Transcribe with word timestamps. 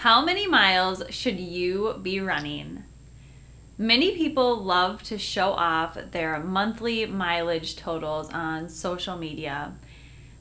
How 0.00 0.22
many 0.22 0.46
miles 0.46 1.02
should 1.08 1.40
you 1.40 1.98
be 2.02 2.20
running? 2.20 2.84
Many 3.78 4.14
people 4.14 4.62
love 4.62 5.02
to 5.04 5.16
show 5.16 5.52
off 5.52 5.96
their 6.10 6.38
monthly 6.38 7.06
mileage 7.06 7.76
totals 7.76 8.28
on 8.28 8.68
social 8.68 9.16
media. 9.16 9.72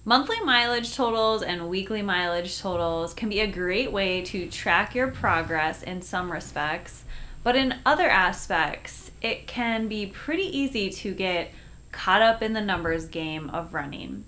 Monthly 0.03 0.41
mileage 0.41 0.93
totals 0.93 1.41
and 1.41 1.69
weekly 1.69 2.01
mileage 2.01 2.59
totals 2.59 3.13
can 3.13 3.29
be 3.29 3.39
a 3.39 3.47
great 3.47 3.93
way 3.93 4.21
to 4.23 4.49
track 4.49 4.93
your 4.93 5.07
progress 5.07 5.81
in 5.81 6.01
some 6.01 6.33
respects, 6.33 7.05
but 7.41 7.55
in 7.55 7.75
other 7.85 8.09
aspects, 8.09 9.09
it 9.21 9.47
can 9.47 9.87
be 9.87 10.05
pretty 10.05 10.43
easy 10.55 10.89
to 10.89 11.13
get 11.13 11.49
caught 11.93 12.21
up 12.21 12.43
in 12.43 12.51
the 12.51 12.59
numbers 12.59 13.05
game 13.05 13.49
of 13.51 13.73
running. 13.73 14.25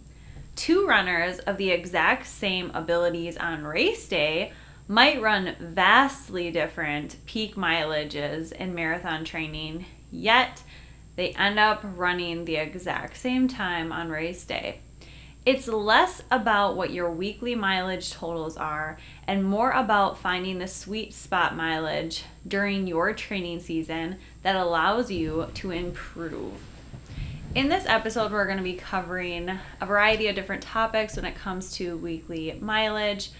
Two 0.56 0.88
runners 0.88 1.39
of 1.39 1.58
the 1.58 1.69
exact 1.69 2.28
same 2.28 2.72
abilities 2.73 3.36
on 3.36 3.66
race 3.66 4.08
day 4.08 4.53
might 4.88 5.21
run 5.21 5.55
vastly 5.59 6.52
different 6.52 7.17
peak 7.25 7.55
mileages 7.55 8.52
in 8.52 8.73
marathon 8.73 9.25
training, 9.25 9.85
yet 10.11 10.63
they 11.16 11.31
end 11.31 11.59
up 11.59 11.81
running 11.83 12.45
the 12.45 12.55
exact 12.55 13.17
same 13.17 13.47
time 13.47 13.91
on 13.91 14.09
race 14.09 14.45
day. 14.45 14.79
It's 15.45 15.67
less 15.67 16.21
about 16.29 16.75
what 16.75 16.91
your 16.91 17.09
weekly 17.09 17.55
mileage 17.55 18.11
totals 18.11 18.57
are 18.57 18.97
and 19.25 19.45
more 19.45 19.71
about 19.71 20.17
finding 20.17 20.59
the 20.59 20.67
sweet 20.67 21.13
spot 21.13 21.55
mileage 21.55 22.25
during 22.45 22.85
your 22.85 23.13
training 23.13 23.61
season 23.61 24.17
that 24.44 24.57
allows 24.57 25.09
you 25.09 25.47
to 25.53 25.72
improve. 25.72 26.53
In 27.55 27.69
this 27.69 27.85
episode, 27.88 28.31
we're 28.31 28.45
going 28.45 28.57
to 28.57 28.63
be 28.63 28.73
covering 28.73 29.57
a 29.79 29.85
variety 29.85 30.27
of 30.27 30.35
different 30.35 30.63
topics 30.63 31.16
when 31.16 31.25
it 31.25 31.35
comes 31.35 31.72
to 31.77 31.97
weekly 31.97 32.57
mileage. 32.61 33.31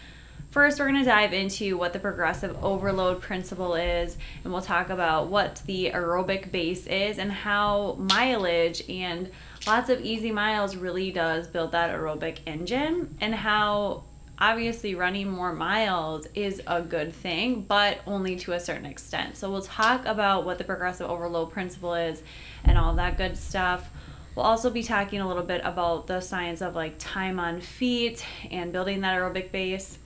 First, 0.50 0.80
we're 0.80 0.88
going 0.88 1.04
to 1.04 1.06
dive 1.06 1.34
into 1.34 1.78
what 1.78 1.92
the 1.92 2.00
progressive 2.00 2.64
overload 2.64 3.22
principle 3.22 3.76
is, 3.76 4.18
and 4.44 4.54
we'll 4.54 4.62
talk 4.62 4.90
about 4.90 5.28
what 5.28 5.62
the 5.66 5.92
aerobic 5.92 6.52
base 6.52 6.88
is 6.88 7.20
and 7.20 7.32
how 7.32 7.98
mileage 8.00 8.82
and 8.90 9.30
lots 9.68 9.90
of 9.90 10.00
easy 10.02 10.32
miles 10.32 10.78
really 10.78 11.12
does 11.12 11.48
build 11.48 11.74
that 11.74 11.94
aerobic 11.94 12.40
engine 12.48 13.16
and 13.20 13.36
how 13.36 14.04
obviously 14.40 14.96
running 14.96 15.30
more 15.30 15.52
miles 15.52 16.28
is 16.34 16.62
a 16.66 16.82
good 16.82 17.12
thing, 17.14 17.62
but 17.62 18.00
only 18.08 18.38
to 18.38 18.54
a 18.54 18.60
certain 18.60 18.86
extent. 18.86 19.36
So 19.36 19.52
we'll 19.52 19.62
talk 19.62 20.06
about 20.06 20.46
what 20.46 20.58
the 20.58 20.64
progressive 20.64 21.10
overload 21.10 21.52
principle 21.52 21.94
is 21.94 22.24
and 22.64 22.78
all 22.78 22.96
that 22.96 23.18
good 23.18 23.38
stuff. 23.38 23.90
We'll 24.34 24.46
also 24.46 24.70
be 24.70 24.84
talking 24.84 25.20
a 25.20 25.28
little 25.28 25.44
bit 25.44 25.62
about 25.64 26.08
the 26.08 26.22
science 26.22 26.62
of 26.62 26.74
like 26.76 26.96
time 27.00 27.40
on 27.40 27.60
feet 27.60 28.24
and 28.50 28.72
building 28.72 29.02
that 29.02 29.20
aerobic 29.20 29.52
base. 29.52 29.98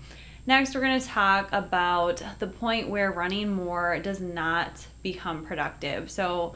Next, 0.45 0.73
we're 0.73 0.81
going 0.81 0.99
to 0.99 1.05
talk 1.05 1.49
about 1.51 2.23
the 2.39 2.47
point 2.47 2.89
where 2.89 3.11
running 3.11 3.49
more 3.49 3.99
does 3.99 4.19
not 4.19 4.87
become 5.03 5.45
productive. 5.45 6.09
So, 6.09 6.55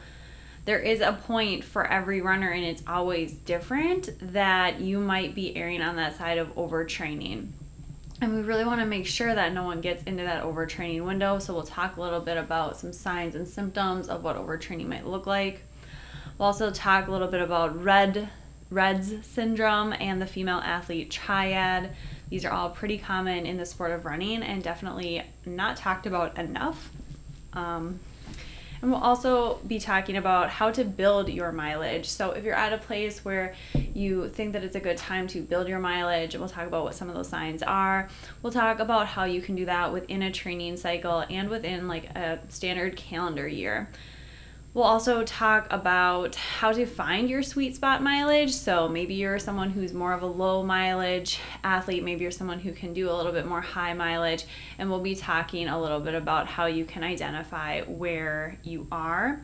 there 0.66 0.80
is 0.80 1.00
a 1.02 1.14
point 1.14 1.64
for 1.64 1.86
every 1.86 2.22
runner 2.22 2.50
and 2.50 2.66
it's 2.66 2.82
always 2.88 3.34
different 3.34 4.10
that 4.34 4.82
you 4.82 5.00
might 5.00 5.36
be 5.36 5.56
erring 5.56 5.82
on 5.82 5.96
that 5.98 6.18
side 6.18 6.40
of 6.40 6.56
overtraining. 6.56 7.50
And 8.20 8.34
we 8.34 8.42
really 8.42 8.66
want 8.66 8.80
to 8.80 8.86
make 8.86 9.06
sure 9.06 9.36
that 9.36 9.54
no 9.54 9.64
one 9.64 9.82
gets 9.82 10.04
into 10.06 10.24
that 10.24 10.44
overtraining 10.44 11.06
window. 11.06 11.38
So 11.38 11.54
we'll 11.54 11.64
talk 11.64 11.98
a 11.98 12.02
little 12.02 12.20
bit 12.20 12.38
about 12.38 12.78
some 12.78 12.94
signs 12.94 13.36
and 13.36 13.48
symptoms 13.48 14.08
of 14.08 14.24
what 14.24 14.38
overtraining 14.38 14.88
might 14.88 15.06
look 15.06 15.28
like. 15.28 15.62
We'll 16.38 16.48
also 16.48 16.72
talk 16.72 17.08
a 17.08 17.12
little 17.12 17.28
bit 17.28 17.42
about 17.42 17.84
red 17.84 18.30
REDS 18.72 19.26
syndrome 19.26 19.94
and 19.94 20.20
the 20.22 20.26
female 20.26 20.58
athlete 20.58 21.12
triad. 21.12 21.96
These 22.30 22.46
are 22.46 22.52
all 22.52 22.70
pretty 22.70 22.98
common 22.98 23.46
in 23.46 23.58
the 23.58 23.66
sport 23.66 23.92
of 23.92 24.06
running 24.06 24.44
and 24.44 24.64
definitely 24.64 25.24
not 25.46 25.78
talked 25.78 26.08
about 26.08 26.38
enough. 26.38 26.90
Um, 27.54 28.00
and 28.82 28.92
we'll 28.92 29.02
also 29.02 29.60
be 29.66 29.80
talking 29.80 30.18
about 30.18 30.50
how 30.50 30.70
to 30.72 30.84
build 30.84 31.30
your 31.30 31.52
mileage. 31.52 32.08
So, 32.08 32.32
if 32.32 32.44
you're 32.44 32.54
at 32.54 32.74
a 32.74 32.78
place 32.78 33.24
where 33.24 33.56
you 33.94 34.30
think 34.30 34.54
that 34.54 34.64
it's 34.64 34.76
a 34.76 34.80
good 34.80 34.98
time 34.98 35.28
to 35.30 35.42
build 35.42 35.68
your 35.68 35.80
mileage, 35.80 36.36
we'll 36.36 36.50
talk 36.50 36.68
about 36.68 36.84
what 36.84 36.94
some 36.94 37.10
of 37.10 37.16
those 37.16 37.28
signs 37.30 37.64
are. 37.64 38.10
We'll 38.42 38.54
talk 38.54 38.80
about 38.80 39.08
how 39.08 39.24
you 39.24 39.42
can 39.42 39.56
do 39.56 39.66
that 39.66 39.92
within 39.94 40.22
a 40.22 40.32
training 40.32 40.78
cycle 40.78 41.26
and 41.30 41.50
within 41.50 41.88
like 41.88 42.06
a 42.16 42.40
standard 42.50 42.96
calendar 42.96 43.48
year. 43.48 43.90
We'll 44.76 44.84
also 44.84 45.24
talk 45.24 45.68
about 45.70 46.36
how 46.36 46.74
to 46.74 46.86
find 46.86 47.30
your 47.30 47.42
sweet 47.44 47.78
spot 47.78 48.04
mileage. 48.04 48.54
So 48.54 48.90
maybe 48.90 49.14
you're 49.14 49.40
someone 49.40 49.70
who's 49.70 49.94
more 49.94 50.12
of 50.12 50.22
a 50.22 50.26
low 50.26 50.64
mileage 50.64 51.40
athlete, 51.64 52.04
maybe 52.04 52.24
you're 52.24 52.32
someone 52.32 52.60
who 52.60 52.74
can 52.74 52.94
do 52.94 53.10
a 53.10 53.14
little 53.14 53.32
bit 53.32 53.46
more 53.46 53.62
high 53.62 53.94
mileage, 53.94 54.44
and 54.78 54.90
we'll 54.90 55.00
be 55.00 55.16
talking 55.16 55.70
a 55.70 55.82
little 55.82 56.02
bit 56.02 56.14
about 56.14 56.48
how 56.48 56.66
you 56.66 56.84
can 56.84 57.06
identify 57.06 57.84
where 57.84 58.58
you 58.64 58.86
are. 58.92 59.42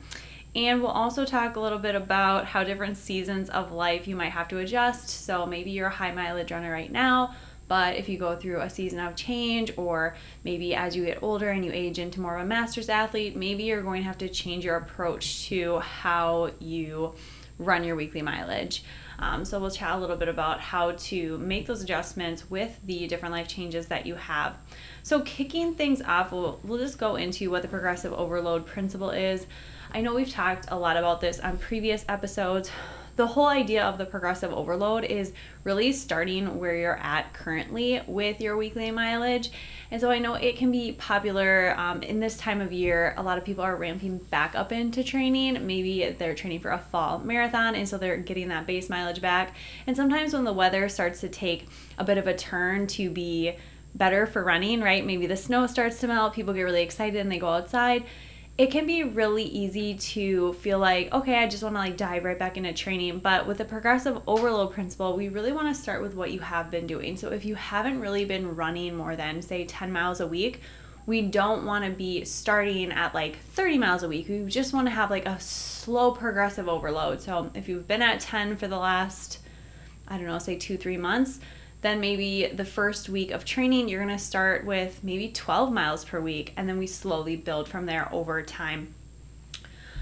And 0.53 0.81
we'll 0.81 0.91
also 0.91 1.23
talk 1.23 1.55
a 1.55 1.61
little 1.61 1.79
bit 1.79 1.95
about 1.95 2.45
how 2.45 2.65
different 2.65 2.97
seasons 2.97 3.49
of 3.49 3.71
life 3.71 4.09
you 4.09 4.17
might 4.17 4.33
have 4.33 4.49
to 4.49 4.57
adjust. 4.57 5.07
So 5.07 5.45
maybe 5.45 5.71
you're 5.71 5.87
a 5.87 5.91
high 5.91 6.11
mileage 6.11 6.51
runner 6.51 6.73
right 6.73 6.91
now 6.91 7.35
but 7.71 7.95
if 7.95 8.09
you 8.09 8.17
go 8.17 8.35
through 8.35 8.59
a 8.59 8.69
season 8.69 8.99
of 8.99 9.15
change, 9.15 9.71
or 9.77 10.13
maybe 10.43 10.75
as 10.75 10.93
you 10.93 11.05
get 11.05 11.23
older 11.23 11.51
and 11.51 11.63
you 11.63 11.71
age 11.71 11.99
into 11.99 12.19
more 12.19 12.35
of 12.35 12.41
a 12.41 12.45
master's 12.45 12.89
athlete, 12.89 13.37
maybe 13.37 13.63
you're 13.63 13.81
going 13.81 14.01
to 14.01 14.05
have 14.05 14.17
to 14.17 14.27
change 14.27 14.65
your 14.65 14.75
approach 14.75 15.47
to 15.47 15.79
how 15.79 16.51
you 16.59 17.15
run 17.59 17.85
your 17.85 17.95
weekly 17.95 18.21
mileage. 18.21 18.83
Um, 19.19 19.45
so 19.45 19.57
we'll 19.57 19.71
chat 19.71 19.95
a 19.95 19.97
little 19.97 20.17
bit 20.17 20.27
about 20.27 20.59
how 20.59 20.91
to 20.91 21.37
make 21.37 21.65
those 21.65 21.81
adjustments 21.81 22.49
with 22.49 22.77
the 22.85 23.07
different 23.07 23.33
life 23.33 23.47
changes 23.47 23.85
that 23.85 24.05
you 24.05 24.15
have. 24.15 24.57
So 25.03 25.21
kicking 25.21 25.73
things 25.73 26.01
off, 26.01 26.33
we'll, 26.33 26.59
we'll 26.65 26.79
just 26.79 26.97
go 26.97 27.15
into 27.15 27.49
what 27.49 27.61
the 27.61 27.69
progressive 27.69 28.11
overload 28.11 28.65
principle 28.65 29.11
is. 29.11 29.47
I 29.93 30.01
know 30.01 30.13
we've 30.13 30.29
talked 30.29 30.65
a 30.67 30.77
lot 30.77 30.97
about 30.97 31.21
this 31.21 31.39
on 31.39 31.57
previous 31.57 32.03
episodes, 32.09 32.69
the 33.15 33.27
whole 33.27 33.47
idea 33.47 33.83
of 33.83 33.97
the 33.97 34.05
progressive 34.05 34.51
overload 34.51 35.03
is 35.03 35.33
really 35.63 35.91
starting 35.91 36.59
where 36.59 36.75
you're 36.75 36.97
at 36.97 37.33
currently 37.33 38.01
with 38.07 38.41
your 38.41 38.57
weekly 38.57 38.91
mileage. 38.91 39.51
And 39.91 39.99
so 39.99 40.09
I 40.09 40.19
know 40.19 40.35
it 40.35 40.57
can 40.57 40.71
be 40.71 40.93
popular 40.93 41.75
um, 41.77 42.01
in 42.01 42.19
this 42.19 42.37
time 42.37 42.61
of 42.61 42.71
year. 42.71 43.13
A 43.17 43.23
lot 43.23 43.37
of 43.37 43.43
people 43.43 43.63
are 43.63 43.75
ramping 43.75 44.17
back 44.17 44.55
up 44.55 44.71
into 44.71 45.03
training. 45.03 45.65
Maybe 45.65 46.15
they're 46.17 46.35
training 46.35 46.61
for 46.61 46.71
a 46.71 46.79
fall 46.79 47.19
marathon, 47.19 47.75
and 47.75 47.87
so 47.87 47.97
they're 47.97 48.17
getting 48.17 48.47
that 48.47 48.65
base 48.65 48.89
mileage 48.89 49.21
back. 49.21 49.55
And 49.85 49.95
sometimes 49.95 50.33
when 50.33 50.45
the 50.45 50.53
weather 50.53 50.87
starts 50.89 51.19
to 51.21 51.29
take 51.29 51.67
a 51.97 52.03
bit 52.03 52.17
of 52.17 52.27
a 52.27 52.35
turn 52.35 52.87
to 52.87 53.09
be 53.09 53.53
better 53.93 54.25
for 54.25 54.43
running, 54.43 54.81
right? 54.81 55.05
Maybe 55.05 55.27
the 55.27 55.35
snow 55.35 55.67
starts 55.67 55.99
to 55.99 56.07
melt, 56.07 56.33
people 56.33 56.53
get 56.53 56.61
really 56.61 56.81
excited 56.81 57.19
and 57.19 57.31
they 57.31 57.39
go 57.39 57.49
outside 57.49 58.05
it 58.57 58.69
can 58.69 58.85
be 58.85 59.03
really 59.03 59.43
easy 59.43 59.95
to 59.95 60.53
feel 60.53 60.77
like, 60.77 61.11
okay, 61.13 61.35
I 61.35 61.47
just 61.47 61.63
want 61.63 61.75
to 61.75 61.79
like 61.79 61.97
dive 61.97 62.25
right 62.25 62.37
back 62.37 62.57
into 62.57 62.73
training. 62.73 63.19
But 63.19 63.47
with 63.47 63.57
the 63.57 63.65
progressive 63.65 64.21
overload 64.27 64.73
principle, 64.73 65.15
we 65.15 65.29
really 65.29 65.51
want 65.51 65.73
to 65.73 65.81
start 65.81 66.01
with 66.01 66.15
what 66.15 66.31
you 66.31 66.41
have 66.41 66.69
been 66.69 66.85
doing. 66.85 67.17
So 67.17 67.29
if 67.29 67.45
you 67.45 67.55
haven't 67.55 67.99
really 67.99 68.25
been 68.25 68.55
running 68.55 68.95
more 68.95 69.15
than, 69.15 69.41
say, 69.41 69.65
10 69.65 69.91
miles 69.91 70.19
a 70.19 70.27
week, 70.27 70.61
we 71.05 71.21
don't 71.21 71.65
want 71.65 71.85
to 71.85 71.91
be 71.91 72.25
starting 72.25 72.91
at 72.91 73.15
like 73.15 73.39
30 73.39 73.77
miles 73.77 74.03
a 74.03 74.07
week. 74.07 74.27
We 74.29 74.43
just 74.45 74.73
want 74.73 74.87
to 74.87 74.91
have 74.91 75.09
like 75.09 75.25
a 75.25 75.39
slow 75.39 76.11
progressive 76.11 76.67
overload. 76.67 77.21
So 77.21 77.49
if 77.55 77.67
you've 77.67 77.87
been 77.87 78.01
at 78.01 78.19
10 78.19 78.57
for 78.57 78.67
the 78.67 78.77
last, 78.77 79.39
I 80.07 80.17
don't 80.17 80.27
know, 80.27 80.37
say 80.39 80.57
two, 80.57 80.77
three 80.77 80.97
months, 80.97 81.39
then 81.81 81.99
maybe 81.99 82.47
the 82.47 82.65
first 82.65 83.09
week 83.09 83.31
of 83.31 83.43
training, 83.43 83.89
you're 83.89 84.03
going 84.03 84.15
to 84.15 84.23
start 84.23 84.65
with 84.65 85.03
maybe 85.03 85.29
12 85.29 85.71
miles 85.71 86.05
per 86.05 86.19
week, 86.19 86.53
and 86.55 86.69
then 86.69 86.77
we 86.77 86.87
slowly 86.87 87.35
build 87.35 87.67
from 87.67 87.85
there 87.85 88.07
over 88.11 88.41
time. 88.43 88.93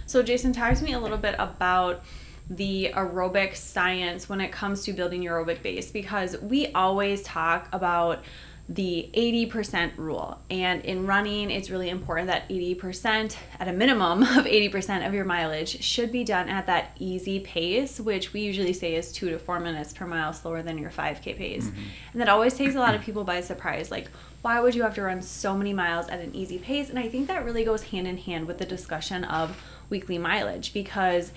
So, 0.05 0.21
Jason, 0.23 0.53
talk 0.53 0.75
to 0.75 0.83
me 0.83 0.93
a 0.93 0.99
little 0.99 1.17
bit 1.17 1.35
about 1.39 2.03
the 2.49 2.91
aerobic 2.95 3.55
science 3.55 4.27
when 4.27 4.41
it 4.41 4.51
comes 4.51 4.83
to 4.83 4.93
building 4.93 5.21
your 5.21 5.39
aerobic 5.39 5.61
base 5.61 5.91
because 5.91 6.35
we 6.41 6.67
always 6.73 7.21
talk 7.21 7.69
about 7.71 8.23
the 8.71 9.09
80% 9.15 9.97
rule. 9.97 10.39
And 10.51 10.85
in 10.85 11.07
running, 11.07 11.49
it's 11.49 11.71
really 11.71 11.89
important 11.89 12.27
that 12.27 12.47
80%, 12.49 13.35
at 13.59 13.67
a 13.67 13.73
minimum 13.73 14.21
of 14.21 14.45
80% 14.45 15.07
of 15.07 15.13
your 15.13 15.25
mileage, 15.25 15.81
should 15.83 16.11
be 16.11 16.23
done 16.23 16.47
at 16.47 16.67
that 16.67 16.95
easy 16.99 17.39
pace, 17.39 17.99
which 17.99 18.31
we 18.31 18.41
usually 18.41 18.73
say 18.73 18.93
is 18.93 19.11
two 19.11 19.31
to 19.31 19.39
four 19.39 19.59
minutes 19.59 19.91
per 19.91 20.05
mile 20.05 20.33
slower 20.33 20.61
than 20.61 20.77
your 20.77 20.91
5K 20.91 21.35
pace. 21.35 21.65
Mm-hmm. 21.65 21.81
And 22.13 22.21
that 22.21 22.29
always 22.29 22.53
takes 22.53 22.75
a 22.75 22.79
lot 22.79 22.93
of 22.93 23.01
people 23.01 23.23
by 23.23 23.41
surprise. 23.41 23.89
Like, 23.89 24.11
why 24.43 24.61
would 24.61 24.75
you 24.75 24.83
have 24.83 24.93
to 24.95 25.01
run 25.01 25.23
so 25.23 25.57
many 25.57 25.73
miles 25.73 26.07
at 26.07 26.19
an 26.19 26.35
easy 26.35 26.59
pace? 26.59 26.91
And 26.91 26.99
I 26.99 27.09
think 27.09 27.27
that 27.27 27.43
really 27.43 27.65
goes 27.65 27.83
hand 27.83 28.07
in 28.07 28.17
hand 28.17 28.45
with 28.45 28.59
the 28.59 28.65
discussion 28.65 29.23
of 29.23 29.59
weekly 29.89 30.19
mileage 30.19 30.73
because 30.73 31.31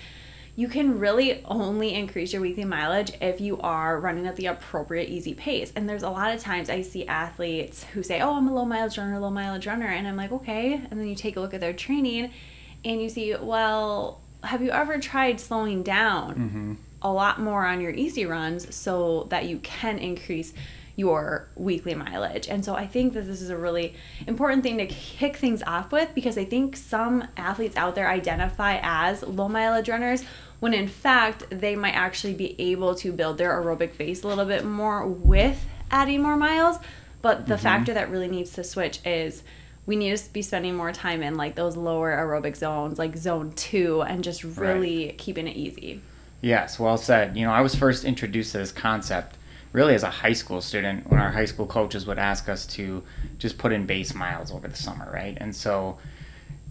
you 0.55 0.67
can 0.67 0.99
really 0.99 1.43
only 1.45 1.95
increase 1.95 2.31
your 2.31 2.41
weekly 2.41 2.65
mileage 2.65 3.11
if 3.19 3.41
you 3.41 3.59
are 3.61 3.99
running 3.99 4.27
at 4.27 4.35
the 4.35 4.45
appropriate 4.45 5.09
easy 5.09 5.33
pace. 5.33 5.73
And 5.75 5.89
there's 5.89 6.03
a 6.03 6.09
lot 6.09 6.33
of 6.33 6.41
times 6.41 6.69
I 6.69 6.81
see 6.81 7.07
athletes 7.07 7.83
who 7.85 8.03
say, 8.03 8.21
Oh, 8.21 8.35
I'm 8.35 8.47
a 8.47 8.53
low 8.53 8.65
mileage 8.65 8.97
runner, 8.99 9.19
low 9.19 9.31
mileage 9.31 9.65
runner. 9.65 9.87
And 9.87 10.07
I'm 10.07 10.15
like, 10.15 10.31
Okay. 10.31 10.73
And 10.73 10.99
then 10.99 11.07
you 11.07 11.15
take 11.15 11.37
a 11.37 11.39
look 11.39 11.55
at 11.55 11.59
their 11.59 11.73
training 11.73 12.31
and 12.85 13.01
you 13.01 13.09
see, 13.09 13.35
Well, 13.35 14.21
have 14.43 14.61
you 14.61 14.69
ever 14.69 14.99
tried 14.99 15.39
slowing 15.39 15.81
down 15.81 16.35
mm-hmm. 16.35 16.73
a 17.01 17.11
lot 17.11 17.39
more 17.39 17.65
on 17.65 17.81
your 17.81 17.91
easy 17.91 18.25
runs 18.25 18.75
so 18.75 19.25
that 19.29 19.45
you 19.45 19.57
can 19.59 19.97
increase? 19.97 20.53
Your 20.95 21.47
weekly 21.55 21.95
mileage. 21.95 22.47
And 22.47 22.63
so 22.63 22.75
I 22.75 22.85
think 22.85 23.13
that 23.13 23.25
this 23.25 23.41
is 23.41 23.49
a 23.49 23.57
really 23.57 23.95
important 24.27 24.63
thing 24.63 24.77
to 24.77 24.85
kick 24.85 25.37
things 25.37 25.63
off 25.63 25.91
with 25.91 26.13
because 26.13 26.37
I 26.37 26.45
think 26.45 26.75
some 26.75 27.27
athletes 27.35 27.75
out 27.75 27.95
there 27.95 28.09
identify 28.09 28.79
as 28.81 29.23
low 29.23 29.49
mileage 29.49 29.89
runners 29.89 30.23
when 30.59 30.73
in 30.73 30.87
fact 30.87 31.45
they 31.49 31.75
might 31.75 31.95
actually 31.95 32.33
be 32.33 32.55
able 32.59 32.95
to 32.95 33.11
build 33.11 33.37
their 33.37 33.51
aerobic 33.51 33.97
base 33.97 34.23
a 34.23 34.27
little 34.27 34.45
bit 34.45 34.63
more 34.63 35.05
with 35.07 35.65
adding 35.89 36.21
more 36.21 36.37
miles. 36.37 36.77
But 37.21 37.47
the 37.47 37.55
mm-hmm. 37.55 37.63
factor 37.63 37.93
that 37.95 38.11
really 38.11 38.27
needs 38.27 38.51
to 38.53 38.63
switch 38.63 38.99
is 39.05 39.43
we 39.85 39.95
need 39.95 40.15
to 40.15 40.31
be 40.31 40.41
spending 40.41 40.75
more 40.75 40.91
time 40.91 41.23
in 41.23 41.35
like 41.35 41.55
those 41.55 41.75
lower 41.75 42.11
aerobic 42.11 42.55
zones, 42.55 42.99
like 42.99 43.17
zone 43.17 43.51
two, 43.55 44.01
and 44.01 44.23
just 44.23 44.43
really 44.43 45.07
right. 45.07 45.17
keeping 45.17 45.47
it 45.47 45.55
easy. 45.55 46.01
Yes, 46.41 46.79
well 46.79 46.97
said. 46.97 47.35
You 47.35 47.45
know, 47.45 47.51
I 47.51 47.61
was 47.61 47.75
first 47.75 48.03
introduced 48.05 48.51
to 48.51 48.59
this 48.59 48.71
concept 48.71 49.37
really 49.73 49.95
as 49.95 50.03
a 50.03 50.09
high 50.09 50.33
school 50.33 50.61
student 50.61 51.09
when 51.09 51.19
our 51.19 51.31
high 51.31 51.45
school 51.45 51.67
coaches 51.67 52.05
would 52.05 52.19
ask 52.19 52.47
us 52.47 52.65
to 52.65 53.03
just 53.39 53.57
put 53.57 53.73
in 53.73 53.85
base 53.85 54.13
miles 54.13 54.51
over 54.51 54.67
the 54.67 54.77
summer, 54.77 55.11
right? 55.11 55.37
And 55.41 55.53
so 55.53 55.97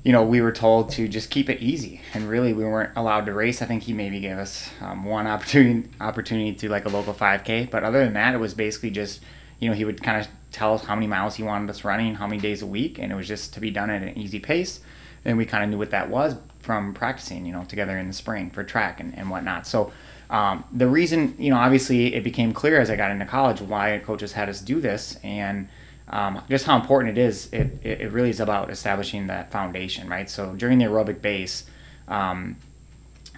you 0.04 0.10
know, 0.10 0.24
we 0.24 0.40
were 0.40 0.50
told 0.50 0.90
to 0.90 1.06
just 1.06 1.30
keep 1.30 1.48
it 1.48 1.60
easy, 1.60 2.00
and 2.12 2.28
really 2.28 2.52
we 2.52 2.64
weren't 2.64 2.90
allowed 2.96 3.26
to 3.26 3.32
race. 3.32 3.62
I 3.62 3.66
think 3.66 3.84
he 3.84 3.92
maybe 3.92 4.18
gave 4.18 4.36
us 4.36 4.68
um, 4.80 5.04
one 5.04 5.26
opportunity 5.28 5.88
opportunity 6.00 6.54
to 6.54 6.68
like 6.68 6.86
a 6.86 6.88
local 6.88 7.14
5K, 7.14 7.70
but 7.70 7.84
other 7.84 8.04
than 8.04 8.14
that, 8.14 8.34
it 8.34 8.38
was 8.38 8.52
basically 8.52 8.90
just, 8.90 9.20
you 9.60 9.68
know, 9.68 9.74
he 9.74 9.84
would 9.84 10.02
kind 10.02 10.20
of 10.20 10.26
tell 10.50 10.74
us 10.74 10.84
how 10.84 10.96
many 10.96 11.06
miles 11.06 11.36
he 11.36 11.44
wanted 11.44 11.70
us 11.70 11.84
running, 11.84 12.16
how 12.16 12.26
many 12.26 12.40
days 12.40 12.62
a 12.62 12.66
week, 12.66 12.98
and 12.98 13.12
it 13.12 13.14
was 13.14 13.28
just 13.28 13.54
to 13.54 13.60
be 13.60 13.70
done 13.70 13.90
at 13.90 14.02
an 14.02 14.18
easy 14.18 14.40
pace. 14.40 14.80
And 15.24 15.38
we 15.38 15.46
kind 15.46 15.62
of 15.62 15.70
knew 15.70 15.78
what 15.78 15.90
that 15.90 16.10
was 16.10 16.34
from 16.58 16.94
practicing, 16.94 17.46
you 17.46 17.52
know, 17.52 17.64
together 17.64 17.96
in 17.96 18.08
the 18.08 18.12
spring 18.12 18.50
for 18.50 18.64
track 18.64 18.98
and, 18.98 19.16
and 19.16 19.30
whatnot. 19.30 19.68
So 19.68 19.92
um, 20.32 20.64
the 20.72 20.88
reason, 20.88 21.36
you 21.38 21.50
know, 21.50 21.58
obviously 21.58 22.14
it 22.14 22.24
became 22.24 22.54
clear 22.54 22.80
as 22.80 22.88
I 22.88 22.96
got 22.96 23.10
into 23.10 23.26
college 23.26 23.60
why 23.60 24.00
coaches 24.02 24.32
had 24.32 24.48
us 24.48 24.60
do 24.60 24.80
this, 24.80 25.18
and 25.22 25.68
um, 26.08 26.42
just 26.48 26.64
how 26.64 26.74
important 26.80 27.18
it 27.18 27.20
is. 27.20 27.52
It, 27.52 27.84
it 27.84 28.10
really 28.10 28.30
is 28.30 28.40
about 28.40 28.70
establishing 28.70 29.26
that 29.26 29.52
foundation, 29.52 30.08
right? 30.08 30.30
So 30.30 30.54
during 30.54 30.78
the 30.78 30.86
aerobic 30.86 31.20
base, 31.20 31.64
um, 32.08 32.56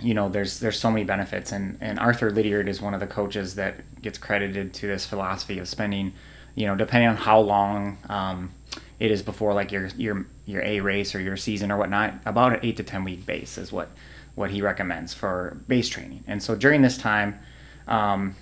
you 0.01 0.15
know, 0.15 0.29
there's 0.29 0.61
there's 0.61 0.79
so 0.79 0.89
many 0.89 1.03
benefits, 1.03 1.51
and 1.51 1.79
and 1.81 1.99
Arthur 1.99 2.31
Lydiard 2.31 2.69
is 2.69 2.81
one 2.81 2.95
of 2.95 3.01
the 3.01 3.09
coaches 3.09 3.57
that 3.57 4.01
gets 4.01 4.17
credited 4.17 4.73
to 4.75 4.87
this 4.87 5.05
philosophy 5.05 5.59
of 5.59 5.67
spending, 5.67 6.13
you 6.55 6.67
know, 6.67 6.77
depending 6.77 7.09
on 7.09 7.17
how 7.17 7.41
long 7.41 7.99
um, 8.09 8.53
it 9.01 9.11
is 9.11 9.21
before 9.21 9.53
like 9.53 9.73
your 9.73 9.89
your 9.97 10.27
your 10.47 10.63
A 10.63 10.79
race 10.79 11.13
or 11.17 11.21
your 11.21 11.37
season 11.37 11.73
or 11.73 11.77
whatnot, 11.77 12.15
about 12.25 12.53
an 12.53 12.61
eight 12.63 12.77
to 12.77 12.85
ten 12.85 13.03
week 13.03 13.27
base 13.27 13.59
is 13.59 13.73
what 13.73 13.91
what 14.35 14.51
he 14.51 14.63
recommends 14.63 15.15
for 15.15 15.61
base 15.69 15.89
training. 15.89 16.25
And 16.27 16.43
so 16.43 16.55
during 16.55 16.83
this 16.83 16.99
time, 16.99 17.39
um, 17.87 18.35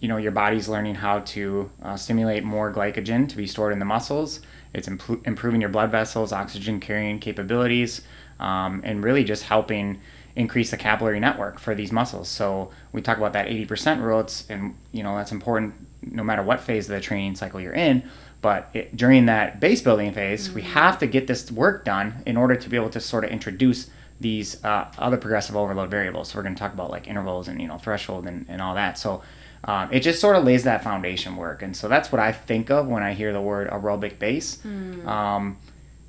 you 0.00 0.08
know 0.08 0.16
your 0.16 0.32
body's 0.32 0.68
learning 0.68 0.94
how 0.94 1.20
to 1.20 1.70
uh, 1.82 1.96
stimulate 1.96 2.44
more 2.44 2.72
glycogen 2.72 3.28
to 3.28 3.36
be 3.36 3.46
stored 3.46 3.72
in 3.72 3.78
the 3.78 3.84
muscles 3.84 4.40
it's 4.74 4.86
imp- 4.86 5.26
improving 5.26 5.60
your 5.60 5.70
blood 5.70 5.90
vessels 5.90 6.32
oxygen 6.32 6.80
carrying 6.80 7.18
capabilities 7.18 8.02
um, 8.38 8.80
and 8.84 9.02
really 9.02 9.24
just 9.24 9.42
helping 9.44 10.00
increase 10.36 10.70
the 10.70 10.76
capillary 10.76 11.18
network 11.18 11.58
for 11.58 11.74
these 11.74 11.90
muscles 11.90 12.28
so 12.28 12.70
we 12.92 13.02
talk 13.02 13.16
about 13.16 13.32
that 13.32 13.48
80% 13.48 14.02
rule 14.02 14.20
it's 14.20 14.48
and 14.48 14.76
you 14.92 15.02
know 15.02 15.16
that's 15.16 15.32
important 15.32 15.74
no 16.02 16.22
matter 16.22 16.42
what 16.42 16.60
phase 16.60 16.88
of 16.88 16.94
the 16.94 17.00
training 17.00 17.34
cycle 17.34 17.60
you're 17.60 17.72
in 17.72 18.08
but 18.40 18.70
it, 18.72 18.96
during 18.96 19.26
that 19.26 19.58
base 19.58 19.82
building 19.82 20.12
phase 20.12 20.46
mm-hmm. 20.46 20.56
we 20.56 20.62
have 20.62 20.98
to 20.98 21.08
get 21.08 21.26
this 21.26 21.50
work 21.50 21.84
done 21.84 22.22
in 22.24 22.36
order 22.36 22.54
to 22.54 22.68
be 22.68 22.76
able 22.76 22.90
to 22.90 23.00
sort 23.00 23.24
of 23.24 23.30
introduce 23.30 23.90
these 24.20 24.62
uh, 24.64 24.90
other 24.98 25.16
progressive 25.16 25.56
overload 25.56 25.90
variables 25.90 26.30
so 26.30 26.38
we're 26.38 26.42
going 26.42 26.54
to 26.54 26.58
talk 26.58 26.72
about 26.72 26.90
like 26.90 27.06
intervals 27.06 27.48
and 27.48 27.60
you 27.60 27.68
know 27.68 27.78
threshold 27.78 28.26
and, 28.26 28.46
and 28.48 28.60
all 28.60 28.74
that 28.74 28.98
so 28.98 29.22
um, 29.64 29.88
it 29.92 30.00
just 30.00 30.20
sort 30.20 30.36
of 30.36 30.44
lays 30.44 30.64
that 30.64 30.84
foundation 30.84 31.36
work. 31.36 31.62
And 31.62 31.76
so 31.76 31.88
that's 31.88 32.12
what 32.12 32.20
I 32.20 32.32
think 32.32 32.70
of 32.70 32.86
when 32.86 33.02
I 33.02 33.14
hear 33.14 33.32
the 33.32 33.40
word 33.40 33.68
aerobic 33.68 34.18
base. 34.18 34.58
Mm. 34.58 35.06
Um, 35.06 35.58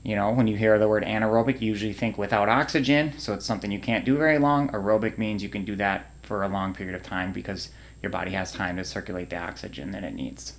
you 0.03 0.15
know, 0.15 0.31
when 0.31 0.47
you 0.47 0.55
hear 0.55 0.79
the 0.79 0.87
word 0.87 1.03
anaerobic, 1.03 1.59
you 1.61 1.67
usually 1.67 1.93
think 1.93 2.17
without 2.17 2.47
oxygen. 2.47 3.17
So 3.17 3.33
it's 3.33 3.45
something 3.45 3.71
you 3.71 3.79
can't 3.79 4.05
do 4.05 4.17
very 4.17 4.37
long. 4.37 4.69
Aerobic 4.69 5.17
means 5.17 5.43
you 5.43 5.49
can 5.49 5.65
do 5.65 5.75
that 5.77 6.11
for 6.23 6.43
a 6.43 6.47
long 6.47 6.73
period 6.73 6.95
of 6.95 7.03
time 7.03 7.33
because 7.33 7.69
your 8.01 8.09
body 8.09 8.31
has 8.31 8.51
time 8.51 8.77
to 8.77 8.85
circulate 8.85 9.29
the 9.29 9.37
oxygen 9.37 9.91
that 9.91 10.03
it 10.03 10.13
needs. 10.13 10.53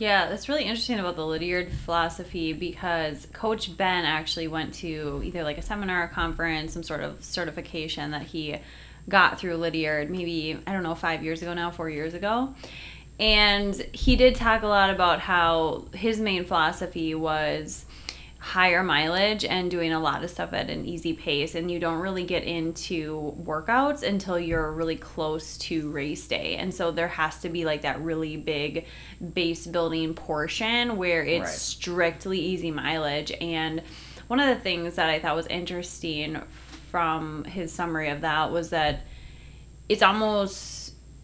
Yeah, 0.00 0.30
that's 0.30 0.48
really 0.48 0.64
interesting 0.64 0.98
about 0.98 1.16
the 1.16 1.26
Lydiard 1.26 1.70
philosophy 1.70 2.54
because 2.54 3.26
Coach 3.34 3.76
Ben 3.76 4.06
actually 4.06 4.48
went 4.48 4.72
to 4.76 5.20
either 5.22 5.44
like 5.44 5.58
a 5.58 5.62
seminar, 5.62 6.08
conference, 6.08 6.72
some 6.72 6.82
sort 6.82 7.02
of 7.02 7.22
certification 7.22 8.12
that 8.12 8.22
he 8.22 8.56
got 9.10 9.38
through 9.38 9.56
Lydiard 9.56 10.08
maybe, 10.08 10.58
I 10.66 10.72
don't 10.72 10.84
know, 10.84 10.94
five 10.94 11.22
years 11.22 11.42
ago 11.42 11.52
now, 11.52 11.70
four 11.70 11.90
years 11.90 12.14
ago. 12.14 12.54
And 13.18 13.74
he 13.92 14.16
did 14.16 14.36
talk 14.36 14.62
a 14.62 14.66
lot 14.66 14.88
about 14.88 15.20
how 15.20 15.88
his 15.92 16.18
main 16.18 16.46
philosophy 16.46 17.14
was 17.14 17.84
higher 18.40 18.82
mileage 18.82 19.44
and 19.44 19.70
doing 19.70 19.92
a 19.92 20.00
lot 20.00 20.24
of 20.24 20.30
stuff 20.30 20.54
at 20.54 20.70
an 20.70 20.86
easy 20.86 21.12
pace 21.12 21.54
and 21.54 21.70
you 21.70 21.78
don't 21.78 22.00
really 22.00 22.24
get 22.24 22.42
into 22.42 23.34
workouts 23.38 24.02
until 24.02 24.40
you're 24.40 24.72
really 24.72 24.96
close 24.96 25.58
to 25.58 25.90
race 25.90 26.26
day 26.26 26.56
and 26.56 26.72
so 26.72 26.90
there 26.90 27.06
has 27.06 27.38
to 27.38 27.50
be 27.50 27.66
like 27.66 27.82
that 27.82 28.00
really 28.00 28.38
big 28.38 28.86
base 29.34 29.66
building 29.66 30.14
portion 30.14 30.96
where 30.96 31.22
it's 31.22 31.40
right. 31.40 31.48
strictly 31.50 32.38
easy 32.38 32.70
mileage 32.70 33.30
and 33.42 33.82
one 34.28 34.40
of 34.40 34.48
the 34.48 34.62
things 34.62 34.94
that 34.94 35.10
i 35.10 35.18
thought 35.18 35.36
was 35.36 35.46
interesting 35.48 36.40
from 36.90 37.44
his 37.44 37.70
summary 37.70 38.08
of 38.08 38.22
that 38.22 38.50
was 38.50 38.70
that 38.70 39.02
it's 39.90 40.02
almost 40.02 40.79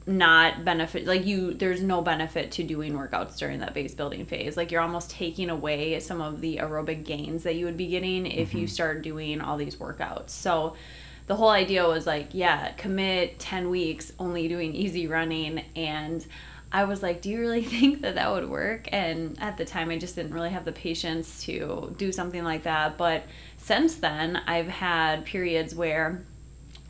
not 0.06 0.64
benefit 0.64 1.04
like 1.04 1.26
you 1.26 1.52
there's 1.52 1.82
no 1.82 2.00
benefit 2.00 2.52
to 2.52 2.62
doing 2.62 2.92
workouts 2.92 3.36
during 3.38 3.58
that 3.58 3.74
base 3.74 3.92
building 3.92 4.24
phase 4.24 4.56
like 4.56 4.70
you're 4.70 4.80
almost 4.80 5.10
taking 5.10 5.50
away 5.50 5.98
some 5.98 6.20
of 6.20 6.40
the 6.40 6.58
aerobic 6.58 7.04
gains 7.04 7.42
that 7.42 7.56
you 7.56 7.64
would 7.64 7.76
be 7.76 7.88
getting 7.88 8.24
if 8.24 8.50
mm-hmm. 8.50 8.58
you 8.58 8.66
start 8.68 9.02
doing 9.02 9.40
all 9.40 9.56
these 9.56 9.76
workouts 9.76 10.30
so 10.30 10.76
the 11.26 11.34
whole 11.34 11.50
idea 11.50 11.84
was 11.84 12.06
like 12.06 12.28
yeah 12.32 12.70
commit 12.72 13.36
10 13.40 13.68
weeks 13.68 14.12
only 14.20 14.46
doing 14.46 14.72
easy 14.74 15.08
running 15.08 15.64
and 15.74 16.24
I 16.72 16.84
was 16.84 17.02
like, 17.02 17.22
do 17.22 17.30
you 17.30 17.40
really 17.40 17.62
think 17.64 18.02
that 18.02 18.16
that 18.16 18.30
would 18.30 18.48
work? 18.48 18.88
And 18.92 19.40
at 19.40 19.56
the 19.56 19.64
time, 19.64 19.90
I 19.90 19.98
just 19.98 20.16
didn't 20.16 20.34
really 20.34 20.50
have 20.50 20.64
the 20.64 20.72
patience 20.72 21.44
to 21.44 21.94
do 21.96 22.12
something 22.12 22.44
like 22.44 22.64
that. 22.64 22.98
But 22.98 23.24
since 23.56 23.96
then, 23.96 24.42
I've 24.46 24.68
had 24.68 25.24
periods 25.24 25.74
where, 25.74 26.22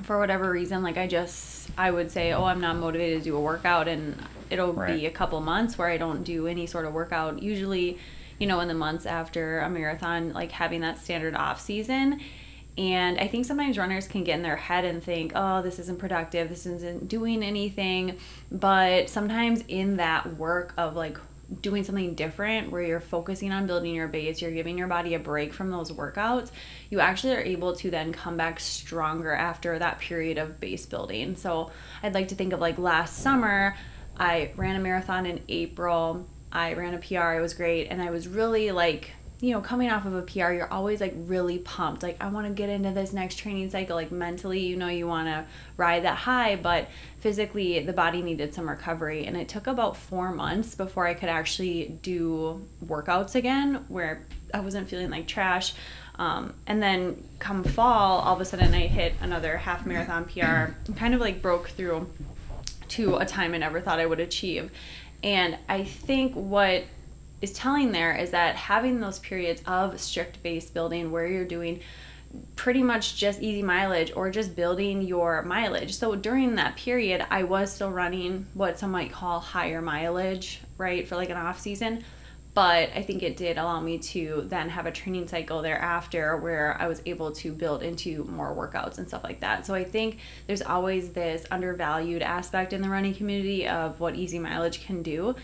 for 0.03 0.19
whatever 0.19 0.50
reason, 0.50 0.83
like 0.83 0.97
I 0.97 1.07
just, 1.07 1.69
I 1.76 1.91
would 1.91 2.11
say, 2.11 2.33
oh, 2.33 2.45
I'm 2.45 2.61
not 2.61 2.76
motivated 2.76 3.23
to 3.23 3.25
do 3.25 3.37
a 3.37 3.41
workout, 3.41 3.88
and 3.88 4.17
it'll 4.50 4.73
right. 4.73 4.97
be 4.97 5.07
a 5.07 5.11
couple 5.11 5.41
months 5.41 5.79
where 5.79 5.88
I 5.88 5.97
don't 5.97 6.23
do 6.23 6.47
any 6.47 6.67
sort 6.67 6.85
of 6.85 6.93
workout. 6.93 7.43
Usually, 7.43 7.99
you 8.38 8.47
know, 8.47 8.61
in 8.61 8.69
the 8.69 8.75
months 8.75 9.07
after 9.07 9.61
a 9.61 9.71
marathon, 9.71 10.33
like 10.33 10.53
having 10.53 10.81
that 10.83 10.99
standard 10.99 11.35
off 11.35 11.61
season. 11.61 12.21
And 12.79 13.19
I 13.19 13.26
think 13.26 13.47
sometimes 13.47 13.79
runners 13.79 14.07
can 14.07 14.23
get 14.23 14.37
in 14.37 14.43
their 14.43 14.57
head 14.57 14.85
and 14.85 15.03
think, 15.03 15.33
oh, 15.35 15.62
this 15.62 15.79
isn't 15.79 15.99
productive, 15.99 16.50
this 16.50 16.67
isn't 16.67 17.09
doing 17.09 17.43
anything. 17.43 18.19
But 18.53 19.09
sometimes 19.09 19.65
in 19.67 19.97
that 19.97 20.37
work 20.37 20.75
of 20.76 20.95
like 20.95 21.19
doing 21.61 21.85
something 21.85 22.15
different 22.15 22.73
where 22.73 22.83
you're 22.83 23.00
focusing 23.00 23.53
on 23.53 23.67
building 23.67 23.95
your 23.95 24.09
base, 24.09 24.43
you're 24.43 24.50
giving 24.50 24.76
your 24.76 24.88
body 24.88 25.15
a 25.15 25.19
break 25.19 25.53
from 25.53 25.71
those 25.71 25.93
workouts, 25.93 26.50
you 26.91 27.00
actually 27.00 27.35
are 27.35 27.41
able 27.41 27.75
to 27.76 27.91
then 27.91 28.12
come 28.12 28.37
back 28.37 28.59
stronger 28.59 29.33
after 29.33 29.79
that 29.79 29.99
period 30.00 30.38
of 30.38 30.59
base 30.61 30.87
building. 30.87 31.37
So 31.37 31.71
I'd 32.03 32.15
like 32.15 32.29
to 32.29 32.35
think 32.35 32.53
of 32.53 32.61
like 32.61 32.79
last 32.79 33.19
summer. 33.19 33.76
I 34.19 34.53
ran 34.57 34.76
a 34.76 34.81
marathon 34.81 35.26
in 35.26 35.41
April. 35.49 36.26
I 36.50 36.75
ran 36.75 36.95
a 36.95 36.99
PR. 36.99 37.35
It 37.35 37.41
was 37.41 37.55
great. 37.55 37.88
And 37.88 38.03
I 38.03 38.11
was 38.11 38.26
really 38.26 38.73
like, 38.73 39.12
you 39.40 39.52
know, 39.52 39.61
coming 39.61 39.90
off 39.90 40.07
of 40.07 40.14
a 40.14 40.23
PR, 40.23 40.52
you're 40.52 40.73
always 40.73 41.00
like 41.00 41.14
really 41.14 41.59
pumped. 41.59 42.02
Like, 42.02 42.16
I 42.23 42.28
want 42.28 42.47
to 42.47 42.52
get 42.52 42.71
into 42.71 42.93
this 42.93 43.12
next 43.12 43.37
training 43.37 43.71
cycle. 43.71 43.95
Like, 43.95 44.11
mentally, 44.11 44.61
you 44.61 44.76
know, 44.76 44.88
you 44.88 45.07
want 45.07 45.28
to 45.28 45.45
ride 45.76 46.05
that 46.05 46.16
high, 46.16 46.57
but 46.57 46.88
physically, 47.21 47.85
the 47.85 47.93
body 47.93 48.23
needed 48.23 48.55
some 48.55 48.69
recovery. 48.69 49.26
And 49.26 49.37
it 49.37 49.49
took 49.49 49.66
about 49.66 49.97
four 49.97 50.33
months 50.33 50.75
before 50.75 51.07
I 51.07 51.12
could 51.12 51.28
actually 51.28 51.99
do 52.02 52.66
workouts 52.87 53.35
again 53.35 53.85
where 53.88 54.23
I 54.55 54.61
wasn't 54.61 54.88
feeling 54.88 55.11
like 55.11 55.26
trash. 55.26 55.75
Um, 56.19 56.55
and 56.66 56.83
then 56.83 57.23
come 57.38 57.62
fall, 57.62 58.21
all 58.21 58.35
of 58.35 58.40
a 58.40 58.45
sudden, 58.47 58.73
I 58.73 58.87
hit 58.87 59.14
another 59.21 59.59
half 59.59 59.85
marathon 59.85 60.25
PR 60.25 60.73
kind 60.95 61.14
of 61.14 61.21
like 61.21 61.43
broke 61.43 61.69
through 61.69 62.09
to 62.88 63.16
a 63.16 63.26
time 63.26 63.52
I 63.52 63.59
never 63.59 63.83
thought 63.83 63.99
I 63.99 64.07
would 64.07 64.21
achieve. 64.21 64.71
And 65.23 65.59
I 65.69 65.85
think 65.85 66.33
what 66.35 66.85
is 67.40 67.52
telling 67.52 67.93
there 67.93 68.16
is 68.16 68.31
that 68.31 68.57
having 68.57 69.00
those 69.00 69.19
periods 69.19 69.62
of 69.66 70.00
strict 70.00 70.43
base 70.43 70.71
building 70.71 71.11
where 71.11 71.26
you're 71.26 71.45
doing 71.45 71.81
pretty 72.55 72.83
much 72.83 73.16
just 73.16 73.40
easy 73.40 73.62
mileage 73.62 74.12
or 74.14 74.31
just 74.31 74.57
building 74.57 75.02
your 75.02 75.43
mileage. 75.43 75.95
So 75.95 76.14
during 76.14 76.57
that 76.57 76.76
period, 76.76 77.25
I 77.31 77.45
was 77.45 77.73
still 77.73 77.90
running 77.90 78.47
what 78.55 78.78
some 78.78 78.90
might 78.90 79.12
call 79.12 79.40
higher 79.40 79.81
mileage, 79.81 80.61
right, 80.76 81.07
for 81.07 81.16
like 81.16 81.31
an 81.31 81.37
off 81.37 81.61
season. 81.61 82.05
But 82.52 82.88
I 82.95 83.02
think 83.02 83.23
it 83.23 83.37
did 83.37 83.59
allow 83.59 83.81
me 83.81 83.99
to 83.99 84.45
then 84.47 84.71
have 84.71 84.87
a 84.87 84.90
training 84.90 85.28
cycle 85.28 85.61
thereafter 85.61 86.38
where 86.38 86.75
I 86.81 86.88
was 86.88 87.02
able 87.05 87.33
to 87.33 87.52
build 87.52 87.83
into 87.83 88.25
more 88.25 88.55
workouts 88.55 88.97
and 88.97 89.07
stuff 89.07 89.23
like 89.23 89.40
that. 89.40 89.66
So 89.66 89.75
I 89.75 89.85
think 89.85 90.21
there's 90.47 90.62
always 90.62 91.11
this 91.11 91.45
undervalued 91.50 92.23
aspect 92.23 92.73
in 92.73 92.81
the 92.81 92.88
running 92.88 93.14
community 93.14 93.69
of 93.69 94.00
what 94.00 94.14
easy 94.14 94.38
mileage 94.38 94.87
can 94.87 95.02
do. 95.02 95.37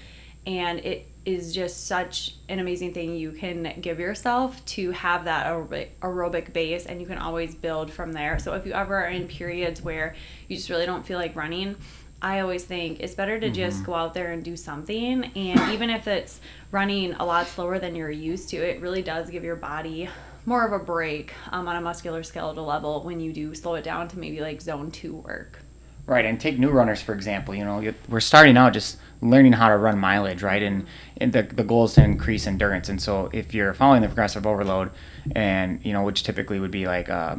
And 0.46 0.78
it 0.80 1.06
is 1.24 1.54
just 1.54 1.86
such 1.86 2.34
an 2.48 2.58
amazing 2.58 2.92
thing 2.92 3.16
you 3.16 3.30
can 3.32 3.74
give 3.80 4.00
yourself 4.00 4.64
to 4.64 4.90
have 4.90 5.24
that 5.24 5.46
aerobic, 5.46 5.88
aerobic 6.00 6.52
base 6.52 6.86
and 6.86 7.00
you 7.00 7.06
can 7.06 7.18
always 7.18 7.54
build 7.54 7.92
from 7.92 8.12
there. 8.12 8.38
So 8.38 8.54
if 8.54 8.66
you 8.66 8.72
ever 8.72 8.96
are 8.96 9.08
in 9.08 9.28
periods 9.28 9.82
where 9.82 10.16
you 10.48 10.56
just 10.56 10.68
really 10.68 10.86
don't 10.86 11.06
feel 11.06 11.18
like 11.18 11.36
running, 11.36 11.76
I 12.20 12.40
always 12.40 12.64
think 12.64 13.00
it's 13.00 13.14
better 13.14 13.38
to 13.38 13.46
mm-hmm. 13.46 13.54
just 13.54 13.84
go 13.84 13.94
out 13.94 14.14
there 14.14 14.32
and 14.32 14.44
do 14.44 14.56
something. 14.56 15.24
And 15.24 15.72
even 15.72 15.90
if 15.90 16.06
it's 16.06 16.40
running 16.70 17.14
a 17.14 17.24
lot 17.24 17.46
slower 17.46 17.78
than 17.78 17.94
you're 17.94 18.10
used 18.10 18.48
to, 18.50 18.56
it 18.56 18.80
really 18.80 19.02
does 19.02 19.30
give 19.30 19.44
your 19.44 19.56
body 19.56 20.08
more 20.44 20.64
of 20.66 20.72
a 20.72 20.84
break 20.84 21.32
um, 21.50 21.68
on 21.68 21.76
a 21.76 21.80
muscular 21.80 22.22
skeletal 22.22 22.64
level 22.64 23.02
when 23.02 23.20
you 23.20 23.32
do 23.32 23.54
slow 23.54 23.74
it 23.74 23.84
down 23.84 24.08
to 24.08 24.18
maybe 24.18 24.40
like 24.40 24.60
zone 24.60 24.90
two 24.90 25.14
work. 25.14 25.60
Right, 26.06 26.24
and 26.24 26.40
take 26.40 26.58
new 26.58 26.70
runners 26.70 27.00
for 27.00 27.14
example. 27.14 27.54
You 27.54 27.64
know, 27.64 27.94
we're 28.08 28.20
starting 28.20 28.56
out 28.56 28.72
just 28.72 28.98
learning 29.22 29.52
how 29.52 29.68
to 29.68 29.76
run 29.76 29.98
mileage, 29.98 30.42
right? 30.42 30.62
And, 30.62 30.86
and 31.16 31.32
the, 31.32 31.42
the 31.44 31.64
goal 31.64 31.84
is 31.84 31.94
to 31.94 32.04
increase 32.04 32.46
endurance. 32.46 32.88
And 32.88 33.00
so 33.00 33.30
if 33.32 33.54
you're 33.54 33.72
following 33.72 34.02
the 34.02 34.08
progressive 34.08 34.46
overload, 34.46 34.90
and 35.34 35.84
you 35.84 35.92
know, 35.92 36.02
which 36.02 36.24
typically 36.24 36.60
would 36.60 36.72
be 36.72 36.86
like 36.86 37.08
uh, 37.08 37.36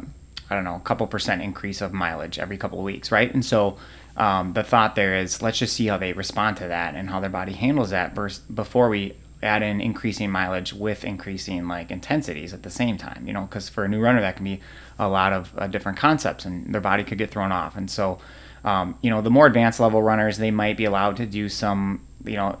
I 0.50 0.54
don't 0.54 0.64
know, 0.64 0.76
a 0.76 0.80
couple 0.80 1.06
percent 1.06 1.42
increase 1.42 1.80
of 1.80 1.92
mileage 1.92 2.38
every 2.38 2.56
couple 2.56 2.78
of 2.78 2.84
weeks, 2.84 3.12
right? 3.12 3.32
And 3.32 3.44
so 3.44 3.78
um, 4.16 4.52
the 4.52 4.62
thought 4.62 4.94
there 4.94 5.16
is 5.16 5.42
let's 5.42 5.58
just 5.58 5.74
see 5.74 5.86
how 5.86 5.98
they 5.98 6.12
respond 6.12 6.56
to 6.58 6.68
that 6.68 6.94
and 6.94 7.10
how 7.10 7.20
their 7.20 7.30
body 7.30 7.52
handles 7.52 7.90
that 7.90 8.14
versus 8.14 8.40
before 8.40 8.88
we 8.88 9.14
add 9.42 9.62
in 9.62 9.80
increasing 9.80 10.30
mileage 10.30 10.72
with 10.72 11.04
increasing 11.04 11.68
like 11.68 11.90
intensities 11.90 12.54
at 12.54 12.62
the 12.62 12.70
same 12.70 12.96
time 12.96 13.26
you 13.26 13.32
know 13.32 13.42
because 13.42 13.68
for 13.68 13.84
a 13.84 13.88
new 13.88 14.00
runner 14.00 14.20
that 14.20 14.36
can 14.36 14.44
be 14.44 14.60
a 14.98 15.06
lot 15.08 15.32
of 15.32 15.52
uh, 15.58 15.66
different 15.66 15.98
concepts 15.98 16.46
and 16.46 16.72
their 16.72 16.80
body 16.80 17.04
could 17.04 17.18
get 17.18 17.30
thrown 17.30 17.52
off 17.52 17.76
and 17.76 17.90
so 17.90 18.18
um, 18.64 18.98
you 19.02 19.10
know, 19.10 19.20
the 19.20 19.30
more 19.30 19.46
advanced 19.46 19.80
level 19.80 20.02
runners, 20.02 20.38
they 20.38 20.50
might 20.50 20.76
be 20.76 20.84
allowed 20.84 21.16
to 21.18 21.26
do 21.26 21.48
some, 21.48 22.04
you 22.24 22.36
know, 22.36 22.58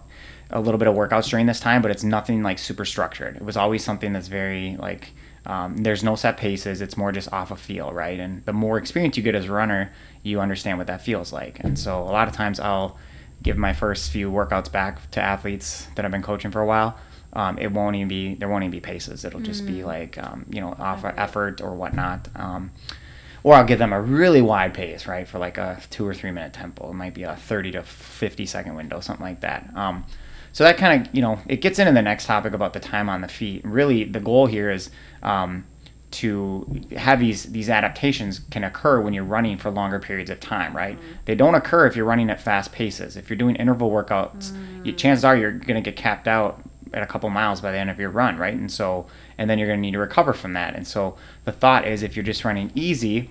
a 0.50 0.60
little 0.60 0.78
bit 0.78 0.86
of 0.86 0.94
workouts 0.94 1.28
during 1.28 1.46
this 1.46 1.60
time, 1.60 1.82
but 1.82 1.90
it's 1.90 2.04
nothing 2.04 2.42
like 2.42 2.58
super 2.58 2.84
structured. 2.84 3.36
It 3.36 3.42
was 3.42 3.56
always 3.56 3.82
something 3.82 4.12
that's 4.12 4.28
very 4.28 4.76
like, 4.78 5.10
um, 5.46 5.78
there's 5.78 6.04
no 6.04 6.14
set 6.14 6.36
paces. 6.36 6.80
It's 6.80 6.96
more 6.96 7.12
just 7.12 7.32
off 7.32 7.50
a 7.50 7.56
feel, 7.56 7.92
right? 7.92 8.20
And 8.20 8.44
the 8.44 8.52
more 8.52 8.78
experience 8.78 9.16
you 9.16 9.22
get 9.22 9.34
as 9.34 9.46
a 9.46 9.52
runner, 9.52 9.92
you 10.22 10.40
understand 10.40 10.78
what 10.78 10.86
that 10.86 11.02
feels 11.02 11.32
like. 11.32 11.60
And 11.60 11.78
so 11.78 12.02
a 12.02 12.12
lot 12.12 12.28
of 12.28 12.34
times 12.34 12.60
I'll 12.60 12.98
give 13.42 13.56
my 13.56 13.72
first 13.72 14.10
few 14.10 14.30
workouts 14.30 14.70
back 14.70 15.10
to 15.12 15.20
athletes 15.20 15.88
that 15.96 16.04
I've 16.04 16.10
been 16.10 16.22
coaching 16.22 16.50
for 16.50 16.60
a 16.60 16.66
while. 16.66 16.96
Um, 17.32 17.58
it 17.58 17.72
won't 17.72 17.96
even 17.96 18.08
be 18.08 18.34
there 18.34 18.48
won't 18.48 18.62
even 18.62 18.70
be 18.70 18.80
paces. 18.80 19.24
It'll 19.24 19.40
just 19.40 19.64
mm. 19.64 19.66
be 19.66 19.84
like 19.84 20.16
um, 20.18 20.46
you 20.50 20.60
know 20.60 20.74
off 20.78 21.04
effort 21.04 21.60
or 21.60 21.74
whatnot. 21.74 22.28
Um, 22.36 22.70
or 23.44 23.54
I'll 23.54 23.64
give 23.64 23.78
them 23.78 23.92
a 23.92 24.00
really 24.00 24.42
wide 24.42 24.74
pace, 24.74 25.06
right, 25.06 25.28
for 25.28 25.38
like 25.38 25.58
a 25.58 25.80
two 25.90 26.04
or 26.06 26.14
three 26.14 26.32
minute 26.32 26.52
tempo. 26.52 26.90
It 26.90 26.94
might 26.94 27.14
be 27.14 27.22
a 27.22 27.36
30 27.36 27.72
to 27.72 27.82
50 27.82 28.46
second 28.46 28.74
window, 28.74 28.98
something 29.00 29.24
like 29.24 29.40
that. 29.42 29.70
Um, 29.76 30.04
so 30.52 30.64
that 30.64 30.78
kind 30.78 31.06
of, 31.06 31.14
you 31.14 31.20
know, 31.20 31.38
it 31.46 31.60
gets 31.60 31.78
into 31.78 31.92
the 31.92 32.02
next 32.02 32.26
topic 32.26 32.54
about 32.54 32.72
the 32.72 32.80
time 32.80 33.08
on 33.08 33.20
the 33.20 33.28
feet. 33.28 33.62
Really, 33.64 34.04
the 34.04 34.20
goal 34.20 34.46
here 34.46 34.70
is 34.70 34.90
um, 35.22 35.66
to 36.12 36.80
have 36.96 37.18
these 37.18 37.44
these 37.46 37.68
adaptations 37.68 38.40
can 38.50 38.64
occur 38.64 39.00
when 39.00 39.12
you're 39.12 39.24
running 39.24 39.58
for 39.58 39.70
longer 39.70 39.98
periods 39.98 40.30
of 40.30 40.40
time, 40.40 40.74
right? 40.74 40.96
Mm-hmm. 40.96 41.12
They 41.26 41.34
don't 41.34 41.54
occur 41.54 41.86
if 41.86 41.96
you're 41.96 42.06
running 42.06 42.30
at 42.30 42.40
fast 42.40 42.72
paces. 42.72 43.16
If 43.16 43.28
you're 43.28 43.36
doing 43.36 43.56
interval 43.56 43.90
workouts, 43.90 44.52
mm-hmm. 44.52 44.86
you, 44.86 44.92
chances 44.92 45.24
are 45.24 45.36
you're 45.36 45.52
going 45.52 45.74
to 45.74 45.80
get 45.80 45.96
capped 45.96 46.28
out 46.28 46.62
at 46.94 47.02
a 47.02 47.06
couple 47.06 47.28
miles 47.30 47.60
by 47.60 47.72
the 47.72 47.78
end 47.78 47.90
of 47.90 47.98
your 47.98 48.10
run, 48.10 48.38
right? 48.38 48.54
And 48.54 48.70
so, 48.70 49.06
and 49.38 49.48
then 49.48 49.58
you're 49.58 49.68
going 49.68 49.78
to 49.78 49.82
need 49.82 49.92
to 49.92 49.98
recover 49.98 50.32
from 50.32 50.52
that. 50.54 50.74
And 50.74 50.86
so, 50.86 51.16
the 51.44 51.52
thought 51.52 51.86
is 51.86 52.02
if 52.02 52.16
you're 52.16 52.24
just 52.24 52.44
running 52.44 52.70
easy, 52.74 53.30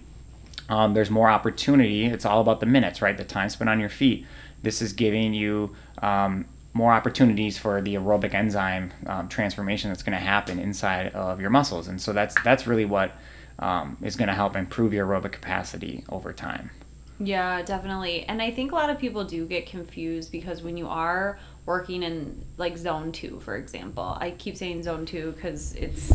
um, 0.70 0.94
there's 0.94 1.10
more 1.10 1.30
opportunity. 1.30 2.06
It's 2.06 2.26
all 2.26 2.42
about 2.42 2.60
the 2.60 2.66
minutes, 2.66 3.02
right? 3.02 3.18
The 3.18 3.24
time 3.24 3.50
spent 3.50 3.70
on 3.70 3.80
your 3.80 3.90
feet. 3.90 4.26
This 4.62 4.82
is 4.82 4.94
giving 4.94 5.34
you 5.34 5.76
um, 6.02 6.46
more 6.74 6.92
opportunities 6.94 7.58
for 7.58 7.82
the 7.82 7.96
aerobic 7.96 8.34
enzyme 8.34 8.92
um, 9.06 9.28
transformation 9.28 9.90
that's 9.90 10.04
going 10.04 10.18
to 10.18 10.24
happen 10.24 10.60
inside 10.60 11.14
of 11.14 11.40
your 11.42 11.50
muscles, 11.50 11.88
and 11.88 12.02
so 12.02 12.14
that's 12.14 12.36
that's 12.44 12.66
really 12.66 12.86
what 12.86 13.12
um, 13.60 13.98
is 14.02 14.16
going 14.16 14.30
to 14.30 14.34
help 14.34 14.56
improve 14.56 14.94
your 14.94 15.06
aerobic 15.06 15.32
capacity 15.32 16.04
over 16.10 16.34
time. 16.34 16.72
Yeah, 17.20 17.62
definitely. 17.62 18.24
And 18.24 18.42
I 18.42 18.52
think 18.52 18.72
a 18.72 18.76
lot 18.76 18.90
of 18.90 18.98
people 18.98 19.24
do 19.24 19.46
get 19.46 19.66
confused 19.66 20.32
because 20.32 20.62
when 20.62 20.78
you 20.78 20.88
are 20.88 21.40
working 21.66 22.04
in 22.04 22.46
like 22.58 22.78
zone 22.78 23.12
two, 23.12 23.40
for 23.40 23.56
example, 23.56 24.18
I 24.20 24.32
keep 24.32 24.58
saying 24.58 24.84
zone 24.84 25.06
two 25.06 25.32
because 25.32 25.74
it's 25.74 26.14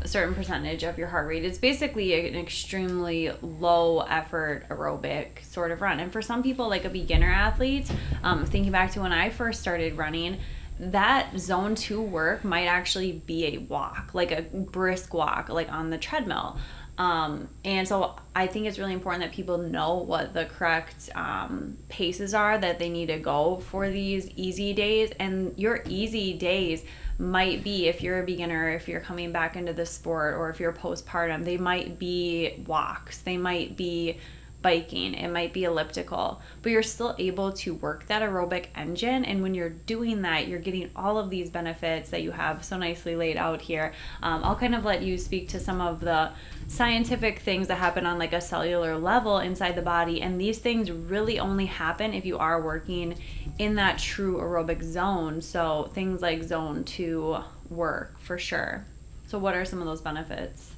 a 0.00 0.08
certain 0.08 0.34
percentage 0.34 0.84
of 0.84 0.96
your 0.96 1.08
heart 1.08 1.26
rate. 1.26 1.44
It's 1.44 1.58
basically 1.58 2.28
an 2.28 2.36
extremely 2.36 3.32
low 3.42 4.00
effort 4.00 4.68
aerobic 4.68 5.44
sort 5.44 5.72
of 5.72 5.82
run. 5.82 6.00
And 6.00 6.12
for 6.12 6.22
some 6.22 6.42
people, 6.42 6.68
like 6.68 6.84
a 6.84 6.90
beginner 6.90 7.30
athlete, 7.30 7.90
um, 8.22 8.46
thinking 8.46 8.72
back 8.72 8.92
to 8.92 9.00
when 9.00 9.12
I 9.12 9.30
first 9.30 9.60
started 9.60 9.96
running, 9.96 10.38
that 10.78 11.38
zone 11.38 11.74
two 11.74 12.00
work 12.00 12.44
might 12.44 12.66
actually 12.66 13.12
be 13.12 13.46
a 13.46 13.58
walk, 13.58 14.10
like 14.12 14.30
a 14.30 14.42
brisk 14.42 15.14
walk, 15.14 15.48
like 15.48 15.70
on 15.72 15.90
the 15.90 15.98
treadmill. 15.98 16.58
Um, 16.98 17.48
and 17.64 17.86
so 17.86 18.16
I 18.34 18.48
think 18.48 18.66
it's 18.66 18.76
really 18.76 18.92
important 18.92 19.22
that 19.22 19.32
people 19.32 19.58
know 19.58 19.98
what 19.98 20.34
the 20.34 20.46
correct 20.46 21.10
um, 21.14 21.78
paces 21.88 22.34
are 22.34 22.58
that 22.58 22.80
they 22.80 22.88
need 22.88 23.06
to 23.06 23.18
go 23.18 23.62
for 23.70 23.88
these 23.88 24.28
easy 24.30 24.72
days. 24.72 25.12
And 25.20 25.56
your 25.56 25.82
easy 25.86 26.32
days 26.32 26.84
might 27.18 27.62
be, 27.62 27.86
if 27.86 28.02
you're 28.02 28.20
a 28.20 28.26
beginner, 28.26 28.70
if 28.70 28.88
you're 28.88 29.00
coming 29.00 29.30
back 29.30 29.54
into 29.54 29.72
the 29.72 29.86
sport, 29.86 30.34
or 30.34 30.50
if 30.50 30.58
you're 30.58 30.72
postpartum, 30.72 31.44
they 31.44 31.56
might 31.56 32.00
be 32.00 32.64
walks, 32.66 33.18
they 33.18 33.36
might 33.36 33.76
be 33.76 34.18
biking, 34.60 35.14
it 35.14 35.28
might 35.28 35.52
be 35.52 35.64
elliptical, 35.64 36.40
but 36.62 36.72
you're 36.72 36.82
still 36.82 37.14
able 37.18 37.52
to 37.52 37.74
work 37.74 38.06
that 38.06 38.22
aerobic 38.22 38.66
engine. 38.74 39.24
And 39.24 39.42
when 39.42 39.54
you're 39.54 39.68
doing 39.68 40.22
that, 40.22 40.48
you're 40.48 40.58
getting 40.58 40.90
all 40.96 41.18
of 41.18 41.30
these 41.30 41.48
benefits 41.48 42.10
that 42.10 42.22
you 42.22 42.32
have 42.32 42.64
so 42.64 42.76
nicely 42.76 43.14
laid 43.14 43.36
out 43.36 43.60
here. 43.60 43.92
Um, 44.22 44.42
I'll 44.42 44.56
kind 44.56 44.74
of 44.74 44.84
let 44.84 45.02
you 45.02 45.16
speak 45.16 45.48
to 45.50 45.60
some 45.60 45.80
of 45.80 46.00
the 46.00 46.30
scientific 46.66 47.38
things 47.38 47.68
that 47.68 47.76
happen 47.76 48.04
on 48.04 48.18
like 48.18 48.32
a 48.32 48.40
cellular 48.40 48.98
level 48.98 49.38
inside 49.38 49.76
the 49.76 49.82
body. 49.82 50.20
And 50.22 50.40
these 50.40 50.58
things 50.58 50.90
really 50.90 51.38
only 51.38 51.66
happen 51.66 52.12
if 52.12 52.26
you 52.26 52.38
are 52.38 52.60
working 52.60 53.16
in 53.58 53.76
that 53.76 53.98
true 53.98 54.38
aerobic 54.38 54.82
zone. 54.82 55.40
So 55.40 55.90
things 55.94 56.20
like 56.20 56.42
zone 56.42 56.84
two 56.84 57.38
work 57.70 58.18
for 58.20 58.38
sure. 58.38 58.84
So, 59.28 59.38
what 59.38 59.54
are 59.54 59.64
some 59.64 59.80
of 59.80 59.86
those 59.86 60.00
benefits? 60.00 60.72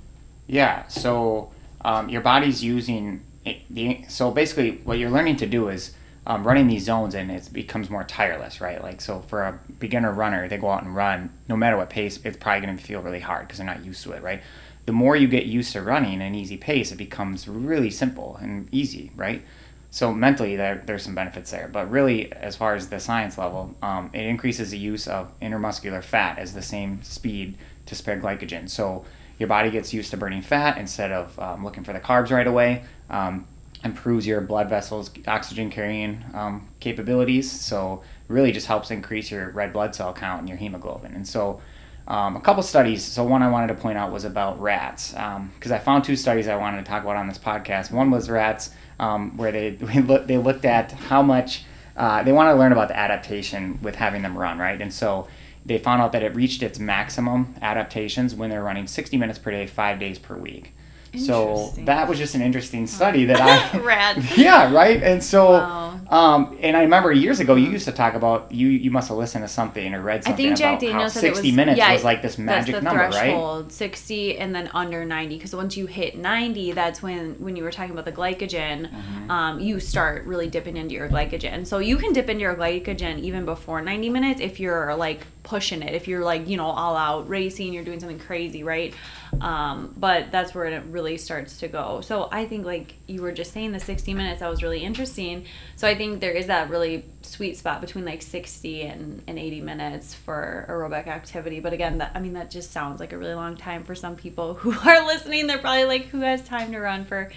Yeah, 0.49 0.89
so 0.89 1.53
um, 1.83 2.09
your 2.09 2.21
body's 2.21 2.65
using 2.65 3.23
it, 3.45 3.59
the, 3.71 4.05
so 4.09 4.31
basically 4.31 4.81
what 4.85 4.99
you're 4.99 5.11
learning 5.11 5.37
to 5.37 5.47
do 5.47 5.69
is 5.69 5.93
um, 6.27 6.47
running 6.47 6.67
these 6.67 6.85
zones 6.85 7.15
and 7.15 7.31
it 7.31 7.51
becomes 7.53 7.89
more 7.89 8.05
tireless, 8.05 8.61
right? 8.61 8.83
Like 8.83 9.01
so 9.01 9.21
for 9.21 9.43
a 9.43 9.59
beginner 9.79 10.13
runner, 10.13 10.49
they 10.49 10.59
go 10.59 10.71
out 10.71 10.83
and 10.83 10.95
run, 10.95 11.31
no 11.49 11.57
matter 11.57 11.77
what 11.77 11.91
pace, 11.91 12.19
it's 12.25 12.37
probably 12.37 12.67
going 12.67 12.77
to 12.77 12.83
feel 12.83 13.01
really 13.01 13.21
hard 13.21 13.47
because 13.47 13.59
they're 13.59 13.67
not 13.67 13.85
used 13.85 14.03
to 14.05 14.13
it, 14.13 14.23
right? 14.23 14.43
The 14.87 14.93
more 14.93 15.17
you 15.17 15.29
get 15.29 15.47
used 15.47 15.73
to 15.73 15.83
running 15.83 16.21
an 16.21 16.35
easy 16.35 16.57
pace, 16.57 16.93
it 16.93 16.97
becomes 16.97 17.49
really 17.49 17.91
simple 17.91 18.37
and 18.41 18.69
easy, 18.73 19.13
right? 19.17 19.43
So 19.91 20.13
mentally, 20.13 20.57
there, 20.57 20.83
there's 20.87 21.03
some 21.03 21.17
benefits 21.17 21.51
there, 21.51 21.69
but 21.73 21.91
really, 21.91 22.33
as 22.33 22.55
far 22.55 22.75
as 22.77 22.89
the 22.89 23.01
science 23.01 23.37
level, 23.37 23.75
um, 23.83 24.11
it 24.13 24.25
increases 24.25 24.71
the 24.71 24.79
use 24.79 25.09
of 25.09 25.37
intermuscular 25.41 26.03
fat 26.03 26.39
as 26.39 26.55
the 26.55 26.63
same 26.63 27.03
speed 27.03 27.59
to 27.87 27.97
spare 27.97 28.21
glycogen. 28.21 28.71
So 28.71 29.05
your 29.39 29.49
body 29.49 29.71
gets 29.71 29.93
used 29.93 30.13
to 30.13 30.17
burning 30.17 30.43
fat 30.43 30.79
instead 30.79 31.11
of 31.11 31.37
um, 31.41 31.65
looking 31.65 31.83
for 31.83 31.93
the 31.93 31.99
carbs 31.99 32.31
right 32.31 32.47
away. 32.47 32.85
Um, 33.11 33.47
improves 33.85 34.27
your 34.27 34.41
blood 34.41 34.69
vessels 34.69 35.11
oxygen 35.27 35.71
carrying 35.71 36.23
um, 36.35 36.69
capabilities. 36.81 37.51
So 37.51 38.03
really 38.29 38.53
just 38.53 38.67
helps 38.67 38.91
increase 38.91 39.31
your 39.31 39.51
red 39.51 39.73
blood 39.73 39.95
cell 39.95 40.13
count 40.13 40.41
and 40.41 40.49
your 40.49 40.59
hemoglobin. 40.59 41.15
And 41.15 41.27
so 41.27 41.61
um, 42.07 42.37
a 42.37 42.41
couple 42.41 42.63
studies. 42.63 43.05
So 43.05 43.25
one 43.25 43.43
I 43.43 43.49
wanted 43.49 43.69
to 43.69 43.75
point 43.75 43.97
out 43.97 44.13
was 44.13 44.25
about 44.25 44.61
rats 44.61 45.13
because 45.13 45.71
um, 45.71 45.73
I 45.73 45.79
found 45.79 46.05
two 46.05 46.17
studies 46.17 46.49
I 46.49 46.57
wanted 46.57 46.79
to 46.79 46.85
talk 46.85 47.03
about 47.03 47.17
on 47.17 47.29
this 47.29 47.39
podcast. 47.39 47.91
One 47.91 48.11
was 48.11 48.29
rats 48.29 48.71
um, 48.99 49.37
where 49.37 49.53
they 49.53 49.71
they 50.27 50.37
looked 50.37 50.65
at 50.65 50.93
how 50.93 51.23
much 51.23 51.65
uh, 51.97 52.23
they 52.23 52.33
wanted 52.33 52.53
to 52.53 52.59
learn 52.59 52.73
about 52.73 52.89
the 52.89 52.97
adaptation 52.97 53.81
with 53.83 53.95
having 53.95 54.23
them 54.23 54.37
run 54.37 54.59
right, 54.59 54.81
and 54.81 54.93
so 54.93 55.29
they 55.67 55.77
found 55.79 56.01
out 56.01 56.13
that 56.13 56.23
it 56.23 56.35
reached 56.35 56.63
its 56.63 56.79
maximum 56.79 57.55
adaptations 57.61 58.35
when 58.35 58.49
they're 58.49 58.63
running 58.63 58.87
60 58.87 59.17
minutes 59.19 59.39
per 59.39 59.51
day, 59.51 59.67
five 59.67 60.01
days 60.01 60.19
per 60.19 60.35
week. 60.35 60.73
So 61.19 61.73
that 61.79 62.09
was 62.09 62.19
just 62.19 62.35
an 62.35 62.43
interesting 62.43 62.87
study 62.87 63.25
that 63.25 63.41
I 63.41 63.79
rats. 63.85 64.39
yeah, 64.39 64.73
right. 64.73 65.03
And 65.03 65.23
so, 65.23 65.53
wow. 65.53 66.01
um, 66.09 66.57
and 66.61 66.77
I 66.77 66.83
remember 66.83 67.13
years 67.13 67.41
ago 67.41 67.57
you 67.57 67.69
used 67.69 67.87
to 67.87 67.93
talk 67.93 68.15
about 68.15 68.53
you. 68.53 68.69
You 68.69 68.91
must 68.91 69.09
have 69.09 69.19
listened 69.19 69.45
to 69.45 69.49
something 69.49 69.93
or 69.93 70.03
read 70.03 70.25
something. 70.25 70.47
I 70.47 70.49
think 70.49 70.59
Jack 70.59 70.81
Daniels 70.81 71.13
said 71.13 71.21
sixty 71.21 71.49
was, 71.49 71.57
minutes 71.57 71.79
yeah, 71.79 71.93
was 71.93 72.05
like 72.05 72.23
this 72.23 72.39
magic 72.39 72.75
that's 72.75 72.85
the 72.85 72.85
number, 72.85 73.11
threshold, 73.11 73.65
right? 73.65 73.73
Sixty 73.73 74.39
and 74.39 74.55
then 74.55 74.71
under 74.73 75.05
ninety. 75.05 75.37
Because 75.37 75.55
once 75.55 75.77
you 75.77 75.87
hit 75.87 76.17
ninety, 76.17 76.73
that's 76.73 77.03
when 77.03 77.35
when 77.43 77.57
you 77.57 77.65
were 77.65 77.73
talking 77.73 77.93
about 77.93 78.05
the 78.05 78.13
glycogen, 78.13 78.91
mm-hmm. 78.91 79.31
um, 79.31 79.59
you 79.59 79.81
start 79.81 80.25
really 80.27 80.49
dipping 80.49 80.77
into 80.77 80.95
your 80.95 81.09
glycogen. 81.09 81.67
So 81.67 81.79
you 81.79 81.97
can 81.97 82.13
dip 82.13 82.29
into 82.29 82.43
your 82.43 82.55
glycogen 82.55 83.19
even 83.21 83.45
before 83.45 83.81
ninety 83.81 84.11
minutes 84.11 84.41
if 84.41 84.61
you're 84.61 84.95
like 84.95 85.27
pushing 85.43 85.83
it. 85.83 85.95
If 85.95 86.09
you're 86.09 86.25
like 86.25 86.49
you 86.49 86.57
know 86.57 86.67
all 86.67 86.97
out 86.97 87.29
racing, 87.29 87.73
you're 87.73 87.85
doing 87.85 88.01
something 88.01 88.19
crazy, 88.19 88.63
right? 88.63 88.95
Um, 89.41 89.95
but 89.97 90.31
that's 90.31 90.55
where 90.55 90.67
it 90.67 90.83
really 90.87 91.17
starts 91.17 91.59
to 91.61 91.69
go. 91.69 92.01
So 92.01 92.29
I 92.31 92.47
think, 92.47 92.67
like 92.67 92.95
you 93.07 93.23
were 93.23 93.33
just 93.33 93.53
saying, 93.53 93.73
the 93.73 93.81
60 93.81 94.15
minutes, 94.15 94.41
that 94.41 94.51
was 94.51 94.63
really 94.63 94.83
interesting. 94.83 95.47
So 95.77 95.89
I 95.89 95.95
think 95.95 96.21
there 96.21 96.33
is 96.33 96.49
that 96.49 96.69
really 96.69 97.05
sweet 97.23 97.57
spot 97.57 97.81
between 97.81 98.05
like 98.05 98.23
60 98.23 98.83
and, 98.83 99.23
and 99.27 99.39
80 99.39 99.61
minutes 99.61 100.15
for 100.15 100.67
aerobic 100.69 101.07
activity. 101.07 101.61
But 101.61 101.73
again, 101.73 101.99
that 101.99 102.13
I 102.15 102.21
mean, 102.21 102.35
that 102.35 102.51
just 102.51 102.73
sounds 102.73 103.01
like 103.01 103.13
a 103.13 103.19
really 103.19 103.35
long 103.35 103.57
time 103.57 103.85
for 103.85 103.95
some 103.95 104.17
people 104.17 104.55
who 104.61 104.73
are 104.73 105.07
listening. 105.07 105.47
They're 105.47 105.59
probably 105.59 105.85
like, 105.85 106.07
who 106.07 106.21
has 106.21 106.43
time 106.43 106.73
to 106.73 106.81
run 106.81 107.05
for 107.05 107.31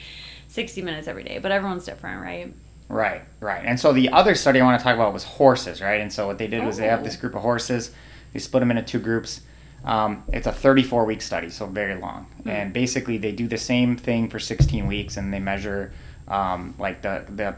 60 0.50 0.81
minutes 0.81 1.07
every 1.07 1.24
day? 1.24 1.39
But 1.39 1.51
everyone's 1.51 1.86
different, 1.86 2.22
right? 2.22 2.53
Right, 2.90 3.22
right. 3.40 3.63
And 3.66 3.80
so 3.80 3.94
the 3.94 4.10
other 4.10 4.36
study 4.36 4.60
I 4.62 4.63
want 4.63 4.80
to 4.80 4.84
talk 4.84 4.96
about 4.96 5.13
was 5.13 5.24
horses, 5.24 5.82
right? 5.82 6.02
And 6.02 6.12
so 6.12 6.28
what 6.28 6.38
they 6.38 6.48
did 6.48 6.66
was 6.66 6.78
they 6.78 6.88
have 6.88 7.04
this 7.04 7.18
oh. 7.18 7.22
group 7.22 7.36
of 7.36 7.42
horses, 7.42 7.92
they 8.34 8.40
split 8.40 8.62
them 8.62 8.72
into 8.72 8.84
two 8.84 9.00
groups 9.00 9.42
um, 9.84 10.24
it's 10.32 10.48
a 10.48 10.52
34 10.52 11.06
week 11.06 11.22
study, 11.22 11.50
so 11.50 11.66
very 11.66 11.96
long. 11.96 12.28
Mm-hmm. 12.40 12.50
And 12.50 12.74
basically, 12.74 13.18
they 13.18 13.32
do 13.32 13.48
the 13.48 13.58
same 13.58 13.98
thing 13.98 14.30
for 14.30 14.40
16 14.40 14.88
weeks, 14.88 15.18
and 15.18 15.34
they 15.34 15.40
measure 15.40 15.94
um, 16.28 16.74
like 16.80 17.02
the 17.02 17.25
the 17.30 17.56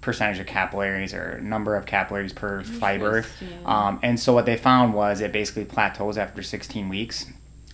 percentage 0.00 0.38
of 0.38 0.46
capillaries 0.46 1.12
or 1.12 1.38
number 1.42 1.76
of 1.76 1.84
capillaries 1.84 2.32
per 2.32 2.64
fiber. 2.64 3.24
Um, 3.66 4.00
and 4.02 4.18
so 4.18 4.32
what 4.32 4.46
they 4.46 4.56
found 4.56 4.94
was 4.94 5.20
it 5.20 5.30
basically 5.30 5.66
plateaus 5.66 6.16
after 6.16 6.42
16 6.42 6.88
weeks. 6.88 7.26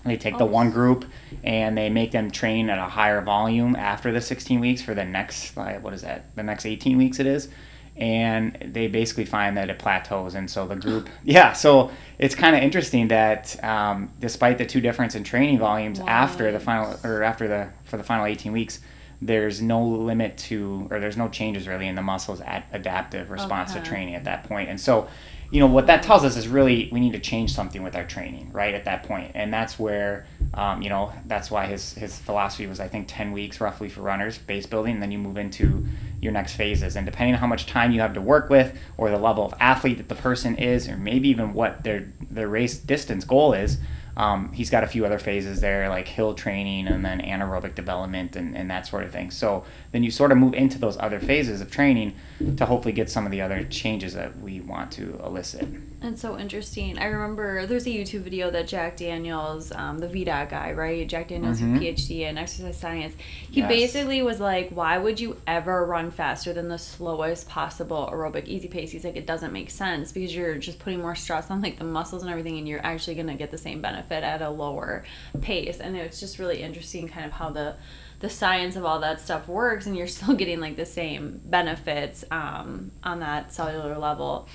They 0.06 0.16
take 0.16 0.34
oh. 0.34 0.38
the 0.38 0.46
one 0.46 0.70
group 0.70 1.04
and 1.44 1.76
they 1.76 1.90
make 1.90 2.12
them 2.12 2.30
train 2.30 2.70
at 2.70 2.78
a 2.78 2.88
higher 2.88 3.20
volume 3.20 3.76
after 3.76 4.12
the 4.12 4.20
16 4.20 4.60
weeks 4.60 4.82
for 4.82 4.94
the 4.94 5.04
next, 5.04 5.56
like, 5.56 5.82
what 5.82 5.92
is 5.92 6.02
that? 6.02 6.34
The 6.36 6.42
next 6.42 6.66
18 6.66 6.98
weeks 6.98 7.18
it 7.18 7.26
is 7.26 7.48
and 7.96 8.58
they 8.74 8.88
basically 8.88 9.24
find 9.24 9.56
that 9.56 9.70
it 9.70 9.78
plateaus 9.78 10.34
and 10.34 10.50
so 10.50 10.66
the 10.66 10.76
group 10.86 11.08
yeah 11.24 11.52
so 11.52 11.90
it's 12.18 12.34
kind 12.34 12.54
of 12.54 12.62
interesting 12.62 13.08
that 13.08 13.62
um, 13.64 14.10
despite 14.20 14.58
the 14.58 14.66
two 14.66 14.80
difference 14.80 15.14
in 15.14 15.24
training 15.24 15.58
volumes 15.58 16.00
wow. 16.00 16.06
after 16.06 16.52
the 16.52 16.60
final 16.60 16.98
or 17.04 17.22
after 17.22 17.48
the 17.48 17.68
for 17.84 17.96
the 17.96 18.04
final 18.04 18.26
18 18.26 18.52
weeks 18.52 18.80
there's 19.22 19.62
no 19.62 19.82
limit 19.82 20.36
to 20.36 20.86
or 20.90 21.00
there's 21.00 21.16
no 21.16 21.28
changes 21.28 21.66
really 21.66 21.88
in 21.88 21.94
the 21.94 22.02
muscles 22.02 22.40
at 22.42 22.66
adaptive 22.72 23.30
response 23.30 23.70
okay. 23.70 23.80
to 23.80 23.86
training 23.86 24.14
at 24.14 24.24
that 24.24 24.44
point 24.44 24.68
and 24.68 24.78
so 24.78 25.08
you 25.50 25.60
know 25.60 25.66
what 25.66 25.86
that 25.86 26.02
tells 26.02 26.24
us 26.24 26.36
is 26.36 26.48
really 26.48 26.88
we 26.92 27.00
need 27.00 27.12
to 27.12 27.20
change 27.20 27.52
something 27.52 27.82
with 27.82 27.94
our 27.94 28.04
training 28.04 28.50
right 28.52 28.74
at 28.74 28.84
that 28.84 29.04
point. 29.04 29.32
And 29.34 29.52
that's 29.52 29.78
where 29.78 30.26
um, 30.54 30.82
you 30.82 30.88
know 30.88 31.12
that's 31.26 31.50
why 31.50 31.66
his 31.66 31.92
his 31.94 32.18
philosophy 32.18 32.66
was 32.66 32.80
i 32.80 32.88
think 32.88 33.06
10 33.08 33.32
weeks 33.32 33.60
roughly 33.60 33.88
for 33.88 34.00
runners 34.00 34.38
base 34.38 34.66
building 34.66 34.94
and 34.94 35.02
then 35.02 35.10
you 35.10 35.18
move 35.18 35.36
into 35.36 35.86
your 36.20 36.32
next 36.32 36.54
phases. 36.54 36.96
And 36.96 37.06
depending 37.06 37.34
on 37.34 37.40
how 37.40 37.46
much 37.46 37.66
time 37.66 37.92
you 37.92 38.00
have 38.00 38.14
to 38.14 38.20
work 38.20 38.50
with 38.50 38.76
or 38.96 39.10
the 39.10 39.18
level 39.18 39.44
of 39.44 39.54
athlete 39.60 39.98
that 39.98 40.08
the 40.08 40.14
person 40.14 40.56
is 40.56 40.88
or 40.88 40.96
maybe 40.96 41.28
even 41.28 41.52
what 41.52 41.84
their 41.84 42.12
their 42.30 42.48
race 42.48 42.78
distance 42.78 43.24
goal 43.24 43.52
is 43.52 43.78
um, 44.16 44.50
he's 44.52 44.70
got 44.70 44.82
a 44.82 44.86
few 44.86 45.04
other 45.04 45.18
phases 45.18 45.60
there, 45.60 45.90
like 45.90 46.08
hill 46.08 46.32
training 46.34 46.88
and 46.88 47.04
then 47.04 47.20
anaerobic 47.20 47.74
development 47.74 48.34
and, 48.34 48.56
and 48.56 48.70
that 48.70 48.86
sort 48.86 49.04
of 49.04 49.12
thing. 49.12 49.30
So 49.30 49.64
then 49.92 50.02
you 50.02 50.10
sort 50.10 50.32
of 50.32 50.38
move 50.38 50.54
into 50.54 50.78
those 50.78 50.96
other 50.96 51.20
phases 51.20 51.60
of 51.60 51.70
training 51.70 52.14
to 52.56 52.64
hopefully 52.64 52.92
get 52.92 53.10
some 53.10 53.26
of 53.26 53.30
the 53.32 53.42
other 53.42 53.64
changes 53.64 54.14
that 54.14 54.40
we 54.40 54.60
want 54.60 54.90
to 54.92 55.20
elicit. 55.22 55.68
That's 56.00 56.22
so 56.22 56.38
interesting. 56.38 56.98
I 56.98 57.06
remember 57.06 57.66
there's 57.66 57.86
a 57.86 57.90
YouTube 57.90 58.20
video 58.20 58.50
that 58.50 58.68
Jack 58.68 58.96
Daniels, 58.96 59.70
um, 59.72 59.98
the 59.98 60.08
VDOT 60.08 60.48
guy, 60.48 60.72
right? 60.72 61.06
Jack 61.06 61.28
Daniels, 61.28 61.60
mm-hmm. 61.60 61.78
PhD 61.78 62.20
in 62.20 62.38
exercise 62.38 62.78
science. 62.78 63.14
He 63.50 63.60
yes. 63.60 63.68
basically 63.68 64.22
was 64.22 64.38
like, 64.38 64.70
"Why 64.70 64.98
would 64.98 65.18
you 65.18 65.40
ever 65.46 65.84
run 65.84 66.10
faster 66.10 66.52
than 66.52 66.68
the 66.68 66.78
slowest 66.78 67.48
possible 67.48 68.08
aerobic 68.12 68.46
easy 68.46 68.68
pace?" 68.68 68.90
He's 68.90 69.04
like, 69.04 69.16
"It 69.16 69.26
doesn't 69.26 69.52
make 69.52 69.70
sense 69.70 70.12
because 70.12 70.34
you're 70.34 70.56
just 70.56 70.78
putting 70.78 71.00
more 71.00 71.14
stress 71.14 71.50
on 71.50 71.60
like 71.60 71.78
the 71.78 71.84
muscles 71.84 72.22
and 72.22 72.30
everything, 72.30 72.58
and 72.58 72.68
you're 72.68 72.84
actually 72.84 73.16
gonna 73.16 73.34
get 73.34 73.50
the 73.50 73.58
same 73.58 73.80
benefit 73.80 74.05
at 74.12 74.42
a 74.42 74.50
lower 74.50 75.04
pace." 75.40 75.78
And 75.78 75.96
it's 75.96 76.20
just 76.20 76.38
really 76.38 76.62
interesting, 76.62 77.08
kind 77.08 77.26
of 77.26 77.32
how 77.32 77.50
the 77.50 77.76
the 78.20 78.30
science 78.30 78.76
of 78.76 78.84
all 78.84 79.00
that 79.00 79.20
stuff 79.20 79.46
works, 79.48 79.86
and 79.86 79.96
you're 79.96 80.06
still 80.18 80.34
getting 80.34 80.60
like 80.60 80.76
the 80.76 80.86
same 80.86 81.40
benefits 81.44 82.24
um, 82.30 82.90
on 83.02 83.20
that 83.20 83.52
cellular 83.52 83.96
level. 83.98 84.48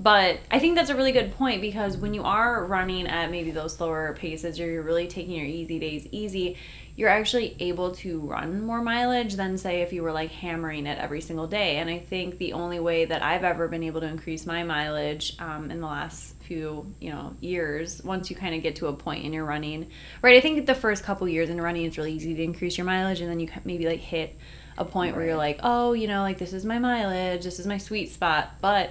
But 0.00 0.38
I 0.48 0.60
think 0.60 0.76
that's 0.76 0.90
a 0.90 0.96
really 0.96 1.10
good 1.10 1.34
point 1.34 1.60
because 1.60 1.96
when 1.96 2.14
you 2.14 2.22
are 2.22 2.64
running 2.64 3.08
at 3.08 3.32
maybe 3.32 3.50
those 3.50 3.74
slower 3.74 4.14
paces 4.16 4.60
or 4.60 4.70
you're 4.70 4.82
really 4.82 5.08
taking 5.08 5.34
your 5.34 5.46
easy 5.46 5.80
days 5.80 6.06
easy, 6.12 6.56
you're 6.94 7.08
actually 7.08 7.56
able 7.58 7.92
to 7.96 8.20
run 8.20 8.62
more 8.62 8.80
mileage 8.80 9.34
than 9.34 9.58
say 9.58 9.82
if 9.82 9.92
you 9.92 10.04
were 10.04 10.12
like 10.12 10.30
hammering 10.30 10.86
it 10.86 10.98
every 10.98 11.20
single 11.20 11.48
day. 11.48 11.78
And 11.78 11.90
I 11.90 11.98
think 11.98 12.38
the 12.38 12.52
only 12.52 12.78
way 12.78 13.06
that 13.06 13.24
I've 13.24 13.42
ever 13.42 13.66
been 13.66 13.82
able 13.82 14.00
to 14.00 14.06
increase 14.06 14.46
my 14.46 14.62
mileage 14.62 15.34
um, 15.40 15.68
in 15.72 15.80
the 15.80 15.86
last 15.88 16.36
few 16.48 16.92
you 16.98 17.10
know 17.10 17.34
years 17.40 18.02
once 18.02 18.30
you 18.30 18.36
kind 18.36 18.54
of 18.54 18.62
get 18.62 18.76
to 18.76 18.86
a 18.86 18.92
point 18.92 19.22
in 19.22 19.34
your 19.34 19.44
running 19.44 19.86
right 20.22 20.34
i 20.34 20.40
think 20.40 20.64
the 20.64 20.74
first 20.74 21.04
couple 21.04 21.28
years 21.28 21.50
in 21.50 21.60
running 21.60 21.84
it's 21.84 21.98
really 21.98 22.12
easy 22.12 22.34
to 22.34 22.42
increase 22.42 22.78
your 22.78 22.86
mileage 22.86 23.20
and 23.20 23.30
then 23.30 23.38
you 23.38 23.48
maybe 23.64 23.86
like 23.86 24.00
hit 24.00 24.34
a 24.78 24.84
point 24.84 25.12
right. 25.12 25.18
where 25.18 25.26
you're 25.26 25.36
like 25.36 25.60
oh 25.62 25.92
you 25.92 26.08
know 26.08 26.22
like 26.22 26.38
this 26.38 26.54
is 26.54 26.64
my 26.64 26.78
mileage 26.78 27.44
this 27.44 27.58
is 27.58 27.66
my 27.66 27.76
sweet 27.76 28.10
spot 28.10 28.54
but 28.62 28.90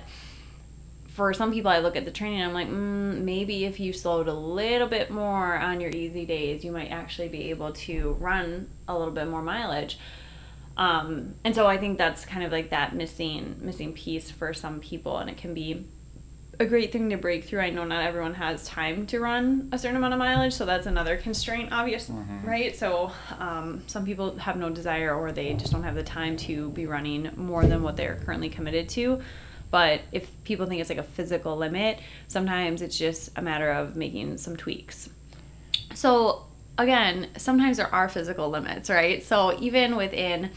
for 1.17 1.33
some 1.33 1.51
people, 1.51 1.71
I 1.71 1.79
look 1.79 1.95
at 1.95 2.05
the 2.05 2.11
training 2.11 2.43
I'm 2.43 2.53
like, 2.53 2.67
mm, 2.67 3.23
maybe 3.23 3.65
if 3.65 3.79
you 3.79 3.91
slowed 3.91 4.27
a 4.27 4.33
little 4.33 4.87
bit 4.87 5.09
more 5.09 5.57
on 5.57 5.81
your 5.81 5.89
easy 5.89 6.27
days, 6.27 6.63
you 6.63 6.71
might 6.71 6.91
actually 6.91 7.27
be 7.27 7.49
able 7.49 7.71
to 7.71 8.15
run 8.19 8.69
a 8.87 8.95
little 8.95 9.15
bit 9.15 9.27
more 9.27 9.41
mileage. 9.41 9.97
Um, 10.77 11.33
and 11.43 11.55
so 11.55 11.65
I 11.65 11.79
think 11.79 11.97
that's 11.97 12.23
kind 12.23 12.43
of 12.43 12.51
like 12.51 12.69
that 12.69 12.95
missing 12.95 13.55
missing 13.59 13.93
piece 13.93 14.29
for 14.29 14.53
some 14.53 14.79
people, 14.79 15.17
and 15.17 15.27
it 15.27 15.37
can 15.37 15.55
be 15.55 15.87
a 16.59 16.65
great 16.65 16.91
thing 16.91 17.09
to 17.11 17.17
break 17.17 17.45
through. 17.45 17.59
I 17.59 17.69
know 17.69 17.83
not 17.83 18.03
everyone 18.03 18.33
has 18.35 18.67
time 18.67 19.05
to 19.07 19.19
run 19.19 19.69
a 19.71 19.77
certain 19.77 19.97
amount 19.97 20.13
of 20.13 20.19
mileage, 20.19 20.53
so 20.53 20.65
that's 20.65 20.87
another 20.87 21.17
constraint, 21.17 21.71
obvious, 21.71 22.09
mm-hmm. 22.09 22.47
right? 22.47 22.75
So 22.75 23.11
um, 23.37 23.83
some 23.87 24.05
people 24.05 24.37
have 24.37 24.57
no 24.57 24.69
desire 24.69 25.15
or 25.15 25.31
they 25.31 25.53
just 25.53 25.71
don't 25.71 25.83
have 25.83 25.95
the 25.95 26.03
time 26.03 26.35
to 26.37 26.69
be 26.71 26.85
running 26.85 27.29
more 27.35 27.65
than 27.65 27.83
what 27.83 27.95
they're 27.95 28.15
currently 28.15 28.49
committed 28.49 28.89
to. 28.89 29.21
But 29.69 30.01
if 30.11 30.29
people 30.43 30.65
think 30.65 30.81
it's 30.81 30.89
like 30.89 30.99
a 30.99 31.03
physical 31.03 31.57
limit, 31.57 31.99
sometimes 32.27 32.81
it's 32.81 32.97
just 32.97 33.29
a 33.35 33.41
matter 33.41 33.69
of 33.71 33.95
making 33.95 34.37
some 34.37 34.55
tweaks. 34.55 35.09
So, 35.93 36.45
again, 36.77 37.27
sometimes 37.37 37.77
there 37.77 37.93
are 37.93 38.07
physical 38.07 38.49
limits, 38.49 38.89
right? 38.89 39.23
So, 39.23 39.59
even 39.59 39.95
within 39.97 40.51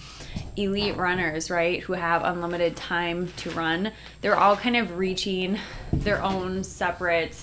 elite 0.57 0.97
runners, 0.97 1.51
right, 1.51 1.81
who 1.81 1.95
have 1.95 2.25
unlimited 2.25 2.77
time 2.77 3.29
to 3.39 3.51
run, 3.51 3.93
they're 4.21 4.37
all 4.37 4.57
kind 4.57 4.77
of 4.77 4.99
reaching 4.99 5.59
their 5.93 6.23
own 6.23 6.65
separate 6.65 7.37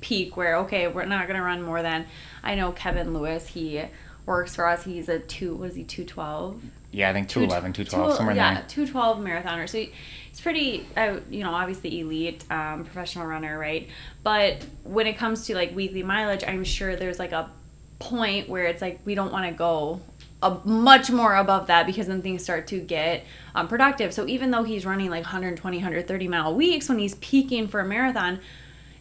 peak 0.00 0.36
where, 0.36 0.56
okay, 0.56 0.88
we're 0.88 1.04
not 1.04 1.26
going 1.26 1.38
to 1.38 1.44
run 1.44 1.62
more 1.62 1.82
than, 1.82 2.06
I 2.42 2.54
know 2.54 2.72
Kevin 2.72 3.14
Lewis, 3.14 3.46
he 3.46 3.82
works 4.26 4.54
for 4.54 4.66
us. 4.66 4.84
He's 4.84 5.08
a 5.08 5.18
two, 5.18 5.54
was 5.54 5.74
he 5.74 5.84
212? 5.84 6.62
Yeah, 6.92 7.10
I 7.10 7.12
think 7.12 7.28
211, 7.28 7.72
212, 7.72 8.16
somewhere 8.16 8.36
yeah, 8.36 8.54
there. 8.54 8.64
212 8.68 9.18
marathoner. 9.18 9.68
So 9.68 9.84
it's 10.30 10.40
pretty, 10.40 10.86
uh, 10.96 11.18
you 11.30 11.42
know, 11.42 11.52
obviously 11.52 12.00
elite 12.00 12.44
um, 12.50 12.84
professional 12.84 13.26
runner, 13.26 13.58
right? 13.58 13.88
But 14.22 14.64
when 14.84 15.06
it 15.06 15.16
comes 15.16 15.46
to 15.46 15.54
like 15.54 15.74
weekly 15.74 16.02
mileage, 16.02 16.44
I'm 16.46 16.64
sure 16.64 16.94
there's 16.96 17.18
like 17.18 17.32
a 17.32 17.50
point 17.98 18.48
where 18.48 18.64
it's 18.64 18.82
like 18.82 19.00
we 19.04 19.14
don't 19.14 19.32
want 19.32 19.46
to 19.46 19.52
go 19.52 20.00
a, 20.44 20.60
much 20.64 21.10
more 21.10 21.34
above 21.34 21.66
that 21.68 21.86
because 21.86 22.06
then 22.06 22.22
things 22.22 22.42
start 22.42 22.66
to 22.68 22.78
get 22.78 23.24
um, 23.54 23.66
productive. 23.66 24.12
So 24.12 24.26
even 24.26 24.50
though 24.50 24.62
he's 24.62 24.86
running 24.86 25.10
like 25.10 25.24
120, 25.24 25.76
130 25.78 26.28
mile 26.28 26.54
weeks 26.54 26.88
when 26.88 26.98
he's 26.98 27.14
peaking 27.16 27.68
for 27.68 27.80
a 27.80 27.84
marathon, 27.84 28.40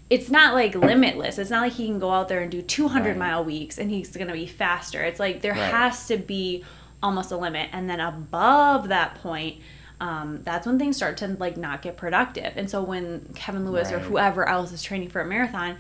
it's 0.10 0.30
not 0.30 0.54
like 0.54 0.76
limitless. 0.76 1.38
It's 1.38 1.50
not 1.50 1.62
like 1.62 1.74
he 1.74 1.88
can 1.88 2.00
go 2.00 2.12
out 2.12 2.30
there 2.30 2.42
and 2.42 2.52
do 2.52 2.62
200 2.62 3.10
right. 3.10 3.18
mile 3.18 3.44
weeks 3.44 3.78
and 3.78 3.92
he's 3.92 4.16
going 4.16 4.28
to 4.28 4.34
be 4.34 4.46
faster. 4.46 5.02
It's 5.02 5.20
like 5.20 5.42
there 5.42 5.54
right. 5.54 5.72
has 5.72 6.08
to 6.08 6.18
be 6.18 6.64
almost 7.02 7.32
a 7.32 7.38
limit. 7.38 7.70
And 7.74 7.90
then 7.90 8.00
above 8.00 8.88
that 8.90 9.16
point, 9.16 9.58
um, 10.00 10.42
that's 10.44 10.66
when 10.66 10.80
things 10.80 10.96
start 10.96 11.18
to 11.18 11.28
like 11.40 11.58
not 11.58 11.82
get 11.82 11.98
productive. 11.98 12.54
And 12.56 12.70
so 12.70 12.82
when 12.82 13.26
Kevin 13.36 13.66
Lewis 13.66 13.92
right. 13.92 13.96
or 13.96 14.00
whoever 14.00 14.48
else 14.48 14.72
is 14.72 14.82
training 14.82 15.10
for 15.10 15.22
a 15.22 15.26
marathon 15.26 15.78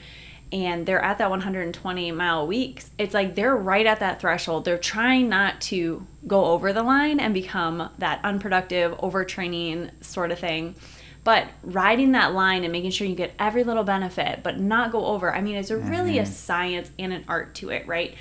and 0.53 0.85
they're 0.85 1.03
at 1.03 1.17
that 1.17 1.31
120 1.31 2.11
mile 2.11 2.45
weeks, 2.45 2.91
it's 2.99 3.15
like 3.15 3.33
they're 3.33 3.55
right 3.55 3.87
at 3.87 4.01
that 4.01 4.21
threshold. 4.21 4.65
They're 4.65 4.77
trying 4.77 5.27
not 5.27 5.59
to 5.61 6.05
go 6.27 6.45
over 6.45 6.71
the 6.71 6.83
line 6.83 7.19
and 7.19 7.33
become 7.33 7.89
that 7.97 8.19
unproductive, 8.23 8.91
overtraining 8.99 9.89
sort 10.03 10.31
of 10.31 10.37
thing. 10.37 10.75
But 11.23 11.47
riding 11.63 12.11
that 12.11 12.33
line 12.33 12.63
and 12.63 12.71
making 12.71 12.91
sure 12.91 13.07
you 13.07 13.15
get 13.15 13.33
every 13.39 13.63
little 13.63 13.83
benefit, 13.83 14.41
but 14.43 14.59
not 14.59 14.91
go 14.91 15.07
over. 15.07 15.33
I 15.33 15.41
mean, 15.41 15.55
it's 15.55 15.71
a 15.71 15.77
really 15.77 16.15
mm-hmm. 16.15 16.23
a 16.23 16.27
science 16.27 16.91
and 16.99 17.11
an 17.13 17.25
art 17.27 17.55
to 17.55 17.69
it, 17.69 17.87
right? 17.87 18.13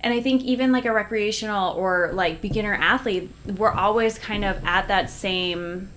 And 0.00 0.12
I 0.12 0.20
think 0.20 0.42
even 0.42 0.72
like 0.72 0.84
a 0.84 0.92
recreational 0.92 1.74
or 1.74 2.10
like 2.12 2.40
beginner 2.40 2.74
athlete, 2.74 3.30
we're 3.56 3.70
always 3.70 4.18
kind 4.18 4.44
of 4.44 4.64
at 4.64 4.88
that 4.88 5.10
same 5.10 5.90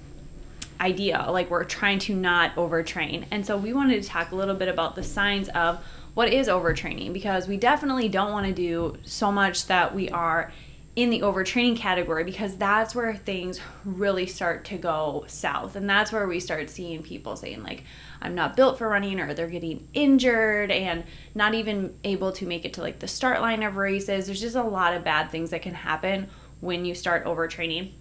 idea. 0.79 1.25
Like 1.29 1.49
we're 1.49 1.63
trying 1.63 1.99
to 1.99 2.15
not 2.15 2.55
overtrain. 2.55 3.25
And 3.31 3.45
so 3.45 3.57
we 3.57 3.73
wanted 3.73 4.01
to 4.01 4.07
talk 4.07 4.31
a 4.31 4.35
little 4.35 4.55
bit 4.55 4.67
about 4.67 4.95
the 4.95 5.03
signs 5.03 5.49
of 5.49 5.83
what 6.13 6.31
is 6.31 6.47
overtraining 6.47 7.13
because 7.13 7.47
we 7.47 7.57
definitely 7.57 8.09
don't 8.09 8.31
want 8.31 8.45
to 8.47 8.53
do 8.53 8.97
so 9.03 9.31
much 9.31 9.67
that 9.67 9.93
we 9.93 10.09
are 10.09 10.51
in 10.95 11.09
the 11.09 11.19
overtraining 11.19 11.75
category 11.75 12.23
because 12.23 12.55
that's 12.55 12.95
where 12.95 13.13
things 13.13 13.59
really 13.83 14.25
start 14.25 14.63
to 14.63 14.77
go 14.77 15.25
south 15.27 15.75
and 15.75 15.89
that's 15.89 16.11
where 16.11 16.25
we 16.25 16.39
start 16.39 16.69
seeing 16.69 17.03
people 17.03 17.35
saying 17.35 17.61
like 17.63 17.83
i'm 18.21 18.33
not 18.33 18.55
built 18.55 18.77
for 18.77 18.87
running 18.87 19.19
or 19.19 19.33
they're 19.33 19.47
getting 19.47 19.85
injured 19.93 20.71
and 20.71 21.03
not 21.33 21.53
even 21.53 21.93
able 22.05 22.31
to 22.31 22.45
make 22.45 22.63
it 22.63 22.73
to 22.73 22.81
like 22.81 22.99
the 22.99 23.07
start 23.09 23.41
line 23.41 23.61
of 23.61 23.75
races 23.75 24.27
there's 24.27 24.39
just 24.39 24.55
a 24.55 24.63
lot 24.63 24.93
of 24.93 25.03
bad 25.03 25.29
things 25.29 25.49
that 25.49 25.61
can 25.61 25.73
happen 25.73 26.29
when 26.61 26.85
you 26.85 26.95
start 26.95 27.25
overtraining 27.25 27.91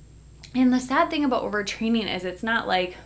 and 0.55 0.73
the 0.73 0.81
sad 0.81 1.11
thing 1.11 1.25
about 1.25 1.43
overtraining 1.43 2.14
is 2.14 2.25
it's 2.25 2.43
not 2.43 2.67
like 2.67 2.97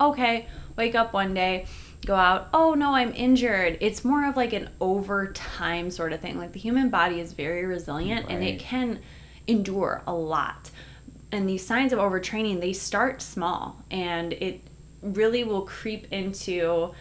okay 0.00 0.46
wake 0.76 0.94
up 0.94 1.12
one 1.12 1.34
day 1.34 1.66
go 2.04 2.14
out, 2.14 2.48
oh 2.52 2.74
no, 2.74 2.94
I'm 2.94 3.12
injured. 3.14 3.78
It's 3.80 4.04
more 4.04 4.26
of 4.26 4.36
like 4.36 4.52
an 4.52 4.70
overtime 4.80 5.90
sort 5.90 6.12
of 6.12 6.20
thing. 6.20 6.38
Like 6.38 6.52
the 6.52 6.60
human 6.60 6.90
body 6.90 7.20
is 7.20 7.32
very 7.32 7.64
resilient 7.64 8.26
right. 8.26 8.34
and 8.34 8.44
it 8.44 8.58
can 8.58 9.00
endure 9.46 10.02
a 10.06 10.12
lot. 10.12 10.70
And 11.30 11.48
these 11.48 11.64
signs 11.64 11.92
of 11.92 11.98
overtraining, 11.98 12.60
they 12.60 12.72
start 12.72 13.22
small 13.22 13.82
and 13.90 14.32
it 14.34 14.60
really 15.00 15.44
will 15.44 15.62
creep 15.62 16.12
into 16.12 16.92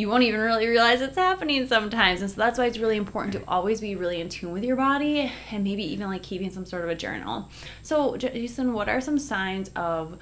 you 0.00 0.08
won't 0.08 0.22
even 0.22 0.40
really 0.40 0.66
realize 0.66 1.00
it's 1.00 1.16
happening 1.16 1.66
sometimes. 1.66 2.22
And 2.22 2.30
so 2.30 2.36
that's 2.36 2.58
why 2.58 2.66
it's 2.66 2.78
really 2.78 2.96
important 2.96 3.34
to 3.34 3.42
always 3.46 3.80
be 3.80 3.94
really 3.94 4.20
in 4.20 4.28
tune 4.28 4.52
with 4.52 4.64
your 4.64 4.76
body 4.76 5.30
and 5.50 5.62
maybe 5.62 5.84
even 5.92 6.08
like 6.08 6.22
keeping 6.22 6.50
some 6.50 6.64
sort 6.64 6.82
of 6.82 6.90
a 6.90 6.94
journal. 6.94 7.48
So, 7.82 8.16
Jason, 8.16 8.72
what 8.72 8.88
are 8.88 9.00
some 9.00 9.18
signs 9.18 9.70
of 9.76 10.18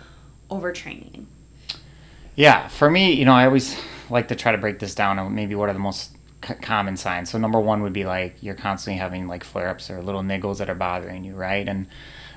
overtraining? 0.51 1.27
Yeah, 2.35 2.69
for 2.69 2.91
me, 2.91 3.13
you 3.13 3.25
know, 3.25 3.33
I 3.33 3.47
always 3.47 3.81
like 4.11 4.29
to 4.29 4.37
try 4.37 4.53
to 4.53 4.59
break 4.59 4.79
this 4.79 4.95
down 4.95 5.19
and 5.19 5.35
maybe 5.35 5.55
what 5.55 5.69
are 5.69 5.73
the 5.73 5.79
most 5.79 6.17
c- 6.45 6.55
common 6.55 6.97
signs. 6.97 7.31
So 7.31 7.39
number 7.39 7.61
one 7.61 7.83
would 7.83 7.93
be 7.93 8.05
like 8.05 8.37
you're 8.43 8.55
constantly 8.55 8.99
having 8.99 9.27
like 9.27 9.45
flare 9.45 9.69
ups 9.69 9.91
or 9.91 10.03
little 10.03 10.23
niggles 10.23 10.59
that 10.59 10.69
are 10.69 10.75
bothering 10.75 11.25
you, 11.25 11.35
right? 11.35 11.69
And 11.69 11.87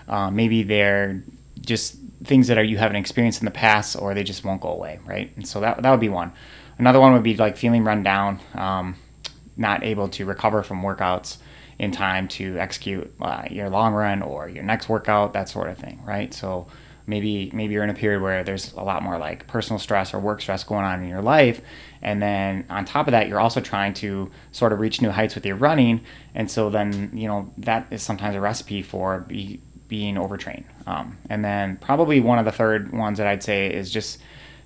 uh, 0.07 0.31
maybe 0.31 0.63
they're 0.63 1.23
just 1.59 1.97
things 2.23 2.47
that 2.47 2.57
are 2.57 2.63
you 2.63 2.77
haven't 2.77 2.97
experienced 2.97 3.41
in 3.41 3.45
the 3.45 3.51
past 3.51 3.95
or 3.95 4.13
they 4.13 4.23
just 4.23 4.43
won't 4.43 4.61
go 4.61 4.69
away, 4.69 4.99
right? 5.05 5.31
And 5.35 5.47
so 5.47 5.59
that 5.61 5.81
that 5.81 5.91
would 5.91 5.99
be 5.99 6.09
one. 6.09 6.33
Another 6.81 6.99
one 6.99 7.13
would 7.13 7.21
be 7.21 7.37
like 7.37 7.57
feeling 7.57 7.83
run 7.83 8.01
down, 8.01 8.39
um, 8.55 8.95
not 9.55 9.83
able 9.83 10.09
to 10.09 10.25
recover 10.25 10.63
from 10.63 10.81
workouts 10.81 11.37
in 11.77 11.91
time 11.91 12.27
to 12.29 12.57
execute 12.57 13.13
uh, 13.21 13.43
your 13.51 13.69
long 13.69 13.93
run 13.93 14.23
or 14.23 14.49
your 14.49 14.63
next 14.63 14.89
workout, 14.89 15.33
that 15.33 15.47
sort 15.47 15.69
of 15.69 15.77
thing, 15.77 16.01
right? 16.03 16.33
So 16.33 16.65
maybe 17.05 17.51
maybe 17.53 17.75
you're 17.75 17.83
in 17.83 17.91
a 17.91 17.93
period 17.93 18.23
where 18.23 18.43
there's 18.43 18.73
a 18.73 18.81
lot 18.81 19.03
more 19.03 19.19
like 19.19 19.45
personal 19.45 19.77
stress 19.77 20.11
or 20.11 20.19
work 20.19 20.41
stress 20.41 20.63
going 20.63 20.83
on 20.83 21.03
in 21.03 21.07
your 21.07 21.21
life. 21.21 21.61
And 22.01 22.19
then 22.19 22.65
on 22.67 22.83
top 22.85 23.05
of 23.05 23.11
that 23.11 23.27
you're 23.27 23.39
also 23.39 23.61
trying 23.61 23.93
to 23.95 24.31
sort 24.51 24.73
of 24.73 24.79
reach 24.79 25.03
new 25.03 25.11
heights 25.11 25.35
with 25.35 25.45
your 25.45 25.57
running. 25.57 26.01
And 26.33 26.49
so 26.49 26.71
then 26.71 27.11
you 27.13 27.27
know 27.27 27.53
that 27.59 27.85
is 27.91 28.01
sometimes 28.01 28.35
a 28.35 28.41
recipe 28.41 28.81
for 28.81 29.19
be, 29.19 29.61
being 29.87 30.17
overtrained. 30.17 30.65
Um, 30.87 31.19
and 31.29 31.45
then 31.45 31.77
probably 31.77 32.21
one 32.21 32.39
of 32.39 32.45
the 32.45 32.51
third 32.51 32.91
ones 32.91 33.19
that 33.19 33.27
i'd 33.27 33.43
say 33.43 33.71
is 33.71 33.91
just 33.91 34.19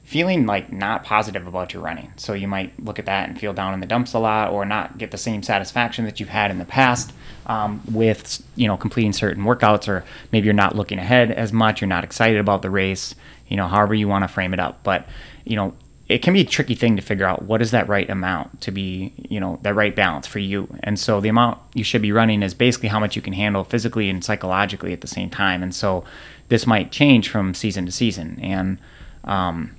feeling 0.06 0.46
like 0.46 0.72
not 0.72 1.04
positive 1.04 1.48
about 1.48 1.74
your 1.74 1.82
running. 1.82 2.14
So 2.16 2.34
you 2.34 2.48
might 2.48 2.80
look 2.80 3.00
at 3.00 3.08
that 3.08 3.28
and 3.28 3.40
feel 3.40 3.54
down 3.54 3.74
in 3.74 3.80
the 3.80 3.88
dumps 3.88 4.14
a 4.14 4.20
lot, 4.20 4.52
or 4.52 4.64
not 4.64 5.00
get 5.00 5.10
the 5.10 5.18
same 5.18 5.42
satisfaction 5.42 6.06
that 6.06 6.20
you've 6.20 6.30
had 6.30 6.52
in 6.52 6.60
the 6.60 6.66
past 6.66 7.12
um, 7.48 7.82
with 7.92 8.42
you 8.56 8.68
know 8.68 8.78
completing 8.78 9.14
certain 9.14 9.44
workouts, 9.44 9.88
or 9.88 10.06
maybe 10.32 10.46
you're 10.46 10.54
not 10.54 10.76
looking 10.76 11.00
ahead 11.00 11.32
as 11.32 11.52
much. 11.52 11.82
You're 11.82 11.88
not 11.88 12.04
excited 12.04 12.40
about 12.40 12.62
the 12.62 12.70
race. 12.70 13.16
You 13.48 13.58
know, 13.58 13.68
however 13.68 13.96
you 13.96 14.08
want 14.08 14.24
to 14.24 14.28
frame 14.28 14.54
it 14.54 14.60
up, 14.60 14.80
but 14.84 15.08
you 15.44 15.56
know. 15.56 15.74
It 16.08 16.20
can 16.22 16.34
be 16.34 16.42
a 16.42 16.46
tricky 16.46 16.76
thing 16.76 16.98
to 16.98 17.02
figure 17.02 17.26
out 17.26 17.46
what 17.46 17.64
is 17.64 17.72
that 17.72 17.90
right 17.90 18.08
amount 18.08 18.62
to 18.62 18.70
be, 18.70 19.12
you 19.28 19.40
know, 19.40 19.58
that 19.64 19.74
right 19.74 19.96
balance 19.96 20.28
for 20.28 20.38
you. 20.38 20.68
And 20.84 21.00
so 21.00 21.20
the 21.20 21.30
amount 21.30 21.58
you 21.74 21.84
should 21.84 22.04
be 22.04 22.12
running 22.12 22.44
is 22.44 22.54
basically 22.54 22.90
how 22.90 23.00
much 23.00 23.16
you 23.16 23.24
can 23.24 23.34
handle 23.34 23.64
physically 23.64 24.08
and 24.08 24.24
psychologically 24.24 24.94
at 24.94 25.02
the 25.02 25.08
same 25.08 25.32
time. 25.32 25.64
And 25.64 25.74
so 25.74 26.04
this 26.50 26.68
might 26.68 26.92
change 26.92 27.28
from 27.28 27.56
season 27.56 27.88
to 27.88 27.92
season. 27.92 28.40
And 28.40 28.78
um, 29.24 29.76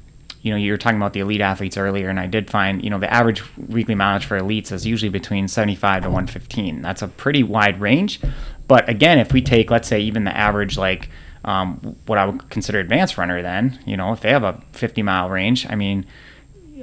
you 0.47 0.53
know, 0.53 0.57
you 0.57 0.71
were 0.71 0.79
talking 0.79 0.97
about 0.97 1.13
the 1.13 1.19
elite 1.19 1.41
athletes 1.41 1.77
earlier, 1.77 2.09
and 2.09 2.21
I 2.21 2.29
did 2.29 2.49
find, 2.49 2.85
you 2.85 2.89
know, 2.89 3.01
the 3.01 3.13
average 3.13 3.43
weekly 3.57 3.97
mileage 3.97 4.27
for 4.27 4.39
elites 4.39 4.71
is 4.71 4.87
usually 4.87 5.09
between 5.09 5.49
75 5.49 6.05
to 6.05 6.09
115. 6.09 6.83
That's 6.83 7.03
a 7.03 7.09
pretty 7.09 7.43
wide 7.43 7.81
range. 7.81 8.21
But 8.69 8.89
again, 8.89 9.19
if 9.19 9.33
we 9.33 9.43
take, 9.43 9.73
let's 9.73 9.89
say, 9.89 9.99
even 9.99 10.23
the 10.23 10.37
average, 10.37 10.79
like 10.79 11.09
um, 11.45 11.97
what 12.07 12.19
I 12.19 12.27
would 12.27 12.49
consider 12.49 12.79
advanced 12.79 13.19
runner, 13.19 13.43
then, 13.43 13.81
you 13.87 13.97
know, 13.97 14.13
if 14.13 14.21
they 14.21 14.31
have 14.31 14.45
a 14.45 14.63
50 14.71 15.03
mile 15.03 15.29
range, 15.29 15.69
I 15.69 15.75
mean, 15.75 16.07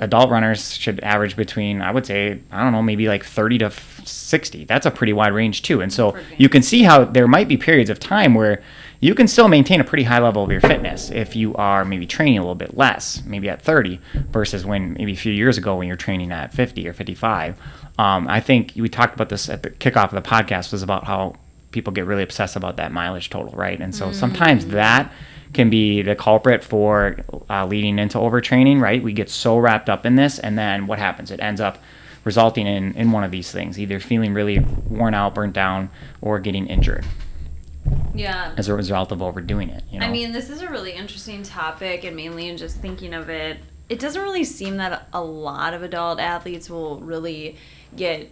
adult 0.01 0.29
runners 0.29 0.73
should 0.73 0.99
average 0.99 1.37
between, 1.37 1.81
I 1.81 1.91
would 1.91 2.05
say, 2.05 2.41
I 2.51 2.63
don't 2.63 2.73
know, 2.73 2.83
maybe 2.83 3.07
like 3.07 3.23
30 3.23 3.59
to 3.59 3.71
60. 3.71 4.65
That's 4.65 4.85
a 4.85 4.91
pretty 4.91 5.13
wide 5.13 5.31
range, 5.31 5.61
too. 5.61 5.79
And 5.79 5.93
so 5.93 6.17
you 6.37 6.49
can 6.49 6.63
see 6.63 6.83
how 6.83 7.05
there 7.05 7.29
might 7.29 7.47
be 7.47 7.55
periods 7.55 7.89
of 7.89 8.01
time 8.01 8.33
where 8.35 8.61
you 9.03 9.13
can 9.13 9.27
still 9.27 9.49
maintain 9.49 9.81
a 9.81 9.83
pretty 9.83 10.05
high 10.05 10.19
level 10.19 10.45
of 10.45 10.49
your 10.49 10.61
fitness 10.61 11.11
if 11.11 11.35
you 11.35 11.53
are 11.55 11.83
maybe 11.83 12.05
training 12.05 12.37
a 12.37 12.41
little 12.41 12.55
bit 12.55 12.77
less, 12.77 13.21
maybe 13.25 13.49
at 13.49 13.61
30, 13.61 13.99
versus 14.31 14.65
when 14.65 14.93
maybe 14.93 15.11
a 15.11 15.15
few 15.17 15.33
years 15.33 15.57
ago 15.57 15.75
when 15.75 15.89
you're 15.89 15.97
training 15.97 16.31
at 16.31 16.53
50 16.53 16.87
or 16.87 16.93
55. 16.93 17.59
Um, 17.99 18.29
I 18.29 18.39
think 18.39 18.71
we 18.77 18.87
talked 18.87 19.13
about 19.13 19.27
this 19.27 19.49
at 19.49 19.61
the 19.61 19.71
kickoff 19.71 20.13
of 20.13 20.23
the 20.23 20.29
podcast 20.29 20.71
was 20.71 20.83
about 20.83 21.03
how 21.03 21.35
people 21.71 21.91
get 21.91 22.05
really 22.05 22.23
obsessed 22.23 22.55
about 22.55 22.77
that 22.77 22.93
mileage 22.93 23.29
total, 23.29 23.51
right? 23.51 23.77
And 23.81 23.93
so 23.93 24.07
mm. 24.07 24.13
sometimes 24.13 24.67
that 24.67 25.11
can 25.51 25.69
be 25.69 26.01
the 26.01 26.15
culprit 26.15 26.63
for 26.63 27.17
uh, 27.49 27.65
leading 27.65 27.99
into 27.99 28.17
overtraining, 28.17 28.79
right? 28.79 29.03
We 29.03 29.11
get 29.11 29.29
so 29.29 29.57
wrapped 29.57 29.89
up 29.89 30.05
in 30.05 30.15
this, 30.15 30.39
and 30.39 30.57
then 30.57 30.87
what 30.87 30.99
happens? 30.99 31.29
It 31.29 31.41
ends 31.41 31.59
up 31.59 31.77
resulting 32.23 32.67
in, 32.67 32.93
in 32.93 33.11
one 33.11 33.25
of 33.25 33.31
these 33.31 33.51
things 33.51 33.77
either 33.77 33.99
feeling 33.99 34.33
really 34.33 34.59
worn 34.59 35.13
out, 35.13 35.35
burnt 35.35 35.51
down, 35.51 35.89
or 36.21 36.39
getting 36.39 36.67
injured 36.67 37.05
yeah 38.13 38.53
as 38.57 38.67
a 38.67 38.73
result 38.73 39.11
of 39.11 39.21
overdoing 39.21 39.69
it 39.69 39.83
you 39.91 39.99
know? 39.99 40.05
i 40.05 40.09
mean 40.09 40.31
this 40.31 40.49
is 40.49 40.61
a 40.61 40.69
really 40.69 40.91
interesting 40.91 41.43
topic 41.43 42.03
and 42.03 42.15
mainly 42.15 42.47
in 42.47 42.57
just 42.57 42.77
thinking 42.77 43.13
of 43.13 43.29
it 43.29 43.57
it 43.89 43.99
doesn't 43.99 44.21
really 44.21 44.43
seem 44.43 44.77
that 44.77 45.07
a 45.13 45.21
lot 45.21 45.73
of 45.73 45.83
adult 45.83 46.19
athletes 46.19 46.69
will 46.69 46.99
really 46.99 47.57
get 47.95 48.29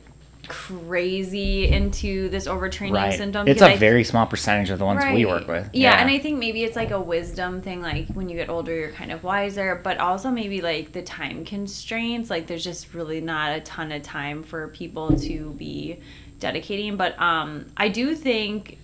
crazy 0.48 1.68
into 1.68 2.30
this 2.30 2.48
overtraining 2.48 2.94
right. 2.94 3.14
syndrome. 3.14 3.48
It's 3.48 3.62
a 3.62 3.72
I, 3.74 3.78
very 3.78 4.04
small 4.04 4.26
percentage 4.26 4.70
of 4.70 4.80
the 4.80 4.86
ones 4.86 5.04
right. 5.04 5.14
we 5.14 5.26
work 5.26 5.48
with. 5.48 5.70
Yeah, 5.74 5.92
yeah, 5.92 6.02
and 6.02 6.10
I 6.10 6.20
think 6.20 6.40
maybe 6.40 6.64
it's 6.64 6.76
like 6.76 6.92
a 6.92 7.00
wisdom 7.00 7.62
thing. 7.62 7.82
Like 7.82 8.08
when 8.10 8.30
you 8.30 8.36
get 8.36 8.50
older, 8.50 8.76
you're 8.76 8.92
kind 8.92 9.12
of 9.12 9.24
wiser, 9.24 9.80
but 9.84 9.98
also 9.98 10.32
maybe 10.32 10.62
like 10.62 10.92
the 10.92 11.02
time 11.02 11.46
constraints. 11.46 12.30
Like 12.30 12.48
there's 12.48 12.64
just 12.64 12.94
really 12.94 13.22
not 13.22 13.56
a 13.56 13.62
ton 13.62 13.92
of 13.92 14.02
time 14.02 14.44
for 14.44 14.68
people 14.70 15.18
to 15.20 15.52
be 15.52 16.00
dedicating. 16.40 16.98
But 16.98 17.20
um, 17.22 17.68
I 17.78 17.90
do 17.90 18.16
think 18.16 18.78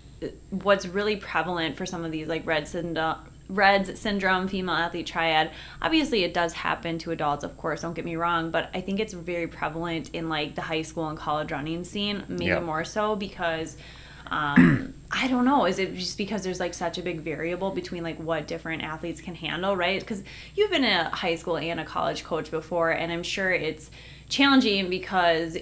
what's 0.50 0.86
really 0.88 1.16
prevalent 1.16 1.78
for 1.78 1.86
some 1.86 2.04
of 2.04 2.12
these 2.12 2.28
like 2.28 2.46
red 2.46 2.68
syndrome 2.68 3.18
Reds 3.50 3.98
syndrome, 3.98 4.50
female 4.50 4.76
athlete 4.76 5.08
triad. 5.08 5.52
Obviously, 5.82 6.24
it 6.24 6.34
does 6.34 6.52
happen 6.52 6.98
to 7.00 7.12
adults, 7.12 7.46
of 7.46 7.56
course, 7.56 7.82
don't 7.82 7.94
get 7.94 8.04
me 8.04 8.18
wrong, 8.18 8.52
but 8.52 8.70
I 8.74 8.82
think 8.82 9.00
it's 9.00 9.14
very 9.14 9.48
prevalent 9.48 10.10
in 10.14 10.28
like 10.28 10.56
the 10.56 10.62
high 10.62 10.82
school 10.82 11.08
and 11.08 11.18
college 11.18 11.52
running 11.52 11.86
scene, 11.86 12.26
maybe 12.28 12.46
yep. 12.46 12.64
more 12.64 12.84
so 12.84 13.16
because 13.16 13.78
um, 14.30 14.94
I 15.12 15.30
don't 15.30 15.46
know. 15.46 15.66
Is 15.66 15.80
it 15.80 15.96
just 15.96 16.18
because 16.18 16.44
there's 16.44 16.60
like 16.60 16.74
such 16.74 16.98
a 16.98 17.02
big 17.02 17.22
variable 17.22 17.72
between 17.72 18.04
like 18.04 18.18
what 18.18 18.48
different 18.48 18.84
athletes 18.84 19.22
can 19.22 19.36
handle, 19.36 19.78
right? 19.78 20.02
Because 20.02 20.24
you've 20.56 20.72
been 20.72 20.84
a 20.84 21.10
high 21.16 21.36
school 21.36 21.58
and 21.58 21.80
a 21.80 21.86
college 21.86 22.26
coach 22.26 22.52
before, 22.52 22.90
and 22.92 23.14
I'm 23.14 23.24
sure 23.24 23.52
it's 23.52 23.90
challenging 24.28 24.90
because 24.90 25.58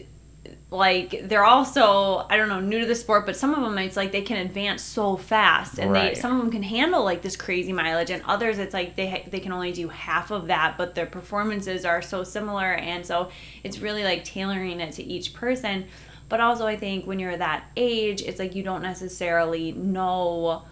like 0.76 1.28
they're 1.28 1.46
also 1.46 2.26
I 2.30 2.38
don't 2.38 2.50
know 2.50 2.60
new 2.60 2.80
to 2.80 2.86
the 2.86 2.96
sport, 2.96 3.26
but 3.26 3.36
some 3.36 3.54
of 3.54 3.62
them 3.62 3.78
it's 3.78 3.96
like 3.96 4.12
they 4.12 4.22
can 4.22 4.38
advance 4.38 4.82
so 4.84 5.18
fast, 5.18 5.80
and 5.80 5.92
right. 5.92 6.14
they 6.16 6.20
some 6.20 6.32
of 6.34 6.38
them 6.40 6.52
can 6.52 6.64
handle 6.64 7.04
like 7.04 7.22
this 7.22 7.36
crazy 7.36 7.74
mileage, 7.74 8.10
and 8.10 8.22
others 8.26 8.60
it's 8.60 8.74
like 8.74 8.96
they 8.96 9.10
ha- 9.10 9.28
they 9.30 9.40
can 9.40 9.52
only 9.52 9.72
do 9.72 9.88
half 9.88 10.32
of 10.32 10.48
that, 10.48 10.78
but 10.78 10.96
their 10.96 11.06
performances 11.06 11.86
are 11.86 12.02
so 12.02 12.24
similar, 12.24 12.74
and 12.74 13.06
so 13.06 13.30
it's 13.64 13.80
really 13.80 14.04
like 14.04 14.24
tailoring 14.24 14.80
it 14.80 14.94
to 14.94 15.04
each 15.04 15.34
person. 15.34 15.86
But 16.28 16.40
also, 16.42 16.66
I 16.66 16.76
think 16.76 17.06
when 17.06 17.20
you're 17.20 17.38
that 17.38 17.66
age, 17.78 18.22
it's 18.22 18.40
like 18.40 18.56
you 18.56 18.64
don't 18.64 18.82
necessarily 18.82 19.72
know. 19.72 20.64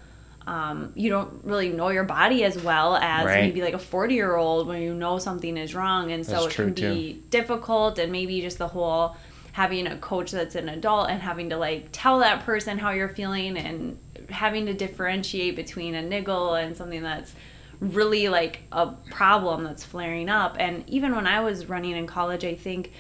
Um, 0.46 0.92
you 0.94 1.10
don't 1.10 1.42
really 1.46 1.70
know 1.70 1.88
your 1.88 2.04
body 2.04 2.44
as 2.44 2.62
well 2.62 2.98
as 2.98 3.26
Right. 3.26 3.44
maybe 3.46 3.62
like 3.62 3.76
a 3.76 3.80
40 3.80 4.14
year 4.14 4.36
old 4.36 4.68
when 4.68 4.82
you 4.82 4.94
know 4.94 5.18
something 5.18 5.56
is 5.56 5.74
wrong. 5.74 6.12
And 6.12 6.26
so 6.26 6.34
That's 6.34 6.48
it 6.48 6.56
can 6.56 6.74
be 6.74 7.24
difficult. 7.30 7.98
And 7.98 8.12
maybe 8.12 8.42
just 8.42 8.58
the 8.58 8.68
whole 8.68 9.16
having 9.54 9.88
a 9.88 9.98
coach 9.98 10.32
that's 10.32 10.56
an 10.56 10.68
adult 10.68 11.10
and 11.10 11.22
having 11.22 11.50
to 11.52 11.58
like 11.58 11.88
tell 11.92 12.20
that 12.20 12.44
person 12.44 12.80
how 12.80 12.90
you're 12.90 13.08
feeling 13.08 13.56
and 13.56 13.98
having 14.30 14.66
to 14.66 14.74
differentiate 14.74 15.56
between 15.56 15.94
a 15.96 16.02
niggle 16.02 16.56
and 16.56 16.76
something 16.76 17.04
that's 17.04 17.34
really 17.80 18.30
like 18.30 18.62
a 18.72 18.88
problem 19.12 19.64
that's 19.64 19.84
flaring 19.84 20.28
up. 20.28 20.56
And 20.60 20.84
even 20.90 21.16
when 21.16 21.28
I 21.28 21.42
was 21.42 21.68
running 21.68 21.96
in 21.96 22.08
college, 22.08 22.44
I 22.44 22.56
think 22.56 22.92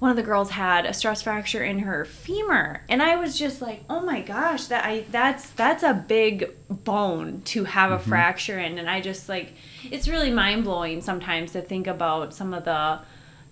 one 0.00 0.10
of 0.10 0.18
the 0.18 0.22
girls 0.22 0.50
had 0.50 0.84
a 0.84 0.92
stress 0.92 1.22
fracture 1.22 1.64
in 1.64 1.80
her 1.80 2.06
femur. 2.06 2.82
And 2.88 3.02
i 3.02 3.16
was 3.16 3.38
just 3.38 3.60
like 3.60 3.84
oh 3.90 4.00
my 4.00 4.22
gosh 4.22 4.66
that 4.68 4.84
i 4.86 5.04
that's 5.10 5.50
that's 5.50 5.82
a 5.82 5.92
big 5.92 6.50
bone 6.70 7.42
to 7.44 7.64
have 7.64 7.92
a 7.92 7.98
mm-hmm. 7.98 8.08
fracture 8.08 8.58
in. 8.58 8.78
And 8.78 8.88
i 8.88 9.02
just 9.02 9.28
like 9.28 9.52
it's 9.90 10.08
really 10.08 10.30
mind-blowing 10.30 11.02
sometimes 11.02 11.52
to 11.52 11.60
think 11.60 11.86
about 11.86 12.32
some 12.32 12.54
of 12.54 12.64
the 12.64 13.00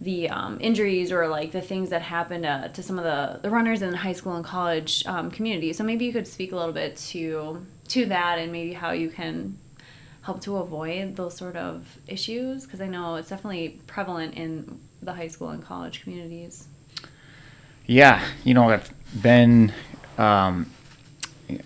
the 0.00 0.28
um, 0.30 0.58
injuries 0.60 1.10
or 1.10 1.26
like 1.26 1.50
the 1.50 1.60
things 1.60 1.90
that 1.90 2.02
happen 2.02 2.42
to, 2.42 2.70
to 2.72 2.82
some 2.82 2.98
of 2.98 3.04
the, 3.04 3.40
the 3.42 3.50
runners 3.50 3.82
in 3.82 3.90
the 3.90 3.96
high 3.96 4.12
school 4.12 4.36
and 4.36 4.44
college 4.44 5.04
um, 5.06 5.30
community. 5.30 5.72
So 5.72 5.82
maybe 5.82 6.04
you 6.04 6.12
could 6.12 6.26
speak 6.26 6.52
a 6.52 6.56
little 6.56 6.72
bit 6.72 6.96
to 7.08 7.66
to 7.88 8.04
that 8.04 8.38
and 8.38 8.52
maybe 8.52 8.74
how 8.74 8.90
you 8.90 9.08
can 9.08 9.56
help 10.22 10.42
to 10.42 10.58
avoid 10.58 11.16
those 11.16 11.34
sort 11.34 11.56
of 11.56 11.86
issues 12.06 12.64
because 12.64 12.82
i 12.82 12.86
know 12.86 13.16
it's 13.16 13.30
definitely 13.30 13.80
prevalent 13.86 14.34
in 14.34 14.78
the 15.02 15.12
high 15.12 15.28
school 15.28 15.50
and 15.50 15.62
college 15.62 16.02
communities. 16.02 16.66
Yeah, 17.86 18.22
you 18.44 18.54
know, 18.54 18.70
I've 18.70 18.90
been, 19.22 19.72
um, 20.18 20.70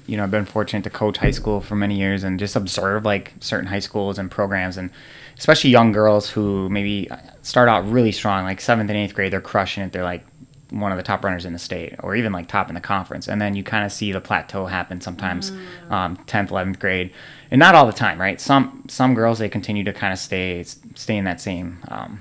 you 0.07 0.17
know, 0.17 0.23
I've 0.23 0.31
been 0.31 0.45
fortunate 0.45 0.85
to 0.85 0.91
coach 0.91 1.19
high 1.19 1.33
school 1.33 1.61
for 1.61 1.75
many 1.75 1.99
years 1.99 2.23
and 2.23 2.39
just 2.39 2.55
observe 2.55 3.05
like 3.05 3.33
certain 3.41 3.67
high 3.67 3.81
schools 3.81 4.19
and 4.19 4.31
programs, 4.31 4.77
and 4.77 4.91
especially 5.37 5.71
young 5.71 5.91
girls 5.91 6.31
who 6.31 6.69
maybe 6.69 7.09
start 7.43 7.69
out 7.69 7.89
really 7.89 8.13
strong, 8.13 8.45
like 8.45 8.61
seventh 8.61 8.91
and 8.91 8.99
eighth 8.99 9.15
grade, 9.15 9.33
they're 9.33 9.41
crushing 9.41 9.83
it. 9.83 9.93
They're 9.93 10.05
like 10.05 10.25
one 10.71 10.91
of 10.91 10.97
the 10.97 11.05
top 11.05 11.23
runners 11.23 11.45
in 11.45 11.53
the 11.53 11.59
state, 11.59 11.95
or 12.03 12.17
even 12.17 12.33
like 12.33 12.49
top 12.49 12.69
in 12.69 12.75
the 12.75 12.81
conference, 12.81 13.29
and 13.29 13.41
then 13.41 13.55
you 13.55 13.63
kind 13.63 13.85
of 13.85 13.93
see 13.93 14.11
the 14.13 14.21
plateau 14.21 14.67
happen 14.67 15.01
sometimes, 15.01 15.53
um, 15.91 16.17
tenth, 16.27 16.51
eleventh 16.51 16.79
grade, 16.79 17.13
and 17.51 17.59
not 17.59 17.75
all 17.75 17.87
the 17.87 17.93
time, 17.93 18.21
right? 18.21 18.41
Some 18.41 18.85
some 18.89 19.15
girls 19.15 19.39
they 19.39 19.49
continue 19.49 19.85
to 19.85 19.93
kind 19.93 20.13
of 20.13 20.19
stay 20.19 20.63
stay 20.63 21.17
in 21.17 21.25
that 21.25 21.41
same. 21.41 21.79
Um, 21.89 22.21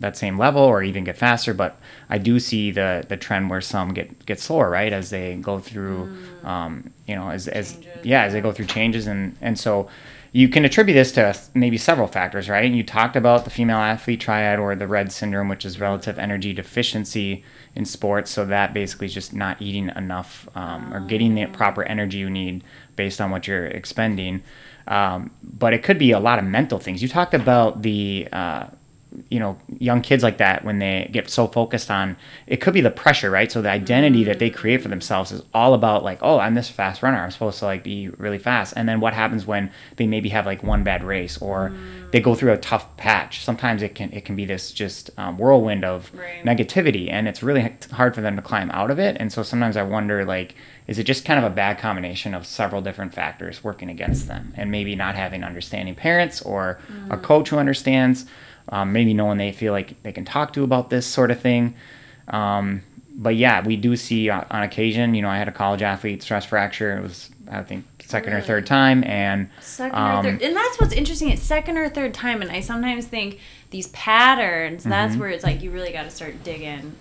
that 0.00 0.16
same 0.16 0.38
level 0.38 0.62
or 0.62 0.82
even 0.82 1.04
get 1.04 1.16
faster. 1.16 1.52
But 1.52 1.78
i 2.08 2.18
do 2.18 2.38
see 2.40 2.70
the 2.70 3.04
the 3.08 3.16
trend 3.16 3.50
where 3.50 3.60
some 3.60 3.92
get 3.92 4.24
get 4.26 4.40
slower 4.40 4.70
right? 4.70 4.92
As 4.92 5.10
they 5.10 5.36
go 5.36 5.58
through 5.58 6.16
um, 6.44 6.92
you 7.06 7.14
know 7.14 7.30
as, 7.30 7.48
as 7.48 7.72
Changes, 7.72 8.04
yeah 8.04 8.22
as 8.22 8.32
they 8.32 8.40
go 8.40 8.52
through 8.52 8.66
changes. 8.66 9.06
And 9.06 9.36
and 9.40 9.58
so 9.58 9.88
you 10.32 10.48
can 10.48 10.64
attribute 10.64 10.94
this 10.94 11.12
to 11.12 11.36
maybe 11.54 11.78
several 11.78 12.06
factors 12.06 12.48
right? 12.48 12.64
And 12.64 12.76
you 12.76 12.82
talked 12.82 13.16
about 13.16 13.44
the 13.44 13.50
female 13.50 13.78
athlete 13.78 14.20
triad 14.20 14.58
or 14.58 14.74
the 14.74 14.86
red 14.86 15.12
syndrome 15.12 15.48
which 15.48 15.64
is 15.64 15.80
relative 15.80 16.18
energy 16.18 16.52
deficiency 16.52 17.44
in 17.74 17.84
sports. 17.84 18.30
So 18.30 18.44
that 18.46 18.74
basically 18.74 19.06
is 19.06 19.14
just 19.14 19.32
not 19.32 19.60
eating 19.62 19.90
enough 19.96 20.48
um, 20.54 20.92
or 20.92 21.00
getting 21.00 21.34
the 21.34 21.46
proper 21.46 21.82
energy 21.84 22.18
you 22.18 22.30
need 22.30 22.64
based 22.96 23.20
on 23.20 23.30
what 23.30 23.46
you're 23.46 23.66
expending. 23.66 24.42
Um, 24.86 25.30
but 25.42 25.74
it 25.74 25.82
could 25.82 25.98
be 25.98 26.12
a 26.12 26.18
lot 26.18 26.38
of 26.38 26.44
mental 26.44 26.78
things. 26.78 27.02
You 27.02 27.08
talked 27.08 27.34
about 27.34 27.82
the 27.82 28.26
uh, 28.32 28.66
you 29.30 29.38
know 29.40 29.56
young 29.78 30.02
kids 30.02 30.22
like 30.22 30.36
that 30.38 30.64
when 30.64 30.78
they 30.80 31.08
get 31.12 31.30
so 31.30 31.46
focused 31.46 31.90
on 31.90 32.16
it 32.46 32.58
could 32.58 32.74
be 32.74 32.80
the 32.82 32.90
pressure 32.90 33.30
right? 33.30 33.50
So 33.50 33.62
the 33.62 33.70
identity 33.70 34.22
that 34.24 34.38
they 34.38 34.50
create 34.50 34.82
for 34.82 34.88
themselves 34.88 35.32
is 35.32 35.42
all 35.54 35.72
about 35.74 36.04
like 36.04 36.18
oh 36.22 36.38
i'm 36.38 36.54
this 36.54 36.68
fast 36.68 37.02
runner. 37.02 37.18
I'm 37.18 37.30
supposed 37.30 37.58
to 37.60 37.64
like 37.64 37.82
be 37.82 38.08
really 38.10 38.38
fast. 38.38 38.74
And 38.76 38.88
then 38.88 39.00
what 39.00 39.14
happens 39.14 39.46
when 39.46 39.70
they 39.96 40.06
maybe 40.06 40.28
have 40.30 40.44
like 40.46 40.62
one 40.62 40.84
bad 40.84 41.02
race 41.04 41.38
or 41.38 41.72
they 42.10 42.20
go 42.20 42.34
through 42.34 42.52
a 42.52 42.58
tough 42.58 42.96
patch? 42.96 43.42
Sometimes 43.44 43.82
it 43.82 43.94
can 43.94 44.12
it 44.12 44.24
can 44.24 44.36
be 44.36 44.44
this 44.44 44.72
just 44.72 45.10
um, 45.18 45.38
whirlwind 45.38 45.84
of 45.84 46.10
Right. 46.14 46.44
negativity 46.44 47.10
and 47.10 47.28
it's 47.28 47.42
really 47.42 47.72
hard 47.92 48.14
for 48.14 48.20
them 48.20 48.36
to 48.36 48.42
climb 48.42 48.70
out 48.72 48.90
of 48.90 48.98
it. 48.98 49.16
And 49.20 49.32
so 49.32 49.42
sometimes 49.42 49.76
i 49.76 49.82
wonder 49.82 50.24
like 50.24 50.54
is 50.86 50.98
it 50.98 51.04
just 51.04 51.24
kind 51.24 51.38
of 51.38 51.44
a 51.50 51.54
bad 51.54 51.78
combination 51.78 52.34
of 52.34 52.46
several 52.46 52.80
different 52.80 53.12
factors 53.14 53.62
working 53.62 53.90
against 53.90 54.26
them? 54.26 54.54
And 54.56 54.70
maybe 54.70 54.94
not 54.96 55.14
having 55.16 55.44
understanding 55.44 55.94
parents 55.94 56.40
or 56.42 56.78
a 57.10 57.18
coach 57.18 57.50
who 57.50 57.58
understands 57.58 58.24
um, 58.70 58.92
maybe 58.92 59.14
no 59.14 59.24
one 59.26 59.38
they 59.38 59.52
feel 59.52 59.72
like 59.72 60.02
they 60.02 60.12
can 60.12 60.24
talk 60.24 60.52
to 60.54 60.64
about 60.64 60.90
this 60.90 61.06
sort 61.06 61.30
of 61.30 61.40
thing. 61.40 61.74
Um, 62.28 62.82
but 63.20 63.34
yeah 63.34 63.66
we 63.66 63.76
do 63.76 63.96
see 63.96 64.30
uh, 64.30 64.44
on 64.50 64.62
occasion 64.62 65.12
you 65.12 65.22
know 65.22 65.28
i 65.28 65.36
had 65.36 65.48
a 65.48 65.52
college 65.52 65.82
athlete 65.82 66.22
stress 66.22 66.44
fracture. 66.44 66.96
It 66.96 67.02
was 67.02 67.30
i 67.50 67.62
think 67.62 67.84
second 68.04 68.32
or 68.32 68.40
third 68.40 68.64
time 68.64 69.02
and 69.04 69.48
second 69.60 69.98
um, 69.98 70.18
or 70.18 70.22
third 70.30 70.42
and 70.42 70.54
that's 70.56 70.78
what's 70.80 70.92
interesting 70.92 71.30
it's 71.30 71.42
second 71.42 71.78
or 71.78 71.88
third 71.88 72.14
time 72.14 72.42
and 72.42 72.50
i 72.52 72.60
sometimes 72.60 73.06
think 73.06 73.40
these 73.70 73.88
patterns 73.88 74.84
that's 74.84 75.12
Mm-hmm. 75.12 75.20
where 75.20 75.30
it's 75.30 75.42
like 75.42 75.62
you 75.62 75.70
really 75.72 75.92
got 75.92 76.04
to 76.04 76.10
start 76.10 76.42
digging. 76.44 76.94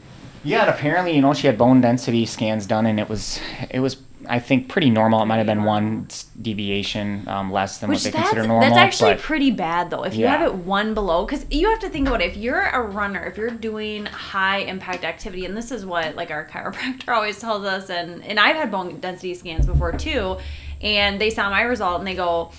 Yeah, 0.43 0.61
and 0.61 0.69
apparently, 0.69 1.13
you 1.15 1.21
know, 1.21 1.33
she 1.33 1.47
had 1.47 1.57
bone 1.57 1.81
density 1.81 2.25
scans 2.25 2.65
done, 2.65 2.85
and 2.85 2.99
it 2.99 3.09
was, 3.09 3.39
it 3.69 3.79
was, 3.79 3.97
I 4.29 4.39
think, 4.39 4.67
pretty 4.69 4.89
normal. 4.89 5.21
It 5.21 5.25
might 5.25 5.37
have 5.37 5.45
been 5.45 5.63
one 5.63 6.07
deviation 6.41 7.27
um, 7.27 7.51
less 7.51 7.77
than 7.79 7.89
Which 7.89 8.03
what 8.03 8.13
they 8.13 8.19
consider 8.19 8.47
normal. 8.47 8.61
that's 8.69 8.77
actually 8.77 9.13
but 9.13 9.21
pretty 9.21 9.51
bad 9.51 9.89
though. 9.89 10.03
If 10.03 10.15
you 10.15 10.21
Yeah. 10.25 10.37
have 10.37 10.41
it 10.47 10.53
one 10.55 10.93
below, 10.93 11.25
because 11.25 11.45
you 11.49 11.69
have 11.69 11.79
to 11.79 11.89
think 11.89 12.07
about 12.07 12.21
it. 12.21 12.25
If 12.31 12.37
you're 12.37 12.61
a 12.61 12.81
runner, 12.81 13.23
if 13.25 13.37
you're 13.37 13.49
doing 13.49 14.05
high 14.05 14.59
impact 14.59 15.03
activity, 15.03 15.45
and 15.45 15.55
this 15.55 15.71
is 15.71 15.85
what 15.85 16.15
like 16.15 16.31
our 16.31 16.45
chiropractor 16.45 17.09
always 17.15 17.39
tells 17.39 17.65
us, 17.65 17.89
and 17.89 18.23
and 18.23 18.39
I've 18.39 18.55
had 18.55 18.71
bone 18.71 18.99
density 18.99 19.33
scans 19.33 19.65
before 19.65 19.91
too, 19.93 20.37
and 20.81 21.19
they 21.19 21.29
saw 21.29 21.49
my 21.49 21.61
result 21.61 21.99
and 21.99 22.07
they 22.07 22.15
go, 22.15 22.51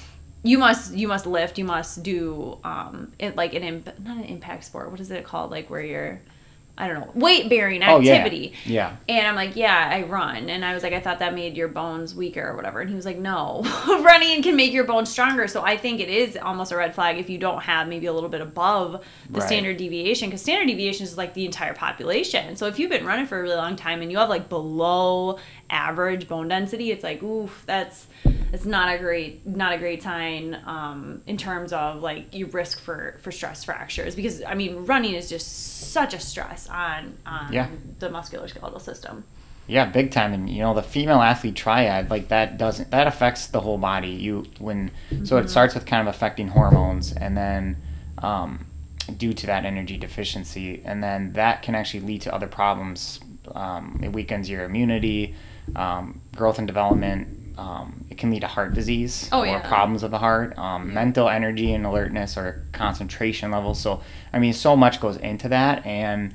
you 0.42 0.58
must 0.58 0.94
you 0.94 1.08
must 1.08 1.26
lift, 1.26 1.58
you 1.58 1.64
must 1.64 2.02
do 2.02 2.58
um 2.64 3.12
it, 3.18 3.36
like 3.36 3.54
an 3.54 3.62
imp- 3.62 3.98
not 4.04 4.16
an 4.16 4.24
impact 4.24 4.64
sport. 4.64 4.90
What 4.90 5.00
is 5.00 5.10
it 5.10 5.24
called? 5.24 5.50
Like 5.50 5.68
where 5.70 5.82
you're 5.82 6.20
I 6.80 6.86
don't 6.86 7.00
know, 7.00 7.10
weight 7.14 7.50
bearing 7.50 7.82
activity. 7.82 8.52
Oh, 8.54 8.60
yeah. 8.64 8.96
Yeah. 9.08 9.16
And 9.16 9.26
I'm 9.26 9.34
like, 9.34 9.56
yeah, 9.56 9.88
I 9.92 10.02
run. 10.04 10.48
And 10.48 10.64
I 10.64 10.74
was 10.74 10.84
like, 10.84 10.92
I 10.92 11.00
thought 11.00 11.18
that 11.18 11.34
made 11.34 11.56
your 11.56 11.66
bones 11.66 12.14
weaker 12.14 12.46
or 12.48 12.54
whatever. 12.54 12.80
And 12.80 12.88
he 12.88 12.94
was 12.94 13.04
like, 13.04 13.18
no, 13.18 13.62
running 14.02 14.42
can 14.44 14.54
make 14.54 14.72
your 14.72 14.84
bones 14.84 15.10
stronger. 15.10 15.48
So 15.48 15.62
I 15.62 15.76
think 15.76 15.98
it 16.00 16.08
is 16.08 16.36
almost 16.36 16.70
a 16.70 16.76
red 16.76 16.94
flag 16.94 17.18
if 17.18 17.28
you 17.28 17.36
don't 17.36 17.60
have 17.62 17.88
maybe 17.88 18.06
a 18.06 18.12
little 18.12 18.28
bit 18.28 18.40
above 18.40 19.04
the 19.28 19.40
Right. 19.40 19.46
standard 19.48 19.76
deviation. 19.76 20.28
Because 20.28 20.40
standard 20.42 20.68
deviation 20.68 21.04
is 21.04 21.16
like 21.18 21.34
the 21.34 21.44
entire 21.44 21.74
population. 21.74 22.54
So 22.54 22.66
if 22.66 22.78
you've 22.78 22.90
been 22.90 23.04
running 23.04 23.26
for 23.26 23.38
a 23.40 23.42
really 23.42 23.56
long 23.56 23.74
time 23.74 24.00
and 24.00 24.12
you 24.12 24.18
have 24.18 24.28
like 24.28 24.48
below 24.48 25.40
average 25.70 26.28
bone 26.28 26.46
density, 26.46 26.92
it's 26.92 27.02
like, 27.02 27.22
oof, 27.24 27.64
that's 27.66 28.06
it's 28.52 28.64
not 28.64 28.94
a 28.94 28.98
great 28.98 29.46
not 29.46 29.72
a 29.72 29.78
great 29.78 30.02
sign 30.02 30.54
um, 30.66 31.22
in 31.26 31.36
terms 31.36 31.72
of 31.72 32.02
like 32.02 32.34
your 32.34 32.48
risk 32.48 32.80
for 32.80 33.18
for 33.22 33.30
stress 33.32 33.64
fractures 33.64 34.14
because 34.14 34.42
I 34.42 34.54
mean 34.54 34.84
running 34.86 35.14
is 35.14 35.28
just 35.28 35.90
such 35.92 36.14
a 36.14 36.20
stress 36.20 36.68
on 36.68 37.14
on 37.26 37.52
Yeah. 37.52 37.68
the 37.98 38.08
musculoskeletal 38.08 38.80
system. 38.80 39.24
Yeah, 39.66 39.84
big 39.84 40.10
time. 40.12 40.32
And 40.32 40.48
you 40.48 40.60
know, 40.62 40.72
the 40.72 40.82
female 40.82 41.20
athlete 41.20 41.54
triad, 41.54 42.08
like 42.10 42.28
that 42.28 42.56
doesn't 42.56 42.90
that 42.90 43.06
affects 43.06 43.48
the 43.48 43.60
whole 43.60 43.76
body. 43.78 44.08
You 44.10 44.46
when 44.58 44.90
so 45.10 45.36
Mm-hmm. 45.36 45.44
it 45.44 45.50
starts 45.50 45.74
with 45.74 45.84
kind 45.84 46.08
of 46.08 46.14
affecting 46.14 46.48
hormones, 46.48 47.12
and 47.12 47.36
then 47.36 47.76
um, 48.22 48.64
due 49.16 49.32
to 49.34 49.46
that 49.46 49.64
energy 49.66 49.98
deficiency, 49.98 50.82
and 50.86 51.02
then 51.02 51.34
that 51.34 51.60
can 51.62 51.74
actually 51.74 52.00
lead 52.00 52.22
to 52.22 52.34
other 52.34 52.46
problems. 52.46 53.20
Um, 53.54 54.00
it 54.02 54.12
weakens 54.12 54.48
your 54.50 54.64
immunity, 54.64 55.34
um, 55.76 56.20
growth 56.34 56.58
and 56.58 56.66
development. 56.66 57.28
Um, 57.58 58.04
it 58.08 58.16
can 58.18 58.30
lead 58.30 58.40
to 58.40 58.46
heart 58.46 58.72
disease 58.72 59.28
Oh, 59.32 59.40
or 59.40 59.46
yeah. 59.46 59.58
problems 59.58 60.04
of 60.04 60.12
the 60.12 60.18
heart, 60.18 60.56
um, 60.56 60.94
mental 60.94 61.28
energy 61.28 61.74
and 61.74 61.84
alertness 61.84 62.36
or 62.36 62.62
concentration 62.72 63.50
levels. 63.50 63.80
So, 63.80 64.00
I 64.32 64.38
mean, 64.38 64.52
so 64.52 64.76
much 64.76 65.00
goes 65.00 65.16
into 65.16 65.48
that, 65.48 65.84
and 65.84 66.34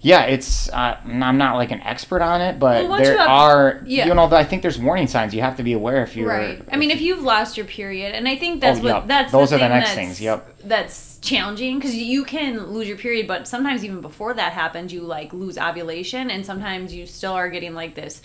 yeah, 0.00 0.22
it's. 0.24 0.68
Uh, 0.70 0.98
I'm 1.04 1.38
not 1.38 1.54
like 1.54 1.70
an 1.70 1.80
expert 1.82 2.22
on 2.22 2.40
it, 2.40 2.58
but 2.58 2.88
Well, 2.88 3.00
there 3.00 3.16
have- 3.18 3.28
are. 3.30 3.82
yeah. 3.86 4.06
You 4.06 4.14
know, 4.14 4.24
I 4.32 4.42
think 4.42 4.62
there's 4.62 4.80
warning 4.80 5.06
signs. 5.06 5.32
You 5.32 5.42
have 5.42 5.58
to 5.58 5.62
be 5.62 5.74
aware 5.74 6.02
if 6.02 6.16
you're. 6.16 6.28
right. 6.28 6.60
I 6.72 6.76
mean, 6.76 6.90
if 6.90 7.00
you've 7.00 7.22
lost 7.22 7.56
your 7.56 7.66
period, 7.66 8.12
and 8.12 8.26
I 8.26 8.34
think 8.34 8.60
that's 8.60 8.80
Oh, 8.80 8.82
what 8.82 8.88
yep. 8.94 9.06
that's 9.06 9.30
Those 9.30 9.50
the 9.50 9.56
are 9.56 9.58
the 9.60 9.68
next 9.68 9.92
things, 9.94 10.20
yep. 10.20 10.58
That's 10.64 11.18
challenging 11.18 11.78
because 11.78 11.94
you 11.94 12.24
can 12.24 12.66
lose 12.72 12.88
your 12.88 12.96
period, 12.96 13.28
but 13.28 13.46
sometimes 13.46 13.84
even 13.84 14.00
before 14.00 14.34
that 14.34 14.52
happens, 14.54 14.92
you 14.92 15.02
like 15.02 15.32
lose 15.32 15.56
ovulation, 15.56 16.32
and 16.32 16.44
sometimes 16.44 16.92
you 16.92 17.06
still 17.06 17.34
are 17.34 17.48
getting 17.48 17.74
like 17.76 17.94
this. 17.94 18.22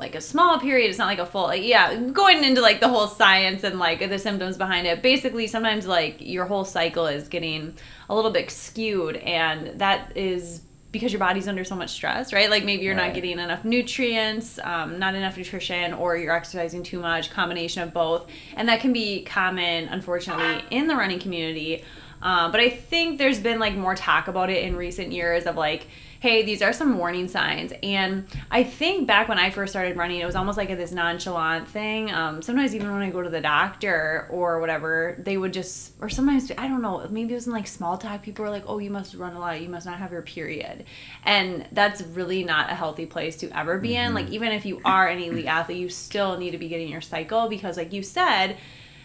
Like 0.00 0.14
a 0.14 0.20
small 0.20 0.58
period, 0.58 0.88
it's 0.88 0.98
not 0.98 1.06
like 1.06 1.18
a 1.18 1.26
full. 1.26 1.44
Like, 1.44 1.62
yeah, 1.62 1.94
going 1.94 2.42
into 2.42 2.62
like 2.62 2.80
the 2.80 2.88
whole 2.88 3.06
science 3.06 3.64
and 3.64 3.78
like 3.78 4.00
the 4.08 4.18
symptoms 4.18 4.56
behind 4.56 4.86
it. 4.86 5.02
Basically, 5.02 5.46
sometimes 5.46 5.86
like 5.86 6.16
your 6.20 6.46
whole 6.46 6.64
cycle 6.64 7.06
is 7.06 7.28
getting 7.28 7.74
a 8.08 8.14
little 8.14 8.30
bit 8.30 8.50
skewed, 8.50 9.16
and 9.16 9.78
that 9.78 10.16
is 10.16 10.62
because 10.90 11.12
your 11.12 11.20
body's 11.20 11.46
under 11.46 11.64
so 11.64 11.76
much 11.76 11.90
stress, 11.90 12.32
right? 12.32 12.50
Like 12.50 12.64
maybe 12.64 12.82
you're 12.82 12.94
not 12.94 13.14
getting 13.14 13.38
enough 13.38 13.64
nutrients, 13.64 14.58
um, 14.64 14.98
not 14.98 15.14
enough 15.14 15.36
nutrition, 15.36 15.92
or 15.92 16.16
you're 16.16 16.34
exercising 16.34 16.82
too 16.82 16.98
much, 16.98 17.30
combination 17.30 17.82
of 17.82 17.92
both. 17.92 18.26
And 18.56 18.68
that 18.68 18.80
can 18.80 18.92
be 18.92 19.22
common, 19.24 19.86
unfortunately, 19.88 20.64
in 20.70 20.88
the 20.88 20.96
running 20.96 21.20
community. 21.20 21.84
Uh, 22.22 22.50
but 22.50 22.60
I 22.60 22.70
think 22.70 23.18
there's 23.18 23.38
been 23.38 23.60
like 23.60 23.74
more 23.74 23.94
talk 23.94 24.28
about 24.28 24.50
it 24.50 24.64
in 24.64 24.76
recent 24.76 25.12
years 25.12 25.46
of 25.46 25.56
like, 25.56 25.86
hey, 26.20 26.42
these 26.42 26.60
are 26.60 26.72
some 26.74 26.98
warning 26.98 27.28
signs. 27.28 27.72
And 27.82 28.26
I 28.50 28.62
think 28.62 29.06
back 29.06 29.26
when 29.26 29.38
I 29.38 29.48
first 29.48 29.72
started 29.72 29.96
running, 29.96 30.20
it 30.20 30.26
was 30.26 30.36
almost 30.36 30.58
like 30.58 30.68
a, 30.68 30.76
this 30.76 30.92
nonchalant 30.92 31.66
thing. 31.66 32.12
Um, 32.12 32.42
sometimes 32.42 32.74
even 32.74 32.92
when 32.92 33.00
I 33.00 33.08
go 33.08 33.22
to 33.22 33.30
the 33.30 33.40
doctor 33.40 34.28
or 34.30 34.60
whatever, 34.60 35.16
they 35.18 35.38
would 35.38 35.54
just, 35.54 35.94
or 35.98 36.10
sometimes, 36.10 36.52
I 36.58 36.68
don't 36.68 36.82
know, 36.82 37.06
maybe 37.08 37.32
it 37.32 37.36
was 37.36 37.46
in 37.46 37.54
like 37.54 37.66
small 37.66 37.96
talk, 37.96 38.22
people 38.22 38.44
were 38.44 38.50
like, 38.50 38.64
oh, 38.66 38.76
you 38.76 38.90
must 38.90 39.14
run 39.14 39.34
a 39.34 39.40
lot, 39.40 39.62
you 39.62 39.70
must 39.70 39.86
not 39.86 39.98
have 39.98 40.12
your 40.12 40.20
period. 40.20 40.84
And 41.24 41.66
that's 41.72 42.02
really 42.02 42.44
not 42.44 42.70
a 42.70 42.74
healthy 42.74 43.06
place 43.06 43.36
to 43.36 43.58
ever 43.58 43.78
be 43.78 43.92
mm-hmm. 43.92 44.08
in. 44.08 44.14
Like, 44.14 44.28
even 44.28 44.52
if 44.52 44.66
you 44.66 44.82
are 44.84 45.08
an 45.08 45.20
elite 45.20 45.46
athlete, 45.46 45.78
you 45.78 45.88
still 45.88 46.36
need 46.36 46.50
to 46.50 46.58
be 46.58 46.68
getting 46.68 46.88
your 46.88 47.00
cycle 47.00 47.48
because, 47.48 47.78
like 47.78 47.94
you 47.94 48.02
said, 48.02 48.58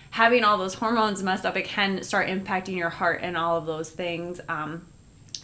having 0.10 0.44
all 0.44 0.58
those 0.58 0.74
hormones 0.74 1.24
messed 1.24 1.46
up, 1.46 1.56
it 1.56 1.64
can 1.64 2.04
start 2.04 2.28
impacting 2.28 2.76
your 2.76 2.90
heart 2.90 3.22
and 3.24 3.38
all 3.38 3.58
of 3.58 3.66
those 3.66 3.90
things. 3.90 4.42
Um, 4.50 4.86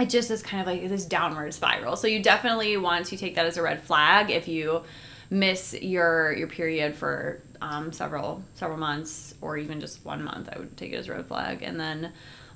it 0.02 0.10
just 0.10 0.32
is 0.32 0.42
kind 0.42 0.62
of 0.62 0.68
like 0.68 0.88
this 0.90 1.06
downward 1.06 1.54
spiral. 1.54 1.96
So 1.96 2.08
you 2.08 2.22
definitely 2.22 2.78
want 2.78 3.06
to 3.08 3.18
take 3.18 3.36
that 3.36 3.46
as 3.46 3.58
a 3.58 3.62
red 3.62 3.82
flag 3.84 4.32
if 4.32 4.48
you 4.48 4.84
miss 5.30 5.74
your 5.74 6.34
your 6.34 6.48
period 6.48 6.94
for 6.96 7.42
um, 7.62 7.92
several 7.94 8.44
several 8.56 8.78
months 8.78 9.36
or 9.42 9.58
even 9.58 9.80
just 9.80 10.04
one 10.04 10.24
month. 10.24 10.50
I 10.52 10.60
would 10.60 10.76
take 10.76 10.92
it 10.92 10.98
as 10.98 11.08
a 11.08 11.14
red 11.14 11.28
flag, 11.28 11.62
and 11.64 11.80
then 11.80 12.12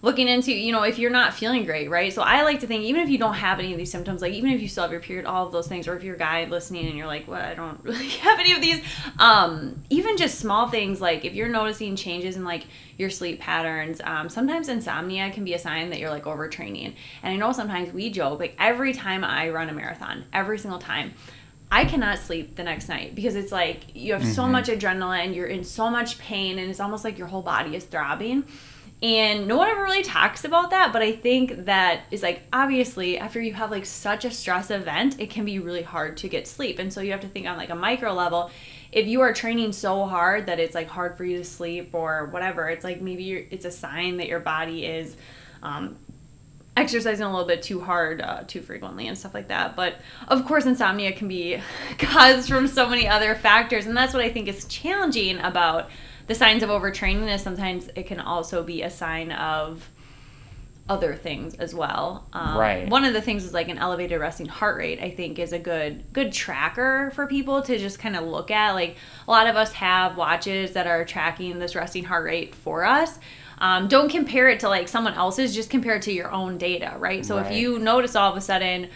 looking 0.06 0.28
into, 0.28 0.54
you 0.54 0.72
know, 0.72 0.84
if 0.84 1.00
you're 1.00 1.10
not 1.10 1.34
feeling 1.34 1.66
great, 1.66 1.90
right? 1.90 2.14
So 2.14 2.22
I 2.22 2.44
like 2.44 2.60
to 2.60 2.68
think, 2.68 2.84
even 2.84 3.02
if 3.02 3.10
you 3.10 3.18
don't 3.18 3.34
have 3.34 3.58
any 3.58 3.72
of 3.72 3.80
these 3.80 3.90
symptoms, 3.90 4.22
like 4.22 4.34
even 4.34 4.52
if 4.52 4.62
you 4.62 4.68
still 4.68 4.84
have 4.84 4.92
your 4.92 5.02
period, 5.02 5.26
all 5.26 5.48
of 5.48 5.52
those 5.52 5.68
things, 5.68 5.88
or 5.88 5.98
if 5.98 6.04
you're 6.04 6.14
a 6.14 6.20
guy 6.20 6.46
listening 6.46 6.86
and 6.86 6.96
you're 6.96 7.08
like, 7.08 7.28
well, 7.28 7.42
I 7.42 7.56
don't 7.56 7.80
really 7.84 8.10
have 8.10 8.40
any 8.40 8.52
of 8.52 8.62
these, 8.62 8.82
um, 9.18 9.82
even 9.90 10.16
just 10.16 10.38
small 10.38 10.70
things, 10.70 11.02
like 11.02 11.26
if 11.26 11.34
you're 11.34 11.50
noticing 11.50 11.96
changes 11.96 12.36
in 12.36 12.44
like 12.44 12.66
your 13.00 13.10
sleep 13.10 13.40
patterns, 13.40 14.00
um, 14.04 14.30
sometimes 14.30 14.70
insomnia 14.70 15.32
can 15.32 15.44
be 15.44 15.56
a 15.56 15.60
sign 15.60 15.90
that 15.90 15.98
you're 15.98 16.12
like 16.12 16.26
overtraining. 16.26 16.94
And 17.24 17.34
I 17.34 17.36
know 17.36 17.52
sometimes 17.52 17.92
we 17.92 18.12
joke, 18.12 18.40
like 18.40 18.56
every 18.60 18.94
time 18.94 19.24
I 19.24 19.50
run 19.50 19.70
a 19.70 19.74
marathon, 19.74 20.26
every 20.32 20.60
single 20.60 20.80
time, 20.80 21.16
I 21.72 21.84
cannot 21.84 22.20
sleep 22.20 22.56
the 22.56 22.64
next 22.64 22.90
night 22.90 23.16
because 23.16 23.36
it's 23.36 23.52
like 23.52 23.96
you 23.96 24.14
have 24.14 24.22
mm-hmm. 24.22 24.32
so 24.34 24.46
much 24.48 24.68
adrenaline, 24.68 25.34
you're 25.36 25.48
in 25.48 25.64
so 25.64 25.90
much 25.90 26.20
pain, 26.20 26.60
and 26.60 26.70
it's 26.70 26.80
almost 26.80 27.04
like 27.04 27.18
your 27.18 27.26
whole 27.26 27.42
body 27.42 27.76
is 27.76 27.86
throbbing. 27.86 28.44
And 29.06 29.48
no 29.48 29.58
one 29.58 29.68
ever 29.68 29.84
really 29.84 30.02
talks 30.02 30.46
about 30.46 30.72
that, 30.72 30.92
but 30.92 31.04
I 31.04 31.12
think 31.12 31.66
that 31.66 32.06
is 32.10 32.24
like 32.24 32.42
obviously 32.52 33.20
after 33.20 33.40
you 33.40 33.54
have 33.54 33.70
like 33.70 33.86
such 33.86 34.26
a 34.26 34.32
stress 34.32 34.72
event, 34.72 35.20
it 35.20 35.30
can 35.30 35.46
be 35.46 35.60
really 35.60 35.84
hard 35.84 36.18
to 36.18 36.28
get 36.28 36.48
sleep. 36.48 36.80
And 36.80 36.92
so 36.92 37.02
you 37.02 37.12
have 37.12 37.22
to 37.22 37.28
think 37.28 37.46
on 37.46 37.56
like 37.56 37.70
a 37.70 37.76
micro 37.76 38.14
level. 38.14 38.50
If 38.92 39.06
you 39.06 39.22
are 39.22 39.32
training 39.32 39.74
so 39.74 40.06
hard 40.06 40.48
that 40.48 40.60
it's 40.60 40.74
like 40.74 40.88
hard 40.88 41.18
for 41.18 41.24
you 41.24 41.38
to 41.38 41.44
sleep 41.44 41.94
or 41.94 42.30
whatever, 42.32 42.68
it's 42.68 42.84
like 42.84 43.00
maybe 43.00 43.48
it's 43.52 43.66
a 43.66 43.70
sign 43.70 44.18
that 44.18 44.28
your 44.28 44.40
body 44.40 44.88
is 44.88 45.16
um, 45.62 45.98
exercising 46.76 47.28
a 47.28 47.30
little 47.30 47.48
bit 47.48 47.62
too 47.62 47.82
hard 47.82 48.22
uh, 48.22 48.42
too 48.48 48.62
frequently 48.64 49.08
and 49.08 49.18
stuff 49.18 49.34
like 49.34 49.48
that 49.48 49.78
but 49.78 49.96
of 50.28 50.44
course 50.44 50.66
insomnia 50.66 51.14
can 51.14 51.30
be 51.30 51.58
caused 51.98 52.50
from 52.50 52.68
so 52.68 52.90
many 52.90 53.08
other 53.08 53.34
factors 53.34 53.86
and 53.86 53.96
that's 53.96 54.14
what 54.14 54.22
i 54.22 54.30
think 54.30 54.50
is 54.50 54.66
challenging 54.66 55.40
about 55.40 55.90
the 56.28 56.36
signs 56.36 56.64
of 56.64 56.70
overtraining 56.70 57.34
is 57.34 57.42
sometimes 57.42 57.90
it 57.96 58.08
can 58.08 58.20
also 58.20 58.64
be 58.64 58.82
a 58.82 58.90
sign 58.90 59.32
of 59.32 59.90
other 60.88 61.16
things 61.16 61.56
as 61.56 61.74
well. 61.74 62.28
Um, 62.32 62.58
right. 62.58 62.90
One 62.90 63.06
of 63.06 63.14
the 63.14 63.22
things 63.22 63.44
is 63.44 63.54
like 63.54 63.70
an 63.70 63.80
elevated 63.80 64.20
resting 64.20 64.46
heart 64.46 64.78
rate. 64.78 65.00
I 65.02 65.10
think 65.10 65.40
is 65.40 65.52
a 65.52 65.60
good 65.60 66.04
good 66.14 66.32
tracker 66.32 67.12
for 67.16 67.26
people 67.26 67.62
to 67.64 67.78
just 67.78 67.98
kind 67.98 68.16
of 68.16 68.24
look 68.26 68.52
at. 68.52 68.74
Like 68.74 68.98
a 69.28 69.32
lot 69.32 69.48
of 69.48 69.56
us 69.56 69.74
have 69.74 70.16
watches 70.16 70.74
that 70.74 70.86
are 70.86 71.04
tracking 71.04 71.58
this 71.58 71.76
resting 71.76 72.04
heart 72.04 72.26
rate 72.26 72.54
for 72.54 72.86
us. 72.86 73.20
Um, 73.58 73.88
don't 73.88 74.10
compare 74.10 74.50
it 74.50 74.60
to 74.60 74.70
like 74.70 74.88
someone 74.88 75.16
else's. 75.16 75.56
Just 75.56 75.72
compare 75.72 75.96
it 75.96 76.04
to 76.04 76.14
your 76.14 76.32
own 76.32 76.58
data, 76.58 76.96
right? 77.00 77.26
So 77.26 77.38
right. 77.38 77.48
if 77.48 77.58
you 77.58 77.80
notice 77.80 78.16
all 78.16 78.30
of 78.30 78.38
a 78.38 78.42
sudden, 78.42 78.90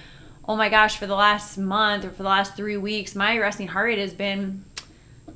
oh 0.48 0.56
my 0.56 0.70
gosh, 0.70 0.98
for 0.98 1.08
the 1.08 1.16
last 1.16 1.58
month 1.58 2.06
or 2.06 2.10
for 2.10 2.24
the 2.24 2.30
last 2.30 2.56
three 2.56 2.78
weeks, 2.78 3.16
my 3.16 3.38
resting 3.38 3.68
heart 3.68 3.86
rate 3.86 4.00
has 4.00 4.14
been 4.14 4.64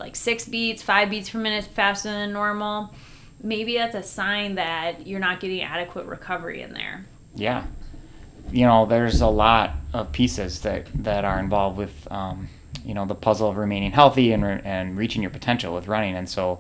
like 0.04 0.18
six 0.18 0.44
beats, 0.44 0.84
five 0.84 1.10
beats 1.10 1.30
per 1.30 1.40
minute 1.40 1.64
faster 1.64 2.12
than 2.12 2.34
normal, 2.34 2.94
maybe 3.42 3.78
that's 3.78 3.96
a 3.96 4.04
sign 4.04 4.56
that 4.56 5.08
you're 5.08 5.22
not 5.22 5.40
getting 5.40 5.62
adequate 5.62 6.06
recovery 6.06 6.62
in 6.62 6.74
there. 6.74 7.06
Yeah. 7.34 7.64
You 8.52 8.66
know, 8.66 8.86
there's 8.86 9.22
a 9.22 9.28
lot 9.28 9.76
of 9.94 10.12
pieces 10.12 10.60
that, 10.62 10.88
that 11.06 11.24
are 11.24 11.40
involved 11.40 11.78
with, 11.78 12.12
um, 12.12 12.50
you 12.84 12.94
know, 12.94 13.06
the 13.06 13.16
puzzle 13.16 13.50
of 13.50 13.56
remaining 13.56 13.94
healthy 13.94 14.34
and, 14.34 14.44
re- 14.44 14.62
and 14.66 14.98
reaching 14.98 15.22
your 15.22 15.32
potential 15.32 15.74
with 15.74 15.88
running. 15.88 16.16
And 16.16 16.28
so 16.28 16.60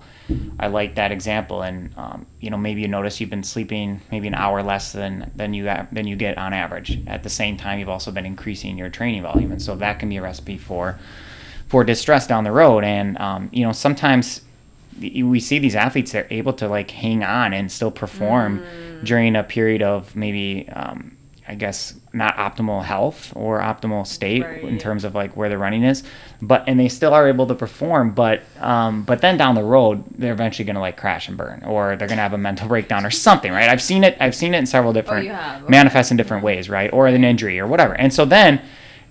I 0.58 0.67
like 0.67 0.95
that 0.95 1.12
example. 1.12 1.63
And, 1.63 1.93
um, 1.97 2.25
you 2.39 2.49
know, 2.49 2.56
maybe 2.58 2.79
you 2.79 2.88
notice 2.88 3.19
you've 3.19 3.29
been 3.29 3.43
sleeping 3.43 3.99
maybe 4.10 4.29
an 4.29 4.36
hour 4.36 4.63
less 4.63 4.93
than, 4.93 5.29
than 5.36 5.53
you, 5.53 5.65
than 5.65 6.08
you 6.08 6.15
get 6.15 6.38
on 6.38 6.53
average. 6.53 7.06
At 7.08 7.23
the 7.23 7.29
same 7.29 7.58
time, 7.58 7.79
you've 7.79 7.89
also 7.89 8.10
been 8.10 8.25
increasing 8.25 8.77
your 8.77 8.89
training 8.89 9.23
volume. 9.23 9.51
And 9.51 9.62
so 9.62 9.75
that 9.75 9.99
can 9.99 10.08
be 10.08 10.15
a 10.15 10.21
recipe 10.21 10.58
for, 10.58 10.97
for 11.73 11.83
distress 11.83 12.27
down 12.27 12.43
the 12.43 12.51
road. 12.51 12.83
And 12.83 13.17
um, 13.17 13.49
you 13.51 13.65
know, 13.65 13.71
sometimes 13.71 14.41
we 15.01 15.39
see 15.39 15.57
these 15.57 15.75
athletes 15.75 16.12
they're 16.12 16.27
able 16.29 16.53
to 16.53 16.67
like 16.67 16.91
hang 16.91 17.23
on 17.23 17.51
and 17.51 17.71
still 17.71 17.89
perform 17.89 18.59
mm. 18.59 19.03
during 19.03 19.36
a 19.36 19.41
period 19.41 19.81
of 19.81 20.15
maybe 20.15 20.69
um, 20.69 21.17
I 21.47 21.55
guess 21.55 21.95
not 22.13 22.38
optimal 22.38 22.83
health 22.83 23.33
or 23.36 23.59
optimal 23.59 24.05
state 24.05 24.43
right. 24.43 24.63
in 24.63 24.77
terms 24.77 25.03
of 25.03 25.15
like 25.15 25.36
where 25.36 25.49
the 25.49 25.57
running 25.57 25.83
is, 25.83 26.03
but 26.43 26.63
and 26.67 26.79
they 26.79 26.89
still 26.89 27.12
are 27.12 27.27
able 27.27 27.47
to 27.47 27.55
perform, 27.55 28.12
but 28.12 28.43
um, 28.59 29.01
but 29.01 29.21
then 29.21 29.36
down 29.36 29.55
the 29.55 29.63
road 29.63 30.03
they're 30.15 30.31
eventually 30.31 30.65
gonna 30.65 30.79
like 30.79 30.95
crash 30.95 31.27
and 31.27 31.38
burn, 31.38 31.63
or 31.65 31.95
they're 31.95 32.07
gonna 32.07 32.21
have 32.21 32.33
a 32.33 32.38
mental 32.38 32.67
breakdown 32.73 33.03
or 33.03 33.09
something, 33.09 33.51
right? 33.51 33.67
I've 33.67 33.81
seen 33.81 34.03
it. 34.03 34.15
I've 34.19 34.36
seen 34.36 34.53
it 34.53 34.59
in 34.59 34.67
several 34.67 34.93
different 34.93 35.27
oh, 35.27 35.65
manifest 35.67 36.12
in 36.12 36.17
different 36.17 36.43
ways, 36.43 36.69
right? 36.69 36.93
Or 36.93 37.07
an 37.07 37.23
injury 37.23 37.59
or 37.59 37.65
whatever, 37.65 37.93
and 37.93 38.13
so 38.13 38.25
then 38.25 38.62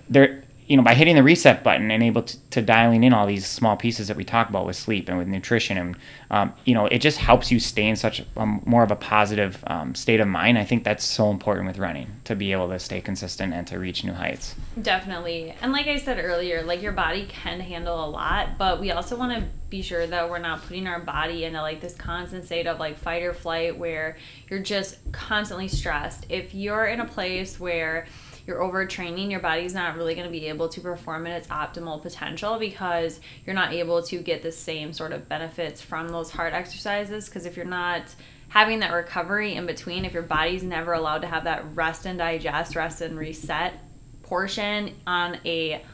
they're 0.08 0.41
you 0.66 0.76
know, 0.76 0.82
by 0.82 0.94
hitting 0.94 1.16
the 1.16 1.22
reset 1.22 1.64
button 1.64 1.90
and 1.90 2.02
able 2.02 2.22
to, 2.22 2.38
to, 2.50 2.62
dialing 2.62 3.02
in 3.04 3.12
all 3.12 3.26
these 3.26 3.46
small 3.46 3.76
pieces 3.76 4.08
that 4.08 4.16
we 4.16 4.24
talk 4.24 4.48
about 4.48 4.64
with 4.64 4.76
sleep 4.76 5.08
and 5.08 5.18
with 5.18 5.26
nutrition, 5.26 5.76
and 5.76 5.96
um, 6.30 6.52
you 6.64 6.74
know, 6.74 6.86
it 6.86 6.98
just 6.98 7.18
helps 7.18 7.50
you 7.50 7.58
stay 7.58 7.86
in 7.86 7.96
such 7.96 8.22
a, 8.36 8.46
more 8.46 8.82
of 8.82 8.90
a 8.90 8.96
positive 8.96 9.62
um, 9.66 9.94
state 9.94 10.20
of 10.20 10.28
mind. 10.28 10.58
I 10.58 10.64
think 10.64 10.84
that's 10.84 11.04
so 11.04 11.30
important 11.30 11.66
with 11.66 11.78
running 11.78 12.08
to 12.24 12.36
be 12.36 12.52
able 12.52 12.68
to 12.68 12.78
stay 12.78 13.00
consistent 13.00 13.52
and 13.52 13.66
to 13.66 13.78
reach 13.78 14.04
new 14.04 14.12
heights. 14.12 14.54
Definitely, 14.80 15.54
and 15.60 15.72
like 15.72 15.86
I 15.86 15.98
said 15.98 16.18
earlier, 16.18 16.62
like 16.62 16.80
your 16.80 16.92
body 16.92 17.26
can 17.26 17.60
handle 17.60 18.04
a 18.04 18.08
lot, 18.08 18.56
but 18.58 18.80
we 18.80 18.92
also 18.92 19.16
want 19.16 19.32
to 19.32 19.48
be 19.68 19.82
sure 19.82 20.06
that 20.06 20.28
we're 20.28 20.38
not 20.38 20.62
putting 20.62 20.86
our 20.86 21.00
body 21.00 21.44
into 21.44 21.60
like 21.60 21.80
this 21.80 21.94
constant 21.94 22.44
state 22.44 22.66
of 22.66 22.78
like 22.78 22.98
fight 22.98 23.22
or 23.22 23.32
flight 23.32 23.76
where 23.76 24.18
you're 24.48 24.60
just 24.60 24.98
constantly 25.12 25.66
stressed. 25.66 26.26
If 26.28 26.54
you're 26.54 26.86
in 26.86 27.00
a 27.00 27.06
place 27.06 27.58
where 27.58 28.06
you're 28.46 28.60
overtraining, 28.60 29.30
your 29.30 29.40
body's 29.40 29.74
not 29.74 29.96
really 29.96 30.14
going 30.14 30.26
to 30.26 30.32
be 30.32 30.46
able 30.46 30.68
to 30.68 30.80
perform 30.80 31.26
at 31.26 31.38
its 31.38 31.48
optimal 31.48 32.02
potential 32.02 32.58
because 32.58 33.20
you're 33.46 33.54
not 33.54 33.72
able 33.72 34.02
to 34.02 34.18
get 34.18 34.42
the 34.42 34.52
same 34.52 34.92
sort 34.92 35.12
of 35.12 35.28
benefits 35.28 35.80
from 35.80 36.08
those 36.08 36.30
hard 36.30 36.52
exercises. 36.52 37.26
Because 37.28 37.46
if 37.46 37.56
you're 37.56 37.64
not 37.64 38.02
having 38.48 38.80
that 38.80 38.92
recovery 38.92 39.54
in 39.54 39.66
between, 39.66 40.04
if 40.04 40.12
your 40.12 40.22
body's 40.22 40.62
never 40.62 40.92
allowed 40.92 41.22
to 41.22 41.28
have 41.28 41.44
that 41.44 41.64
rest 41.74 42.06
and 42.06 42.18
digest, 42.18 42.76
rest 42.76 43.00
and 43.00 43.18
reset 43.18 43.74
portion 44.22 44.94
on 45.06 45.38
a 45.44 45.84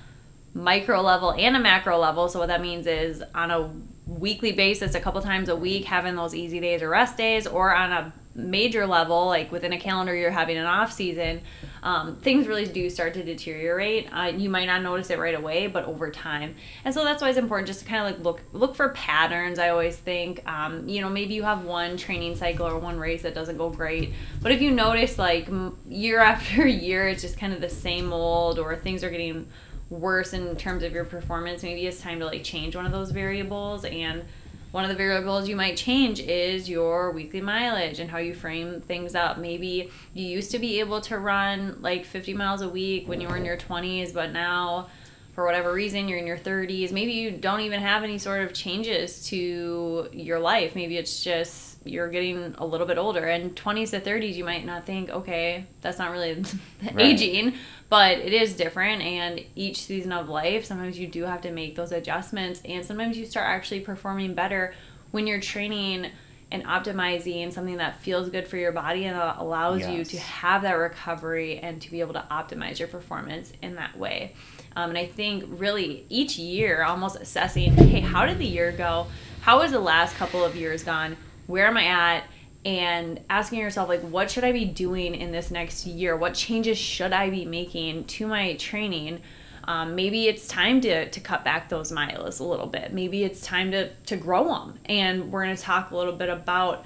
micro 0.54 1.00
level 1.00 1.32
and 1.32 1.56
a 1.56 1.60
macro 1.60 1.98
level. 1.98 2.28
So, 2.28 2.38
what 2.38 2.48
that 2.48 2.60
means 2.60 2.86
is 2.86 3.22
on 3.34 3.50
a 3.50 3.70
weekly 4.06 4.52
basis, 4.52 4.94
a 4.94 5.00
couple 5.00 5.20
times 5.22 5.48
a 5.48 5.56
week, 5.56 5.84
having 5.84 6.16
those 6.16 6.34
easy 6.34 6.60
days 6.60 6.82
or 6.82 6.88
rest 6.88 7.16
days, 7.16 7.46
or 7.46 7.74
on 7.74 7.92
a 7.92 8.12
major 8.38 8.86
level, 8.86 9.26
like 9.26 9.50
within 9.50 9.72
a 9.72 9.78
calendar 9.78 10.14
you're 10.14 10.30
having 10.30 10.56
an 10.56 10.64
off 10.64 10.92
season, 10.92 11.42
um, 11.82 12.16
things 12.16 12.46
really 12.46 12.66
do 12.66 12.88
start 12.88 13.14
to 13.14 13.24
deteriorate. 13.24 14.08
Uh, 14.12 14.32
you 14.34 14.48
might 14.48 14.66
not 14.66 14.82
notice 14.82 15.10
it 15.10 15.18
right 15.18 15.34
away, 15.34 15.66
but 15.66 15.84
over 15.84 16.10
time. 16.10 16.54
And 16.84 16.94
so 16.94 17.04
that's 17.04 17.20
why 17.20 17.28
it's 17.28 17.38
important 17.38 17.66
just 17.66 17.80
to 17.80 17.86
kind 17.86 18.06
of 18.06 18.16
like 18.16 18.24
look 18.24 18.42
look 18.52 18.76
for 18.76 18.90
patterns. 18.90 19.58
I 19.58 19.70
always 19.70 19.96
think, 19.96 20.48
um, 20.48 20.88
you 20.88 21.00
know, 21.00 21.08
maybe 21.08 21.34
you 21.34 21.42
have 21.42 21.64
one 21.64 21.96
training 21.96 22.36
cycle 22.36 22.66
or 22.66 22.78
one 22.78 22.98
race 22.98 23.22
that 23.22 23.34
doesn't 23.34 23.58
go 23.58 23.70
great, 23.70 24.12
but 24.40 24.52
if 24.52 24.62
you 24.62 24.70
notice 24.70 25.18
like 25.18 25.48
year 25.88 26.20
after 26.28 26.66
year, 26.66 27.08
it's 27.08 27.22
just 27.22 27.38
kind 27.38 27.52
of 27.52 27.60
the 27.60 27.68
same 27.68 28.12
old, 28.12 28.58
or 28.58 28.76
things 28.76 29.02
are 29.02 29.10
getting 29.10 29.48
worse 29.90 30.32
in 30.32 30.54
terms 30.56 30.82
of 30.82 30.92
your 30.92 31.04
performance, 31.04 31.62
maybe 31.62 31.86
it's 31.86 32.00
time 32.00 32.18
to 32.18 32.26
like 32.26 32.44
change 32.44 32.76
one 32.76 32.84
of 32.84 32.92
those 32.92 33.10
variables 33.10 33.84
and 33.84 34.22
one 34.70 34.84
of 34.84 34.90
the 34.90 34.96
variables 34.96 35.48
you 35.48 35.56
might 35.56 35.76
change 35.76 36.20
is 36.20 36.68
your 36.68 37.10
weekly 37.10 37.40
mileage 37.40 38.00
and 38.00 38.10
how 38.10 38.18
you 38.18 38.34
frame 38.34 38.80
things 38.80 39.14
up. 39.14 39.38
Maybe 39.38 39.90
you 40.12 40.26
used 40.26 40.50
to 40.50 40.58
be 40.58 40.80
able 40.80 41.00
to 41.02 41.18
run 41.18 41.78
like 41.80 42.04
50 42.04 42.34
miles 42.34 42.60
a 42.60 42.68
week 42.68 43.08
when 43.08 43.20
you 43.20 43.28
were 43.28 43.36
in 43.36 43.44
your 43.44 43.56
20s, 43.56 44.12
but 44.12 44.32
now 44.32 44.88
for 45.34 45.44
whatever 45.44 45.72
reason 45.72 46.08
you're 46.08 46.18
in 46.18 46.26
your 46.26 46.36
30s. 46.36 46.90
Maybe 46.92 47.12
you 47.12 47.30
don't 47.30 47.60
even 47.60 47.80
have 47.80 48.02
any 48.02 48.18
sort 48.18 48.42
of 48.42 48.52
changes 48.52 49.24
to 49.28 50.08
your 50.12 50.38
life. 50.38 50.74
Maybe 50.74 50.96
it's 50.96 51.22
just 51.22 51.67
you're 51.88 52.08
getting 52.08 52.54
a 52.58 52.64
little 52.64 52.86
bit 52.86 52.98
older 52.98 53.24
and 53.24 53.54
20s 53.56 53.90
to 53.90 54.00
30s 54.00 54.34
you 54.34 54.44
might 54.44 54.64
not 54.64 54.86
think 54.86 55.10
okay 55.10 55.66
that's 55.80 55.98
not 55.98 56.10
really 56.10 56.34
right. 56.82 56.98
aging 56.98 57.54
but 57.88 58.18
it 58.18 58.32
is 58.32 58.54
different 58.54 59.02
and 59.02 59.44
each 59.54 59.82
season 59.82 60.12
of 60.12 60.28
life 60.28 60.64
sometimes 60.64 60.98
you 60.98 61.06
do 61.06 61.24
have 61.24 61.40
to 61.40 61.50
make 61.50 61.74
those 61.74 61.92
adjustments 61.92 62.60
and 62.64 62.84
sometimes 62.84 63.16
you 63.16 63.26
start 63.26 63.46
actually 63.46 63.80
performing 63.80 64.34
better 64.34 64.74
when 65.10 65.26
you're 65.26 65.40
training 65.40 66.10
and 66.50 66.64
optimizing 66.64 67.52
something 67.52 67.76
that 67.76 68.00
feels 68.00 68.30
good 68.30 68.48
for 68.48 68.56
your 68.56 68.72
body 68.72 69.04
and 69.04 69.16
allows 69.38 69.80
yes. 69.80 69.90
you 69.90 70.04
to 70.04 70.18
have 70.18 70.62
that 70.62 70.72
recovery 70.72 71.58
and 71.58 71.82
to 71.82 71.90
be 71.90 72.00
able 72.00 72.14
to 72.14 72.24
optimize 72.30 72.78
your 72.78 72.88
performance 72.88 73.52
in 73.60 73.74
that 73.74 73.96
way. 73.98 74.34
Um, 74.74 74.90
and 74.90 74.98
I 74.98 75.06
think 75.06 75.44
really 75.46 76.06
each 76.08 76.38
year, 76.38 76.82
almost 76.82 77.16
assessing, 77.16 77.72
hey, 77.74 78.00
how 78.00 78.24
did 78.24 78.38
the 78.38 78.46
year 78.46 78.72
go? 78.72 79.08
How 79.42 79.60
has 79.60 79.72
the 79.72 79.80
last 79.80 80.16
couple 80.16 80.44
of 80.44 80.56
years 80.56 80.82
gone? 80.82 81.16
Where 81.48 81.66
am 81.66 81.76
I 81.76 81.86
at? 81.86 82.24
And 82.64 83.20
asking 83.30 83.60
yourself, 83.60 83.88
like, 83.88 84.02
what 84.02 84.30
should 84.30 84.44
I 84.44 84.52
be 84.52 84.66
doing 84.66 85.14
in 85.14 85.32
this 85.32 85.50
next 85.50 85.86
year? 85.86 86.16
What 86.16 86.34
changes 86.34 86.76
should 86.76 87.12
I 87.12 87.30
be 87.30 87.44
making 87.44 88.04
to 88.04 88.26
my 88.26 88.54
training? 88.56 89.22
Um, 89.64 89.94
maybe 89.94 90.28
it's 90.28 90.46
time 90.46 90.80
to, 90.82 91.08
to 91.08 91.20
cut 91.20 91.44
back 91.44 91.68
those 91.68 91.90
miles 91.90 92.40
a 92.40 92.44
little 92.44 92.66
bit. 92.66 92.92
Maybe 92.92 93.24
it's 93.24 93.40
time 93.40 93.70
to, 93.70 93.90
to 94.06 94.16
grow 94.16 94.44
them. 94.44 94.78
And 94.84 95.32
we're 95.32 95.44
going 95.44 95.56
to 95.56 95.62
talk 95.62 95.90
a 95.90 95.96
little 95.96 96.12
bit 96.12 96.28
about 96.28 96.84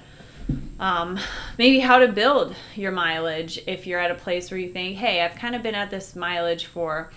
um, 0.79 1.19
maybe 1.57 1.79
how 1.79 1.99
to 1.99 2.07
build 2.07 2.55
your 2.75 2.91
mileage 2.91 3.59
if 3.67 3.85
you're 3.85 3.99
at 3.99 4.11
a 4.11 4.15
place 4.15 4.49
where 4.49 4.59
you 4.59 4.69
think, 4.71 4.97
hey, 4.97 5.21
I've 5.21 5.35
kind 5.35 5.55
of 5.55 5.63
been 5.63 5.75
at 5.75 5.91
this 5.91 6.15
mileage 6.15 6.65
for 6.67 7.11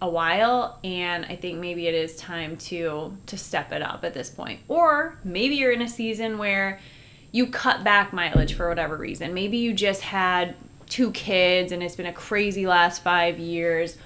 a 0.00 0.08
while 0.08 0.78
and 0.84 1.24
I 1.24 1.34
think 1.34 1.58
maybe 1.58 1.88
it 1.88 1.94
is 1.94 2.14
time 2.16 2.56
to 2.56 3.16
to 3.26 3.36
step 3.36 3.72
it 3.72 3.82
up 3.82 4.04
at 4.04 4.14
this 4.14 4.30
point. 4.30 4.60
Or 4.68 5.18
maybe 5.24 5.56
you're 5.56 5.72
in 5.72 5.82
a 5.82 5.88
season 5.88 6.38
where 6.38 6.80
you 7.32 7.48
cut 7.48 7.84
back 7.84 8.12
mileage 8.12 8.54
for 8.54 8.68
whatever 8.68 8.96
reason. 8.96 9.34
Maybe 9.34 9.58
you 9.58 9.74
just 9.74 10.02
had 10.02 10.54
two 10.88 11.10
kids 11.10 11.72
and 11.72 11.82
it's 11.82 11.96
been 11.96 12.06
a 12.06 12.12
crazy 12.12 12.66
last 12.66 13.02
5 13.02 13.38
years 13.38 13.98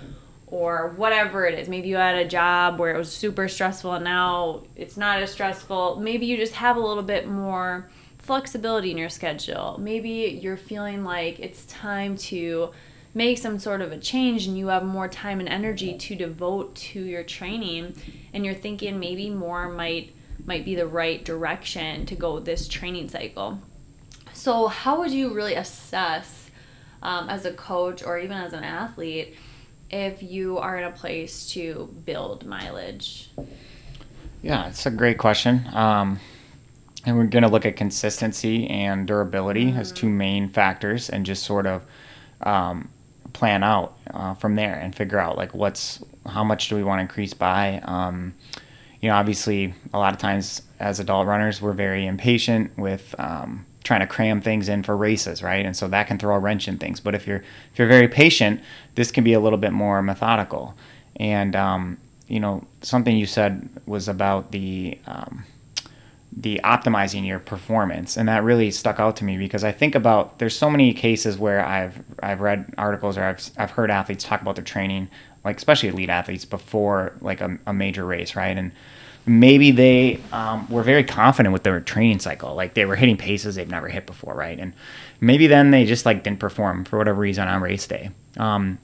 or 0.46 0.88
whatever 0.96 1.46
it 1.46 1.58
is. 1.58 1.68
Maybe 1.68 1.88
you 1.88 1.96
had 1.96 2.16
a 2.16 2.26
job 2.26 2.78
where 2.78 2.94
it 2.94 2.98
was 2.98 3.12
super 3.12 3.48
stressful 3.48 3.92
and 3.92 4.04
now 4.04 4.62
it's 4.76 4.96
not 4.96 5.22
as 5.22 5.30
stressful. 5.30 6.00
Maybe 6.00 6.26
you 6.26 6.36
just 6.36 6.54
have 6.54 6.76
a 6.76 6.80
little 6.80 7.02
bit 7.02 7.28
more 7.28 7.88
flexibility 8.18 8.90
in 8.90 8.98
your 8.98 9.08
schedule. 9.08 9.78
Maybe 9.78 10.38
you're 10.42 10.56
feeling 10.56 11.04
like 11.04 11.38
it's 11.38 11.64
time 11.66 12.16
to 12.18 12.70
make 13.14 13.38
some 13.38 13.58
sort 13.58 13.80
of 13.80 13.92
a 13.92 13.98
change 13.98 14.46
and 14.46 14.56
you 14.56 14.68
have 14.68 14.84
more 14.84 15.08
time 15.08 15.40
and 15.40 15.48
energy 15.48 15.96
to 15.96 16.14
devote 16.14 16.74
to 16.74 17.00
your 17.00 17.22
training 17.22 17.94
and 18.32 18.44
you're 18.44 18.54
thinking 18.54 18.98
maybe 18.98 19.30
more 19.30 19.68
might 19.68 20.14
might 20.44 20.64
be 20.64 20.74
the 20.74 20.86
right 20.86 21.24
direction 21.24 22.04
to 22.06 22.16
go 22.16 22.40
this 22.40 22.66
training 22.66 23.08
cycle. 23.08 23.60
So, 24.32 24.66
how 24.66 24.98
would 24.98 25.12
you 25.12 25.32
really 25.32 25.54
assess 25.54 26.50
um, 27.02 27.28
as 27.28 27.44
a 27.44 27.52
coach 27.52 28.02
or 28.02 28.18
even 28.18 28.36
as 28.36 28.52
an 28.52 28.64
athlete? 28.64 29.36
if 29.92 30.22
you 30.22 30.58
are 30.58 30.78
in 30.78 30.84
a 30.84 30.90
place 30.90 31.46
to 31.50 31.94
build 32.06 32.46
mileage? 32.46 33.30
Yeah, 34.42 34.68
it's 34.68 34.86
a 34.86 34.90
great 34.90 35.18
question. 35.18 35.66
Um, 35.72 36.18
and 37.04 37.16
we're 37.16 37.26
going 37.26 37.42
to 37.42 37.48
look 37.48 37.66
at 37.66 37.76
consistency 37.76 38.66
and 38.68 39.06
durability 39.06 39.66
mm-hmm. 39.66 39.78
as 39.78 39.92
two 39.92 40.08
main 40.08 40.48
factors 40.48 41.10
and 41.10 41.26
just 41.26 41.44
sort 41.44 41.66
of 41.66 41.84
um, 42.40 42.88
plan 43.32 43.62
out 43.62 43.96
uh, 44.12 44.34
from 44.34 44.54
there 44.54 44.74
and 44.74 44.94
figure 44.94 45.18
out 45.18 45.36
like 45.36 45.54
what's 45.54 46.02
how 46.26 46.44
much 46.44 46.68
do 46.68 46.76
we 46.76 46.84
want 46.84 46.98
to 46.98 47.02
increase 47.02 47.34
by 47.34 47.80
um, 47.84 48.34
you 49.00 49.08
know 49.08 49.14
obviously 49.14 49.74
a 49.92 49.98
lot 49.98 50.12
of 50.12 50.18
times 50.18 50.62
as 50.80 51.00
adult 51.00 51.26
runners 51.26 51.60
we're 51.60 51.72
very 51.72 52.06
impatient 52.06 52.76
with 52.78 53.14
um, 53.18 53.64
trying 53.84 54.00
to 54.00 54.06
cram 54.06 54.40
things 54.40 54.68
in 54.68 54.82
for 54.82 54.96
races, 54.96 55.42
right? 55.42 55.64
And 55.64 55.76
so 55.76 55.88
that 55.88 56.06
can 56.06 56.18
throw 56.18 56.34
a 56.34 56.38
wrench 56.38 56.68
in 56.68 56.78
things. 56.78 57.00
But 57.00 57.14
if 57.14 57.26
you're 57.26 57.42
if 57.72 57.78
you're 57.78 57.88
very 57.88 58.08
patient, 58.08 58.60
this 58.94 59.10
can 59.10 59.24
be 59.24 59.32
a 59.32 59.40
little 59.40 59.58
bit 59.58 59.72
more 59.72 60.02
methodical. 60.02 60.74
And 61.16 61.56
um, 61.56 61.98
you 62.28 62.40
know, 62.40 62.66
something 62.80 63.16
you 63.16 63.26
said 63.26 63.68
was 63.86 64.08
about 64.08 64.52
the 64.52 64.98
um, 65.06 65.44
the 66.34 66.60
optimizing 66.64 67.26
your 67.26 67.38
performance, 67.38 68.16
and 68.16 68.28
that 68.28 68.42
really 68.42 68.70
stuck 68.70 68.98
out 68.98 69.16
to 69.16 69.24
me 69.24 69.36
because 69.36 69.64
I 69.64 69.72
think 69.72 69.94
about 69.94 70.38
there's 70.38 70.56
so 70.56 70.70
many 70.70 70.94
cases 70.94 71.36
where 71.36 71.64
I've 71.64 72.02
I've 72.22 72.40
read 72.40 72.72
articles 72.78 73.18
or 73.18 73.24
I've 73.24 73.50
I've 73.58 73.70
heard 73.70 73.90
athletes 73.90 74.24
talk 74.24 74.40
about 74.40 74.56
their 74.56 74.64
training, 74.64 75.08
like 75.44 75.56
especially 75.58 75.90
elite 75.90 76.08
athletes 76.08 76.44
before 76.44 77.12
like 77.20 77.40
a, 77.40 77.58
a 77.66 77.72
major 77.72 78.04
race, 78.04 78.34
right? 78.34 78.56
And 78.56 78.72
maybe 79.26 79.70
they 79.70 80.20
um, 80.32 80.68
were 80.68 80.82
very 80.82 81.04
confident 81.04 81.52
with 81.52 81.62
their 81.62 81.80
training 81.80 82.18
cycle. 82.18 82.54
Like 82.54 82.74
they 82.74 82.86
were 82.86 82.96
hitting 82.96 83.16
paces 83.16 83.54
they've 83.54 83.68
never 83.68 83.88
hit 83.88 84.06
before, 84.06 84.34
right? 84.34 84.58
And 84.58 84.72
maybe 85.20 85.46
then 85.46 85.70
they 85.70 85.84
just 85.84 86.06
like 86.06 86.24
didn't 86.24 86.40
perform 86.40 86.84
for 86.84 86.98
whatever 86.98 87.20
reason 87.20 87.46
on 87.46 87.60
race 87.62 87.86
day. 87.86 88.10
Um, 88.38 88.78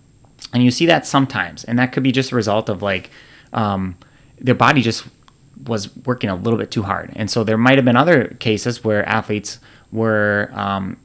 and 0.52 0.62
you 0.62 0.70
see 0.70 0.86
that 0.86 1.06
sometimes, 1.06 1.64
and 1.64 1.78
that 1.78 1.92
could 1.92 2.02
be 2.02 2.12
just 2.12 2.32
a 2.32 2.36
result 2.36 2.68
of 2.68 2.82
like 2.82 3.10
um, 3.52 3.96
their 4.40 4.54
body 4.54 4.82
just 4.82 5.06
was 5.64 5.94
working 6.04 6.30
a 6.30 6.36
little 6.36 6.58
bit 6.58 6.70
too 6.70 6.82
hard. 6.82 7.12
And 7.16 7.30
so 7.30 7.44
there 7.44 7.58
might 7.58 7.76
have 7.76 7.84
been 7.84 7.96
other 7.96 8.28
cases 8.40 8.84
where 8.84 9.06
athletes 9.08 9.58
were 9.90 10.50
um, 10.52 10.98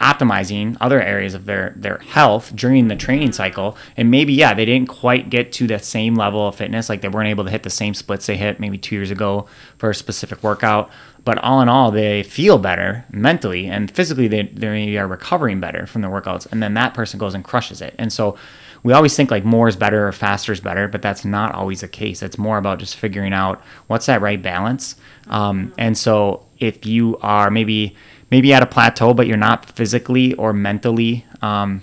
optimizing 0.00 0.76
other 0.80 1.00
areas 1.00 1.34
of 1.34 1.44
their 1.44 1.74
their 1.76 1.98
health 1.98 2.54
during 2.56 2.88
the 2.88 2.96
training 2.96 3.32
cycle. 3.32 3.76
And 3.96 4.10
maybe 4.10 4.32
yeah 4.32 4.54
they 4.54 4.64
didn't 4.64 4.88
quite 4.88 5.28
get 5.28 5.52
to 5.52 5.66
the 5.66 5.78
same 5.78 6.14
level 6.14 6.48
of 6.48 6.54
fitness. 6.54 6.88
Like 6.88 7.02
they 7.02 7.08
weren't 7.08 7.28
able 7.28 7.44
to 7.44 7.50
hit 7.50 7.62
the 7.62 7.70
same 7.70 7.94
splits 7.94 8.26
they 8.26 8.36
hit 8.36 8.60
maybe 8.60 8.78
two 8.78 8.94
years 8.94 9.10
ago 9.10 9.46
for 9.76 9.90
a 9.90 9.94
specific 9.94 10.42
workout. 10.42 10.90
But 11.22 11.36
all 11.38 11.60
in 11.60 11.68
all 11.68 11.90
they 11.90 12.22
feel 12.22 12.58
better 12.58 13.04
mentally 13.10 13.66
and 13.66 13.90
physically 13.90 14.26
they, 14.26 14.44
they 14.44 14.68
maybe 14.70 14.98
are 14.98 15.06
recovering 15.06 15.60
better 15.60 15.86
from 15.86 16.00
the 16.00 16.08
workouts. 16.08 16.50
And 16.50 16.62
then 16.62 16.74
that 16.74 16.94
person 16.94 17.18
goes 17.18 17.34
and 17.34 17.44
crushes 17.44 17.82
it. 17.82 17.94
And 17.98 18.10
so 18.10 18.38
we 18.82 18.92
always 18.92 19.14
think 19.14 19.30
like 19.30 19.44
more 19.44 19.68
is 19.68 19.76
better 19.76 20.08
or 20.08 20.12
faster 20.12 20.52
is 20.52 20.60
better 20.60 20.88
but 20.88 21.02
that's 21.02 21.24
not 21.24 21.54
always 21.54 21.80
the 21.80 21.88
case. 21.88 22.22
It's 22.22 22.38
more 22.38 22.58
about 22.58 22.78
just 22.78 22.96
figuring 22.96 23.32
out 23.32 23.62
what's 23.86 24.06
that 24.06 24.20
right 24.20 24.40
balance. 24.40 24.96
Um, 25.28 25.72
and 25.78 25.96
so 25.96 26.46
if 26.58 26.86
you 26.86 27.18
are 27.18 27.50
maybe 27.50 27.96
maybe 28.30 28.52
at 28.52 28.62
a 28.62 28.66
plateau, 28.66 29.12
but 29.12 29.26
you're 29.26 29.36
not 29.36 29.70
physically 29.70 30.34
or 30.34 30.52
mentally, 30.52 31.24
um, 31.42 31.82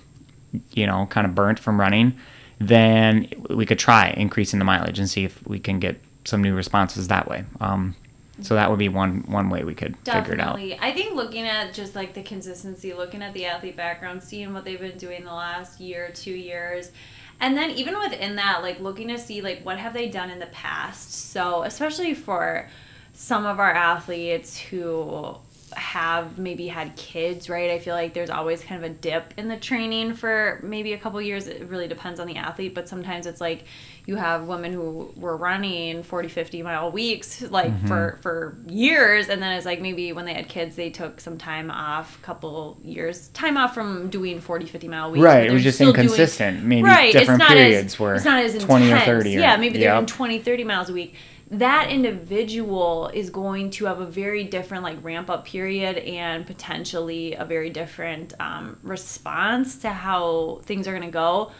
you 0.72 0.88
know, 0.88 1.06
kind 1.08 1.28
of 1.28 1.36
burnt 1.36 1.60
from 1.60 1.80
running, 1.80 2.18
then 2.60 3.30
we 3.50 3.66
could 3.66 3.80
try 3.80 4.10
increasing 4.18 4.60
the 4.60 4.66
mileage 4.66 4.98
and 4.98 5.10
see 5.10 5.26
if 5.26 5.46
we 5.48 5.60
can 5.60 5.80
get 5.80 6.00
some 6.26 6.42
new 6.42 6.56
responses 6.56 7.08
that 7.10 7.28
way. 7.28 7.46
Um, 7.60 7.96
so 8.42 8.56
that 8.56 8.70
would 8.70 8.80
be 8.80 8.90
one 8.90 9.24
one 9.28 9.50
way 9.50 9.64
we 9.64 9.74
could 9.74 10.02
Definitely. 10.04 10.32
figure 10.32 10.76
it 10.76 10.80
out. 10.80 10.86
I 10.88 10.92
think 10.94 11.16
looking 11.16 11.46
at 11.46 11.74
just 11.74 11.96
like 11.96 12.14
the 12.14 12.24
consistency, 12.24 12.94
looking 12.94 13.22
at 13.22 13.34
the 13.34 13.46
athlete 13.46 13.76
background, 13.76 14.22
seeing 14.24 14.54
what 14.54 14.64
they've 14.66 14.80
been 14.80 14.98
doing 14.98 15.24
the 15.24 15.34
last 15.34 15.80
year, 15.80 16.12
two 16.14 16.34
years, 16.34 16.92
and 17.40 17.58
then 17.58 17.72
even 17.72 17.98
within 18.00 18.36
that, 18.36 18.62
like 18.62 18.80
looking 18.80 19.08
to 19.10 19.18
see 19.18 19.42
like 19.42 19.64
what 19.64 19.78
have 19.78 19.94
they 19.94 20.10
done 20.10 20.30
in 20.30 20.40
the 20.40 20.48
past. 20.48 21.14
So 21.32 21.64
especially 21.64 22.14
for 22.14 22.70
some 23.14 23.46
of 23.46 23.60
our 23.60 23.72
athletes 23.72 24.58
who 24.58 25.36
have 25.74 26.38
maybe 26.38 26.68
had 26.68 26.96
kids, 26.96 27.50
right? 27.50 27.72
I 27.72 27.80
feel 27.80 27.94
like 27.94 28.14
there's 28.14 28.30
always 28.30 28.64
kind 28.64 28.84
of 28.84 28.90
a 28.90 28.94
dip 28.94 29.34
in 29.38 29.48
the 29.48 29.58
training 29.58 30.14
for 30.14 30.60
maybe 30.64 30.94
a 30.94 30.98
couple 30.98 31.22
years. 31.22 31.48
It 31.48 31.68
really 31.68 31.88
depends 31.88 32.20
on 32.20 32.28
the 32.28 32.38
athlete, 32.38 32.74
but 32.74 32.88
sometimes 32.88 33.26
it's 33.26 33.42
like 33.42 33.66
you 34.08 34.16
have 34.16 34.48
women 34.48 34.72
who 34.72 35.14
were 35.18 35.36
running 35.36 36.02
40, 36.02 36.30
50 36.30 36.64
mile 36.64 36.92
weeks 36.92 37.42
like 37.42 37.72
mm-hmm. 37.72 37.88
for 37.88 38.18
for 38.22 38.58
years 38.68 39.28
and 39.28 39.42
then 39.42 39.52
it's 39.52 39.66
like 39.66 39.82
maybe 39.82 40.14
when 40.14 40.24
they 40.24 40.34
had 40.34 40.48
kids 40.48 40.78
they 40.78 40.90
took 40.90 41.20
some 41.20 41.38
time 41.38 41.70
off, 41.70 42.18
a 42.18 42.22
couple 42.24 42.80
years 42.82 43.28
time 43.30 43.58
off 43.58 43.74
from 43.74 44.10
doing 44.10 44.40
40, 44.40 44.66
50 44.66 44.88
mile 44.88 45.12
weeks. 45.12 45.24
Right, 45.24 45.46
it 45.46 45.52
was 45.52 45.62
just 45.62 45.82
inconsistent. 45.82 46.60
Doing, 46.60 46.70
maybe 46.70 46.84
right, 46.84 47.12
different 47.12 47.44
periods 47.44 47.94
as, 47.94 48.00
where 48.00 48.16
it's 48.16 48.26
not 48.26 48.44
as 48.44 48.58
20 48.58 48.86
intense. 48.86 49.04
or 49.04 49.18
30 49.18 49.36
or, 49.36 49.40
yeah, 49.42 49.58
maybe 49.58 49.78
they're 49.78 49.94
yep. 49.94 49.98
doing 49.98 50.06
20, 50.08 50.40
30 50.40 50.64
miles 50.64 50.90
a 50.90 50.94
week 50.94 51.16
that 51.50 51.90
individual 51.90 53.10
is 53.14 53.30
going 53.30 53.70
to 53.72 53.86
have 53.86 54.02
a 54.02 54.06
very 54.06 54.44
different 54.44 54.84
like 54.84 55.02
ramp 55.02 55.30
up 55.30 55.46
period 55.46 55.98
and 55.98 56.46
potentially 56.46 57.36
a 57.36 57.46
very 57.46 57.70
different 57.70 58.34
um, 58.40 58.78
response 58.84 59.78
to 59.78 59.90
how 59.90 60.60
things 60.64 60.90
are 60.90 60.92
going 60.92 61.08
to 61.08 61.12
go 61.12 61.52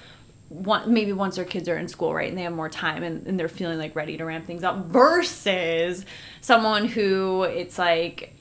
one, 0.50 0.94
maybe 0.94 1.14
once 1.14 1.36
their 1.36 1.46
kids 1.46 1.68
are 1.68 1.78
in 1.78 1.88
school 1.88 2.14
right 2.14 2.30
and 2.30 2.38
they 2.38 2.44
have 2.44 2.54
more 2.54 2.70
time 2.70 3.04
and, 3.04 3.28
and 3.28 3.40
they're 3.40 3.50
feeling 3.50 3.78
like 3.78 3.96
ready 3.96 4.18
to 4.18 4.26
ramp 4.26 4.46
things 4.46 4.64
up 4.64 4.86
versus 4.86 6.06
someone 6.42 6.86
who 6.86 7.44
it's 7.44 7.78
like 7.78 8.34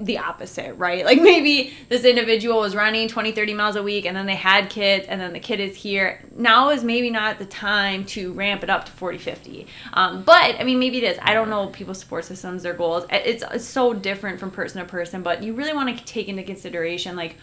the 0.00 0.18
opposite, 0.18 0.74
right? 0.74 1.04
Like 1.04 1.20
maybe 1.20 1.74
this 1.88 2.04
individual 2.04 2.60
was 2.60 2.76
running 2.76 3.08
20, 3.08 3.32
30 3.32 3.54
miles 3.54 3.76
a 3.76 3.82
week 3.82 4.06
and 4.06 4.16
then 4.16 4.26
they 4.26 4.36
had 4.36 4.70
kids 4.70 5.06
and 5.08 5.20
then 5.20 5.32
the 5.32 5.40
kid 5.40 5.58
is 5.58 5.76
here. 5.76 6.24
Now 6.36 6.70
is 6.70 6.84
maybe 6.84 7.10
not 7.10 7.38
the 7.38 7.46
time 7.46 8.04
to 8.06 8.32
ramp 8.32 8.62
it 8.62 8.70
up 8.70 8.84
to 8.84 8.92
40, 8.92 9.18
50. 9.18 9.66
Um, 9.94 10.22
but 10.22 10.54
I 10.60 10.64
mean, 10.64 10.78
maybe 10.78 10.98
it 10.98 11.04
is. 11.04 11.18
I 11.20 11.34
don't 11.34 11.50
know 11.50 11.66
people's 11.68 11.98
support 11.98 12.24
systems, 12.24 12.62
their 12.62 12.74
goals. 12.74 13.06
It's, 13.10 13.42
it's 13.50 13.64
so 13.64 13.92
different 13.92 14.38
from 14.38 14.50
person 14.50 14.80
to 14.80 14.88
person, 14.88 15.22
but 15.22 15.42
you 15.42 15.54
really 15.54 15.72
want 15.72 15.96
to 15.96 16.04
take 16.04 16.28
into 16.28 16.44
consideration 16.44 17.16
like 17.16 17.36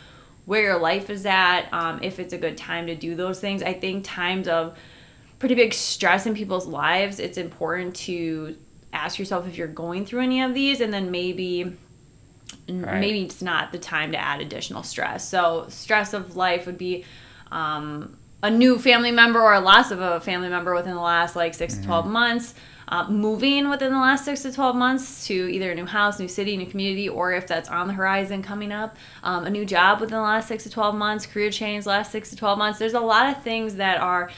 where 0.46 0.62
your 0.62 0.80
life 0.80 1.10
is 1.10 1.26
at, 1.26 1.68
um, 1.74 2.02
if 2.04 2.20
it's 2.20 2.34
a 2.34 2.38
good 2.38 2.58
time 2.58 2.88
to 2.88 2.96
do 2.96 3.16
those 3.16 3.40
things. 3.40 3.64
I 3.64 3.74
think 3.74 4.06
times 4.06 4.48
of 4.48 4.78
pretty 5.40 5.56
big 5.56 5.74
stress 5.74 6.26
in 6.26 6.36
people's 6.36 6.68
lives, 6.68 7.20
it's 7.20 7.38
important 7.38 7.96
to 7.96 8.56
ask 8.94 9.20
yourself 9.20 9.48
if 9.48 9.58
you're 9.58 9.68
going 9.68 10.06
through 10.06 10.22
any 10.22 10.42
of 10.42 10.54
these 10.54 10.80
and 10.82 10.94
then 10.94 11.12
maybe 11.12 11.76
right. 12.70 13.00
maybe 13.00 13.24
it's 13.24 13.42
not 13.42 13.72
the 13.72 13.80
time 13.80 14.12
to 14.12 14.18
add 14.18 14.40
additional 14.40 14.84
stress. 14.84 15.28
So 15.28 15.66
stress 15.70 16.14
of 16.14 16.36
life 16.36 16.66
would 16.66 16.78
be 16.78 17.04
um, 17.52 18.18
a 18.42 18.50
new 18.50 18.78
family 18.78 19.12
member 19.12 19.42
or 19.42 19.54
a 19.54 19.60
loss 19.60 19.92
of 19.92 20.00
a 20.00 20.22
family 20.22 20.50
member 20.50 20.74
within 20.74 20.94
the 20.94 21.02
last 21.02 21.36
like 21.36 21.54
6 21.54 21.74
Mm-hmm. 21.74 21.82
to 21.82 21.88
12 21.88 22.08
months 22.08 22.54
uh, 22.88 23.08
moving 23.10 23.70
within 23.70 23.92
the 23.92 24.00
last 24.00 24.26
six 24.26 24.44
to 24.44 24.52
12 24.52 24.76
months 24.76 25.26
to 25.28 25.34
either 25.52 25.72
a 25.72 25.76
new 25.76 25.86
house, 25.86 26.20
new 26.20 26.28
city, 26.28 26.56
new 26.56 26.66
community, 26.66 27.10
or 27.10 27.34
if 27.34 27.48
that's 27.48 27.68
on 27.70 27.88
the 27.88 27.94
horizon 27.94 28.44
coming 28.44 28.72
up, 28.72 28.96
um, 29.24 29.46
a 29.46 29.50
new 29.50 29.66
job 29.66 30.00
within 30.00 30.18
the 30.18 30.22
last 30.24 30.48
six 30.48 30.64
to 30.64 30.70
12 30.70 30.96
months, 30.96 31.26
career 31.26 31.50
change 31.50 31.86
last 31.86 32.12
six 32.12 32.30
to 32.30 32.36
12 32.36 32.58
months. 32.58 32.78
There's 32.78 32.94
a 32.94 33.00
lot 33.00 33.36
of 33.36 33.44
things 33.44 33.76
that 33.76 34.00
are 34.00 34.30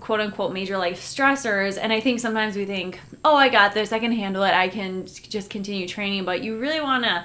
quote 0.00 0.20
unquote 0.20 0.52
major 0.52 0.76
life 0.76 1.00
stressors. 1.00 1.78
And 1.80 1.92
I 1.92 2.00
think 2.00 2.20
sometimes 2.20 2.56
we 2.56 2.64
think, 2.64 2.98
oh, 3.24 3.36
I 3.36 3.48
got 3.48 3.72
this, 3.72 3.92
I 3.92 3.98
can 3.98 4.12
handle 4.12 4.42
it, 4.42 4.52
I 4.52 4.68
can 4.68 5.06
just 5.06 5.48
continue 5.50 5.86
training. 5.86 6.24
But 6.24 6.42
you 6.42 6.58
really 6.58 6.80
want 6.80 7.04
to 7.04 7.24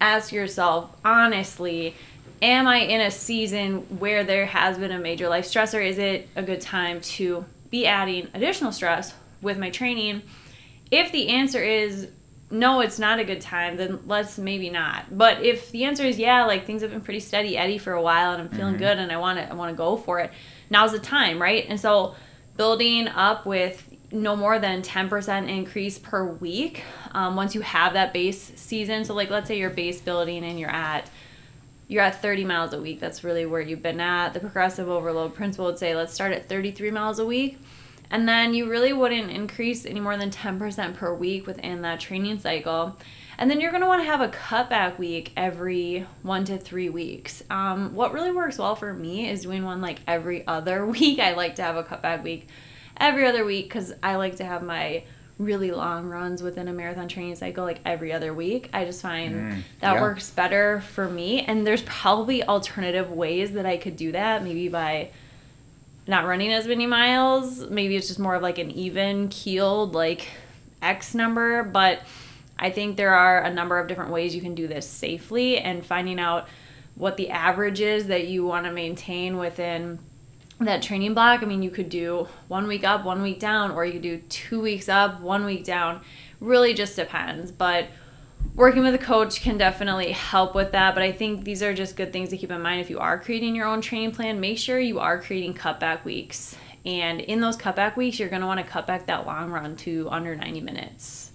ask 0.00 0.32
yourself 0.32 0.94
honestly, 1.04 1.94
am 2.40 2.68
I 2.68 2.78
in 2.78 3.00
a 3.00 3.10
season 3.10 3.98
where 3.98 4.22
there 4.22 4.46
has 4.46 4.78
been 4.78 4.92
a 4.92 4.98
major 4.98 5.28
life 5.28 5.46
stressor? 5.46 5.84
Is 5.84 5.98
it 5.98 6.28
a 6.36 6.42
good 6.42 6.60
time 6.60 7.00
to 7.00 7.44
be 7.70 7.86
adding 7.86 8.28
additional 8.34 8.70
stress 8.70 9.14
with 9.44 9.58
my 9.58 9.70
training? 9.70 10.22
If 10.90 11.12
the 11.12 11.28
answer 11.28 11.62
is 11.62 12.08
no, 12.50 12.80
it's 12.80 12.98
not 12.98 13.18
a 13.18 13.24
good 13.24 13.40
time, 13.40 13.76
then 13.76 14.00
let's 14.06 14.38
maybe 14.38 14.70
not. 14.70 15.16
But 15.16 15.42
if 15.42 15.70
the 15.70 15.84
answer 15.84 16.04
is 16.04 16.18
yeah, 16.18 16.44
like 16.44 16.66
things 16.66 16.82
have 16.82 16.90
been 16.90 17.00
pretty 17.00 17.20
steady 17.20 17.56
Eddie 17.56 17.78
for 17.78 17.92
a 17.92 18.02
while 18.02 18.32
and 18.32 18.42
I'm 18.42 18.48
feeling 18.48 18.76
good 18.76 18.98
and 18.98 19.10
I 19.10 19.16
want 19.16 19.38
to 19.38 19.50
I 19.50 19.54
want 19.54 19.72
to 19.72 19.76
go 19.76 19.96
for 19.96 20.20
it. 20.20 20.30
Now's 20.70 20.92
the 20.92 20.98
time, 20.98 21.40
right? 21.40 21.66
And 21.68 21.78
so 21.80 22.14
building 22.56 23.08
up 23.08 23.46
with 23.46 23.88
no 24.12 24.36
more 24.36 24.58
than 24.58 24.82
10% 24.82 25.48
increase 25.48 25.98
per 25.98 26.24
week 26.24 26.84
um, 27.12 27.34
once 27.34 27.54
you 27.54 27.60
have 27.62 27.94
that 27.94 28.12
base 28.12 28.52
season. 28.56 29.04
So 29.04 29.14
like 29.14 29.30
let's 29.30 29.48
say 29.48 29.58
you're 29.58 29.70
base 29.70 30.00
building 30.00 30.44
and 30.44 30.58
you're 30.58 30.70
at 30.70 31.10
you're 31.86 32.02
at 32.02 32.22
30 32.22 32.44
miles 32.44 32.72
a 32.72 32.80
week. 32.80 33.00
That's 33.00 33.24
really 33.24 33.44
where 33.44 33.60
you've 33.60 33.82
been 33.82 34.00
at. 34.00 34.32
The 34.32 34.40
progressive 34.40 34.88
overload 34.88 35.34
principle 35.34 35.66
would 35.66 35.78
say 35.78 35.94
let's 35.94 36.14
start 36.14 36.32
at 36.32 36.48
33 36.48 36.90
miles 36.90 37.18
a 37.18 37.26
week. 37.26 37.58
And 38.10 38.28
then 38.28 38.54
you 38.54 38.68
really 38.70 38.92
wouldn't 38.92 39.30
increase 39.30 39.86
any 39.86 40.00
more 40.00 40.16
than 40.16 40.30
10% 40.30 40.94
per 40.94 41.12
week 41.14 41.46
within 41.46 41.82
that 41.82 42.00
training 42.00 42.38
cycle. 42.38 42.96
And 43.38 43.50
then 43.50 43.60
you're 43.60 43.70
going 43.72 43.82
to 43.82 43.88
want 43.88 44.00
to 44.02 44.06
have 44.06 44.20
a 44.20 44.28
cutback 44.28 44.98
week 44.98 45.32
every 45.36 46.06
one 46.22 46.44
to 46.44 46.56
three 46.58 46.88
weeks. 46.90 47.42
Um, 47.50 47.94
what 47.94 48.12
really 48.12 48.30
works 48.30 48.58
well 48.58 48.76
for 48.76 48.92
me 48.94 49.28
is 49.28 49.42
doing 49.42 49.64
one 49.64 49.80
like 49.80 49.98
every 50.06 50.46
other 50.46 50.86
week. 50.96 51.18
I 51.18 51.32
like 51.34 51.56
to 51.56 51.62
have 51.62 51.76
a 51.76 51.82
cutback 51.82 52.22
week 52.22 52.48
every 52.96 53.26
other 53.26 53.44
week 53.44 53.64
because 53.66 53.92
I 54.02 54.14
like 54.16 54.36
to 54.36 54.44
have 54.44 54.62
my 54.62 55.02
really 55.36 55.72
long 55.72 56.06
runs 56.06 56.44
within 56.44 56.68
a 56.68 56.72
marathon 56.72 57.08
training 57.08 57.34
cycle 57.34 57.64
like 57.64 57.80
every 57.84 58.12
other 58.12 58.32
week. 58.32 58.70
I 58.72 58.84
just 58.84 59.02
find 59.02 59.34
Mm, 59.34 59.62
that 59.80 59.94
yeah. 59.94 60.00
works 60.00 60.30
better 60.30 60.80
for 60.92 61.08
me. 61.08 61.40
And 61.40 61.66
there's 61.66 61.82
probably 61.82 62.44
alternative 62.44 63.10
ways 63.10 63.50
that 63.54 63.66
I 63.66 63.76
could 63.76 63.96
do 63.96 64.12
that, 64.12 64.44
maybe 64.44 64.68
by 64.68 65.10
not 66.06 66.26
running 66.26 66.52
as 66.52 66.66
many 66.66 66.86
miles. 66.86 67.68
Maybe 67.70 67.96
it's 67.96 68.08
just 68.08 68.18
more 68.18 68.34
of 68.34 68.42
like 68.42 68.58
an 68.58 68.70
even 68.70 69.28
keeled 69.28 69.94
like 69.94 70.28
X 70.82 71.14
number, 71.14 71.62
but 71.62 72.00
I 72.58 72.70
think 72.70 72.96
there 72.96 73.14
are 73.14 73.42
a 73.42 73.52
number 73.52 73.78
of 73.78 73.88
different 73.88 74.10
ways 74.10 74.34
you 74.34 74.40
can 74.40 74.54
do 74.54 74.68
this 74.68 74.88
safely 74.88 75.58
and 75.58 75.84
finding 75.84 76.20
out 76.20 76.48
what 76.94 77.16
the 77.16 77.30
average 77.30 77.80
is 77.80 78.06
that 78.06 78.28
you 78.28 78.44
want 78.44 78.66
to 78.66 78.72
maintain 78.72 79.38
within 79.38 79.98
that 80.60 80.82
training 80.82 81.14
block. 81.14 81.42
I 81.42 81.46
mean, 81.46 81.62
you 81.62 81.70
could 81.70 81.88
do 81.88 82.28
one 82.48 82.68
week 82.68 82.84
up, 82.84 83.04
one 83.04 83.22
week 83.22 83.40
down, 83.40 83.72
or 83.72 83.84
you 83.84 83.92
could 83.92 84.02
do 84.02 84.18
two 84.28 84.60
weeks 84.60 84.88
up, 84.88 85.20
one 85.20 85.44
week 85.44 85.64
down. 85.64 86.02
Really 86.40 86.74
just 86.74 86.94
depends. 86.94 87.50
But 87.50 87.88
working 88.54 88.82
with 88.82 88.94
a 88.94 88.98
coach 88.98 89.40
can 89.40 89.58
definitely 89.58 90.12
help 90.12 90.54
with 90.54 90.72
that. 90.72 90.94
But 90.94 91.02
I 91.02 91.12
think 91.12 91.44
these 91.44 91.62
are 91.62 91.74
just 91.74 91.96
good 91.96 92.12
things 92.12 92.30
to 92.30 92.36
keep 92.36 92.50
in 92.50 92.60
mind 92.62 92.80
if 92.80 92.90
you 92.90 92.98
are 92.98 93.18
creating 93.18 93.54
your 93.54 93.66
own 93.66 93.80
training 93.80 94.12
plan. 94.12 94.40
Make 94.40 94.58
sure 94.58 94.78
you 94.78 95.00
are 95.00 95.20
creating 95.20 95.54
cutback 95.54 96.04
weeks. 96.04 96.56
And 96.86 97.20
in 97.20 97.40
those 97.40 97.56
cutback 97.56 97.96
weeks, 97.96 98.18
you're 98.18 98.28
going 98.28 98.42
to 98.42 98.46
want 98.46 98.60
to 98.60 98.66
cut 98.66 98.86
back 98.86 99.06
that 99.06 99.26
long 99.26 99.50
run 99.50 99.76
to 99.76 100.08
under 100.10 100.36
90 100.36 100.60
minutes. 100.60 101.30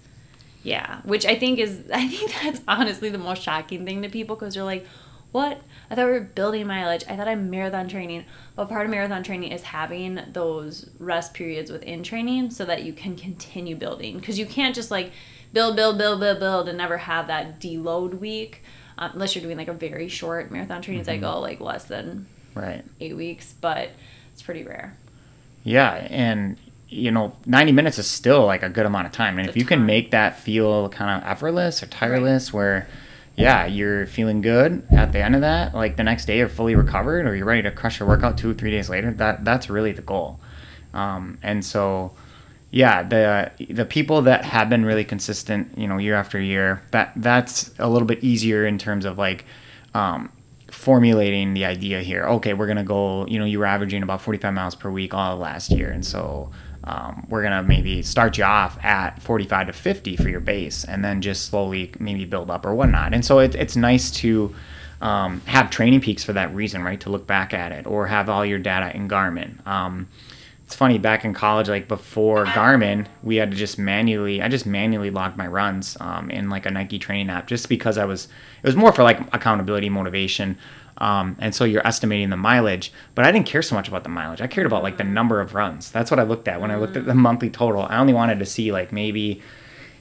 Yeah, 0.62 1.00
which 1.02 1.26
I 1.26 1.36
think 1.36 1.58
is, 1.58 1.84
I 1.92 2.06
think 2.08 2.32
that's 2.42 2.60
honestly 2.68 3.10
the 3.10 3.18
most 3.18 3.42
shocking 3.42 3.84
thing 3.84 4.02
to 4.02 4.08
people 4.08 4.36
because 4.36 4.54
they're 4.54 4.64
like, 4.64 4.86
what? 5.32 5.60
I 5.88 5.94
thought 5.94 6.06
we 6.06 6.12
were 6.12 6.20
building 6.20 6.66
mileage. 6.66 7.04
I 7.08 7.16
thought 7.16 7.28
I'm 7.28 7.50
marathon 7.50 7.88
training. 7.88 8.24
But 8.56 8.68
part 8.68 8.84
of 8.84 8.90
marathon 8.90 9.22
training 9.22 9.52
is 9.52 9.62
having 9.62 10.20
those 10.32 10.90
rest 10.98 11.34
periods 11.34 11.70
within 11.70 12.02
training 12.02 12.50
so 12.50 12.64
that 12.64 12.82
you 12.82 12.92
can 12.92 13.14
continue 13.16 13.76
building. 13.76 14.18
Because 14.18 14.40
you 14.40 14.46
can't 14.46 14.74
just 14.74 14.90
like 14.90 15.12
build, 15.52 15.76
build, 15.76 15.98
build, 15.98 16.20
build, 16.20 16.38
build 16.40 16.68
and 16.68 16.78
never 16.78 16.98
have 16.98 17.26
that 17.28 17.60
deload 17.60 18.18
week 18.18 18.62
um, 18.98 19.10
unless 19.14 19.34
you're 19.34 19.42
doing 19.42 19.56
like 19.56 19.68
a 19.68 19.72
very 19.72 20.08
short 20.08 20.50
marathon 20.50 20.82
training 20.82 21.04
cycle, 21.04 21.40
like 21.40 21.60
less 21.60 21.84
than 21.84 22.26
Right. 22.54 22.84
eight 23.00 23.16
weeks. 23.16 23.54
But 23.60 23.90
it's 24.32 24.42
pretty 24.42 24.62
rare. 24.62 24.96
Yeah, 25.64 25.92
and 26.10 26.56
you 26.88 27.10
know, 27.12 27.32
90 27.46 27.70
minutes 27.72 27.98
is 27.98 28.06
still 28.08 28.46
like 28.46 28.62
a 28.64 28.68
good 28.68 28.84
amount 28.84 29.06
of 29.06 29.12
time. 29.12 29.38
And 29.38 29.46
It's 29.46 29.56
if 29.56 29.60
you 29.60 29.64
can 29.66 29.86
make 29.86 30.10
that 30.10 30.40
feel 30.40 30.88
kind 30.88 31.22
of 31.22 31.28
effortless 31.28 31.82
or 31.82 31.86
tireless, 31.86 32.52
where 32.52 32.88
yeah, 33.36 33.64
you're 33.64 34.06
feeling 34.06 34.40
good 34.42 34.82
at 34.90 35.12
the 35.12 35.22
end 35.22 35.34
of 35.34 35.40
that, 35.42 35.74
like 35.74 35.96
the 35.96 36.02
next 36.04 36.26
day 36.26 36.38
you're 36.38 36.48
fully 36.48 36.74
recovered 36.74 37.26
or 37.26 37.34
you're 37.36 37.46
ready 37.46 37.62
to 37.62 37.70
crush 37.70 38.00
your 38.00 38.08
workout 38.08 38.36
two 38.36 38.50
or 38.50 38.54
three 38.54 38.70
days 38.72 38.90
later, 38.90 39.12
that 39.12 39.44
that's 39.44 39.70
really 39.70 39.92
the 39.92 40.02
goal. 40.02 40.40
Um, 40.92 41.38
and 41.42 41.64
so, 41.64 42.10
yeah, 42.70 43.02
the 43.02 43.50
the 43.68 43.84
people 43.84 44.22
that 44.22 44.44
have 44.44 44.70
been 44.70 44.84
really 44.84 45.04
consistent, 45.04 45.76
you 45.76 45.88
know, 45.88 45.98
year 45.98 46.14
after 46.14 46.40
year, 46.40 46.82
that 46.92 47.12
that's 47.16 47.72
a 47.78 47.88
little 47.88 48.06
bit 48.06 48.22
easier 48.22 48.64
in 48.64 48.78
terms 48.78 49.04
of 49.04 49.18
like 49.18 49.44
um, 49.92 50.30
formulating 50.70 51.54
the 51.54 51.64
idea 51.64 52.00
here. 52.00 52.24
Okay, 52.24 52.54
we're 52.54 52.68
gonna 52.68 52.84
go. 52.84 53.26
You 53.26 53.40
know, 53.40 53.44
you 53.44 53.58
were 53.58 53.66
averaging 53.66 54.04
about 54.04 54.20
45 54.20 54.54
miles 54.54 54.74
per 54.76 54.88
week 54.88 55.14
all 55.14 55.36
last 55.36 55.72
year, 55.72 55.90
and 55.90 56.06
so 56.06 56.52
um, 56.84 57.26
we're 57.28 57.42
gonna 57.42 57.64
maybe 57.64 58.02
start 58.02 58.38
you 58.38 58.44
off 58.44 58.78
at 58.84 59.20
45 59.20 59.66
to 59.66 59.72
50 59.72 60.16
for 60.16 60.28
your 60.28 60.40
base, 60.40 60.84
and 60.84 61.04
then 61.04 61.20
just 61.20 61.46
slowly 61.46 61.92
maybe 61.98 62.24
build 62.24 62.52
up 62.52 62.64
or 62.64 62.72
whatnot. 62.74 63.14
And 63.14 63.24
so 63.24 63.40
it, 63.40 63.56
it's 63.56 63.74
nice 63.74 64.12
to 64.12 64.54
um, 65.00 65.40
have 65.46 65.70
TrainingPeaks 65.70 66.24
for 66.24 66.34
that 66.34 66.54
reason, 66.54 66.84
right? 66.84 67.00
To 67.00 67.10
look 67.10 67.26
back 67.26 67.52
at 67.52 67.72
it 67.72 67.86
or 67.88 68.06
have 68.06 68.28
all 68.28 68.46
your 68.46 68.60
data 68.60 68.94
in 68.94 69.08
Garmin. 69.08 69.66
Um, 69.66 70.06
it's 70.70 70.76
funny 70.76 70.98
back 70.98 71.24
in 71.24 71.34
college 71.34 71.68
like 71.68 71.88
before 71.88 72.46
garmin 72.46 73.04
we 73.24 73.34
had 73.34 73.50
to 73.50 73.56
just 73.56 73.76
manually 73.76 74.40
i 74.40 74.46
just 74.46 74.66
manually 74.66 75.10
logged 75.10 75.36
my 75.36 75.48
runs 75.48 75.96
um, 75.98 76.30
in 76.30 76.48
like 76.48 76.64
a 76.64 76.70
nike 76.70 76.96
training 76.96 77.28
app 77.28 77.48
just 77.48 77.68
because 77.68 77.98
i 77.98 78.04
was 78.04 78.26
it 78.62 78.66
was 78.68 78.76
more 78.76 78.92
for 78.92 79.02
like 79.02 79.18
accountability 79.34 79.88
motivation 79.88 80.56
um, 80.98 81.34
and 81.40 81.56
so 81.56 81.64
you're 81.64 81.84
estimating 81.84 82.30
the 82.30 82.36
mileage 82.36 82.92
but 83.16 83.24
i 83.24 83.32
didn't 83.32 83.46
care 83.46 83.62
so 83.62 83.74
much 83.74 83.88
about 83.88 84.04
the 84.04 84.08
mileage. 84.08 84.40
I 84.40 84.46
cared 84.46 84.66
about 84.68 84.84
like 84.84 84.96
the 84.96 85.02
number 85.02 85.40
of 85.40 85.54
runs. 85.54 85.90
That's 85.90 86.08
what 86.08 86.20
i 86.20 86.22
looked 86.22 86.46
at 86.46 86.60
when 86.60 86.70
i 86.70 86.76
looked 86.76 86.96
at 86.96 87.04
the 87.04 87.14
monthly 87.14 87.50
total. 87.50 87.82
I 87.82 87.98
only 87.98 88.12
wanted 88.12 88.38
to 88.38 88.46
see 88.46 88.70
like 88.70 88.92
maybe 88.92 89.42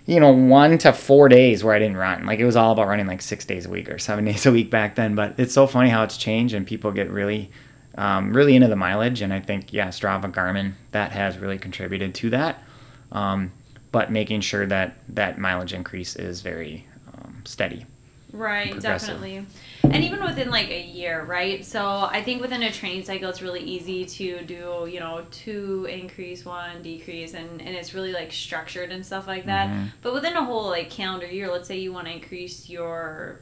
you 0.06 0.20
know, 0.20 0.32
one 0.32 0.80
to 0.80 0.92
four 0.92 1.30
days 1.30 1.64
where 1.64 1.76
I 1.76 1.78
didn't 1.78 1.98
run. 1.98 2.26
Like 2.26 2.40
it 2.40 2.46
was 2.46 2.56
all 2.56 2.72
about 2.72 2.88
running 2.88 3.06
like 3.06 3.22
six 3.22 3.46
days 3.46 3.68
a 3.68 3.70
week 3.70 3.92
or 3.92 4.00
seven 4.00 4.26
days 4.30 4.46
a 4.48 4.52
week 4.52 4.72
back 4.72 4.96
then. 4.96 5.14
But 5.14 5.36
it's 5.40 5.54
so 5.54 5.68
funny 5.68 5.90
how 5.90 6.04
it's 6.04 6.18
changed 6.18 6.56
and 6.56 6.66
people 6.66 6.92
get 6.92 7.12
really, 7.12 7.52
um, 8.00 8.32
really 8.32 8.56
into 8.56 8.70
the 8.70 8.78
mileage. 8.78 9.22
And 9.22 9.34
I 9.34 9.41
think, 9.41 9.74
yeah, 9.74 9.89
Strava 9.89 10.32
Garmin, 10.32 10.74
that 10.91 11.12
has 11.12 11.38
really 11.38 11.60
contributed 11.60 12.16
to 12.16 12.30
that. 12.32 12.64
Um, 13.12 13.52
but 13.91 14.10
making 14.12 14.41
sure 14.41 14.66
that 14.66 14.95
that 15.10 15.38
mileage 15.38 15.74
increase 15.74 16.16
is 16.16 16.41
very 16.41 16.88
um, 17.14 17.41
steady. 17.43 17.86
Right, 18.32 18.80
definitely. 18.80 19.43
And 19.84 20.04
even 20.04 20.24
within 20.24 20.50
like 20.50 20.70
a 20.70 20.82
year, 20.82 21.26
right? 21.26 21.66
So 21.66 21.84
I 21.84 22.22
think 22.24 22.41
within 22.41 22.62
a 22.64 22.72
training 22.72 23.04
cycle, 23.04 23.28
it's 23.28 23.41
really 23.41 23.62
easy 23.62 24.06
to 24.06 24.43
do, 24.43 24.88
you 24.89 25.00
know, 25.00 25.26
two 25.32 25.86
increase, 25.89 26.45
one 26.45 26.82
decrease, 26.84 27.34
and, 27.34 27.60
and 27.60 27.76
it's 27.76 27.93
really 27.93 28.14
like 28.14 28.32
structured 28.32 28.91
and 28.91 29.06
stuff 29.06 29.28
like 29.28 29.45
that. 29.47 29.68
Mhm. 29.68 29.88
But 30.04 30.14
within 30.14 30.36
a 30.36 30.45
whole 30.45 30.70
like 30.70 30.89
calendar 30.89 31.26
year, 31.26 31.52
let's 31.52 31.68
say 31.68 31.80
you 31.80 31.91
want 31.91 32.08
to 32.08 32.14
increase 32.14 32.70
your 32.70 33.39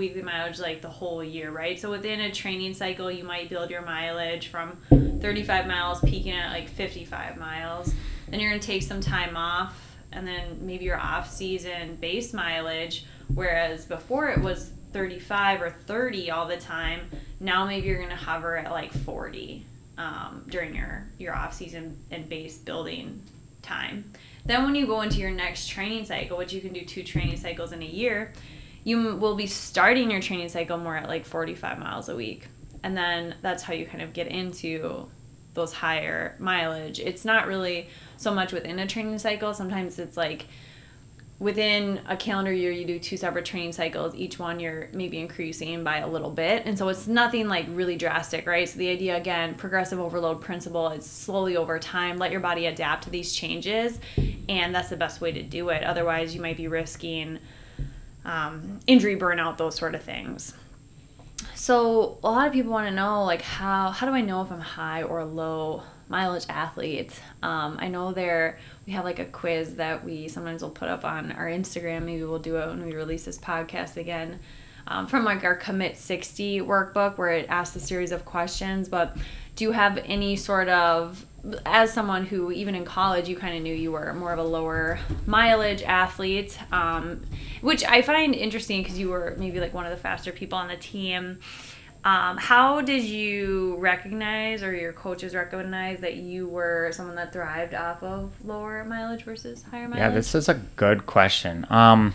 weekly 0.00 0.22
mileage 0.22 0.58
like 0.58 0.80
the 0.80 0.88
whole 0.88 1.22
year, 1.22 1.50
right? 1.50 1.78
So 1.78 1.90
within 1.90 2.20
a 2.22 2.32
training 2.32 2.72
cycle, 2.72 3.10
you 3.10 3.22
might 3.22 3.50
build 3.50 3.70
your 3.70 3.82
mileage 3.82 4.48
from 4.48 4.78
35 5.20 5.66
miles, 5.66 6.00
peaking 6.00 6.32
at 6.32 6.50
like 6.50 6.70
55 6.70 7.36
miles. 7.36 7.94
Then 8.28 8.40
you're 8.40 8.50
going 8.50 8.60
to 8.60 8.66
take 8.66 8.82
some 8.82 9.02
time 9.02 9.36
off, 9.36 9.78
and 10.10 10.26
then 10.26 10.58
maybe 10.62 10.86
your 10.86 10.98
off 10.98 11.30
season 11.30 11.96
base 11.96 12.32
mileage, 12.32 13.04
whereas 13.34 13.84
before 13.84 14.30
it 14.30 14.40
was 14.40 14.70
35 14.92 15.62
or 15.62 15.70
30 15.70 16.30
all 16.30 16.48
the 16.48 16.56
time. 16.56 17.00
Now 17.38 17.66
maybe 17.66 17.86
you're 17.86 17.98
going 17.98 18.08
to 18.08 18.16
hover 18.16 18.56
at 18.56 18.70
like 18.70 18.92
40 18.92 19.66
um, 19.98 20.46
during 20.48 20.74
your, 20.74 21.06
your 21.18 21.36
off 21.36 21.52
season 21.52 21.98
and 22.10 22.26
base 22.26 22.56
building 22.56 23.22
time. 23.60 24.10
Then 24.46 24.64
when 24.64 24.74
you 24.74 24.86
go 24.86 25.02
into 25.02 25.18
your 25.18 25.30
next 25.30 25.68
training 25.68 26.06
cycle, 26.06 26.38
which 26.38 26.54
you 26.54 26.62
can 26.62 26.72
do 26.72 26.86
two 26.86 27.02
training 27.02 27.36
cycles 27.36 27.72
in 27.72 27.82
a 27.82 27.86
year, 27.86 28.32
you 28.84 29.16
will 29.16 29.36
be 29.36 29.46
starting 29.46 30.10
your 30.10 30.20
training 30.20 30.48
cycle 30.48 30.78
more 30.78 30.96
at 30.96 31.08
like 31.08 31.26
45 31.26 31.78
miles 31.78 32.08
a 32.08 32.16
week. 32.16 32.48
And 32.82 32.96
then 32.96 33.34
that's 33.42 33.62
how 33.62 33.74
you 33.74 33.86
kind 33.86 34.02
of 34.02 34.12
get 34.12 34.28
into 34.28 35.08
those 35.54 35.72
higher 35.72 36.36
mileage. 36.38 37.00
It's 37.00 37.24
not 37.24 37.46
really 37.46 37.88
so 38.16 38.32
much 38.32 38.52
within 38.52 38.78
a 38.78 38.86
training 38.86 39.18
cycle. 39.18 39.52
Sometimes 39.52 39.98
it's 39.98 40.16
like 40.16 40.46
within 41.40 41.98
a 42.06 42.16
calendar 42.16 42.52
year 42.52 42.70
you 42.70 42.84
do 42.84 42.98
two 42.98 43.16
separate 43.16 43.46
training 43.46 43.72
cycles 43.72 44.14
each 44.14 44.38
one 44.38 44.60
you're 44.60 44.88
maybe 44.92 45.18
increasing 45.18 45.82
by 45.82 45.96
a 45.96 46.06
little 46.06 46.30
bit 46.30 46.62
and 46.66 46.76
so 46.76 46.86
it's 46.88 47.06
nothing 47.06 47.48
like 47.48 47.64
really 47.70 47.96
drastic 47.96 48.46
right 48.46 48.68
so 48.68 48.78
the 48.78 48.88
idea 48.90 49.16
again 49.16 49.54
progressive 49.54 49.98
overload 49.98 50.38
principle 50.42 50.88
it's 50.88 51.06
slowly 51.06 51.56
over 51.56 51.78
time 51.78 52.18
let 52.18 52.30
your 52.30 52.40
body 52.40 52.66
adapt 52.66 53.04
to 53.04 53.10
these 53.10 53.32
changes 53.32 53.98
and 54.50 54.74
that's 54.74 54.90
the 54.90 54.96
best 54.96 55.22
way 55.22 55.32
to 55.32 55.42
do 55.42 55.70
it 55.70 55.82
otherwise 55.82 56.34
you 56.34 56.42
might 56.42 56.58
be 56.58 56.68
risking 56.68 57.38
um, 58.24 58.80
injury 58.86 59.16
burnout 59.16 59.56
those 59.56 59.74
sort 59.76 59.94
of 59.94 60.02
things. 60.02 60.54
So 61.54 62.18
a 62.22 62.30
lot 62.30 62.46
of 62.46 62.52
people 62.52 62.72
want 62.72 62.88
to 62.88 62.94
know 62.94 63.24
like 63.24 63.42
how 63.42 63.90
how 63.90 64.06
do 64.06 64.12
i 64.12 64.20
know 64.22 64.42
if 64.42 64.50
i'm 64.50 64.60
high 64.60 65.02
or 65.02 65.24
low 65.24 65.82
mileage 66.08 66.46
athlete 66.48 67.12
um, 67.42 67.76
i 67.78 67.86
know 67.86 68.12
there 68.12 68.58
we 68.86 68.94
have 68.94 69.04
like 69.04 69.20
a 69.20 69.24
quiz 69.24 69.76
that 69.76 70.04
we 70.04 70.26
sometimes 70.26 70.62
will 70.62 70.70
put 70.70 70.88
up 70.88 71.04
on 71.04 71.30
our 71.30 71.46
instagram. 71.46 72.02
Maybe 72.02 72.24
we'll 72.24 72.40
do 72.40 72.56
it 72.56 72.66
when 72.66 72.84
we 72.84 72.92
release 72.92 73.24
this 73.24 73.38
podcast 73.38 73.96
again 73.96 74.40
um, 74.88 75.06
from 75.06 75.24
like 75.24 75.44
our 75.44 75.54
commit 75.54 75.96
60 75.96 76.62
workbook 76.62 77.16
where 77.16 77.28
it 77.28 77.46
asks 77.48 77.76
a 77.76 77.80
series 77.80 78.10
of 78.10 78.24
questions. 78.24 78.88
But 78.88 79.16
do 79.54 79.62
you 79.62 79.70
have 79.70 79.98
any 79.98 80.34
sort 80.34 80.68
of 80.68 81.24
as 81.64 81.92
someone 81.92 82.26
who 82.26 82.50
even 82.52 82.74
in 82.74 82.84
college 82.84 83.28
you 83.28 83.36
kind 83.36 83.56
of 83.56 83.62
knew 83.62 83.74
you 83.74 83.92
were 83.92 84.12
more 84.14 84.32
of 84.32 84.38
a 84.38 84.44
lower 84.44 84.98
mileage 85.26 85.82
athlete 85.82 86.58
um, 86.72 87.22
which 87.62 87.84
i 87.84 88.02
find 88.02 88.34
interesting 88.34 88.82
because 88.82 88.98
you 88.98 89.08
were 89.08 89.34
maybe 89.38 89.60
like 89.60 89.72
one 89.72 89.84
of 89.84 89.90
the 89.90 89.96
faster 89.96 90.32
people 90.32 90.58
on 90.58 90.68
the 90.68 90.76
team. 90.76 91.38
Um, 92.02 92.38
how 92.38 92.80
did 92.80 93.04
you 93.04 93.76
recognize 93.76 94.62
or 94.62 94.74
your 94.74 94.94
coaches 94.94 95.34
recognize 95.34 96.00
that 96.00 96.16
you 96.16 96.48
were 96.48 96.90
someone 96.92 97.14
that 97.16 97.30
thrived 97.30 97.74
off 97.74 98.02
of 98.02 98.32
lower 98.42 98.84
mileage 98.84 99.24
versus 99.24 99.62
higher 99.64 99.86
mileage 99.86 99.98
yeah 99.98 100.08
this 100.08 100.34
is 100.34 100.48
a 100.48 100.54
good 100.76 101.04
question. 101.04 101.66
Um, 101.68 102.14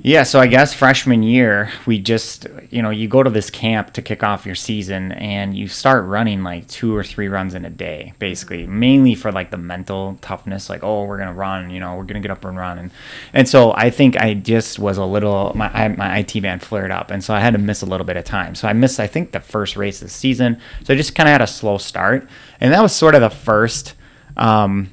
yeah, 0.00 0.22
so 0.22 0.38
I 0.38 0.46
guess 0.46 0.72
freshman 0.72 1.24
year, 1.24 1.72
we 1.84 1.98
just, 1.98 2.46
you 2.70 2.82
know, 2.82 2.90
you 2.90 3.08
go 3.08 3.24
to 3.24 3.30
this 3.30 3.50
camp 3.50 3.94
to 3.94 4.02
kick 4.02 4.22
off 4.22 4.46
your 4.46 4.54
season 4.54 5.10
and 5.10 5.56
you 5.56 5.66
start 5.66 6.04
running 6.04 6.44
like 6.44 6.68
two 6.68 6.94
or 6.94 7.02
three 7.02 7.26
runs 7.26 7.52
in 7.52 7.64
a 7.64 7.70
day, 7.70 8.12
basically, 8.20 8.64
mainly 8.64 9.16
for 9.16 9.32
like 9.32 9.50
the 9.50 9.56
mental 9.56 10.16
toughness, 10.20 10.70
like, 10.70 10.84
oh, 10.84 11.02
we're 11.02 11.16
going 11.16 11.28
to 11.28 11.34
run, 11.34 11.70
you 11.70 11.80
know, 11.80 11.96
we're 11.96 12.04
going 12.04 12.14
to 12.14 12.20
get 12.20 12.30
up 12.30 12.44
and 12.44 12.56
run. 12.56 12.78
And, 12.78 12.90
and 13.32 13.48
so 13.48 13.72
I 13.72 13.90
think 13.90 14.16
I 14.16 14.34
just 14.34 14.78
was 14.78 14.98
a 14.98 15.04
little, 15.04 15.52
my, 15.56 15.68
I, 15.74 15.88
my 15.88 16.18
IT 16.18 16.42
band 16.42 16.62
flared 16.62 16.92
up. 16.92 17.10
And 17.10 17.24
so 17.24 17.34
I 17.34 17.40
had 17.40 17.54
to 17.54 17.58
miss 17.58 17.82
a 17.82 17.86
little 17.86 18.06
bit 18.06 18.16
of 18.16 18.24
time. 18.24 18.54
So 18.54 18.68
I 18.68 18.74
missed, 18.74 19.00
I 19.00 19.08
think, 19.08 19.32
the 19.32 19.40
first 19.40 19.76
race 19.76 20.00
of 20.00 20.06
the 20.06 20.14
season. 20.14 20.60
So 20.84 20.94
I 20.94 20.96
just 20.96 21.16
kind 21.16 21.28
of 21.28 21.32
had 21.32 21.42
a 21.42 21.46
slow 21.48 21.76
start. 21.76 22.28
And 22.60 22.72
that 22.72 22.82
was 22.82 22.94
sort 22.94 23.16
of 23.16 23.20
the 23.20 23.30
first, 23.30 23.94
um, 24.36 24.90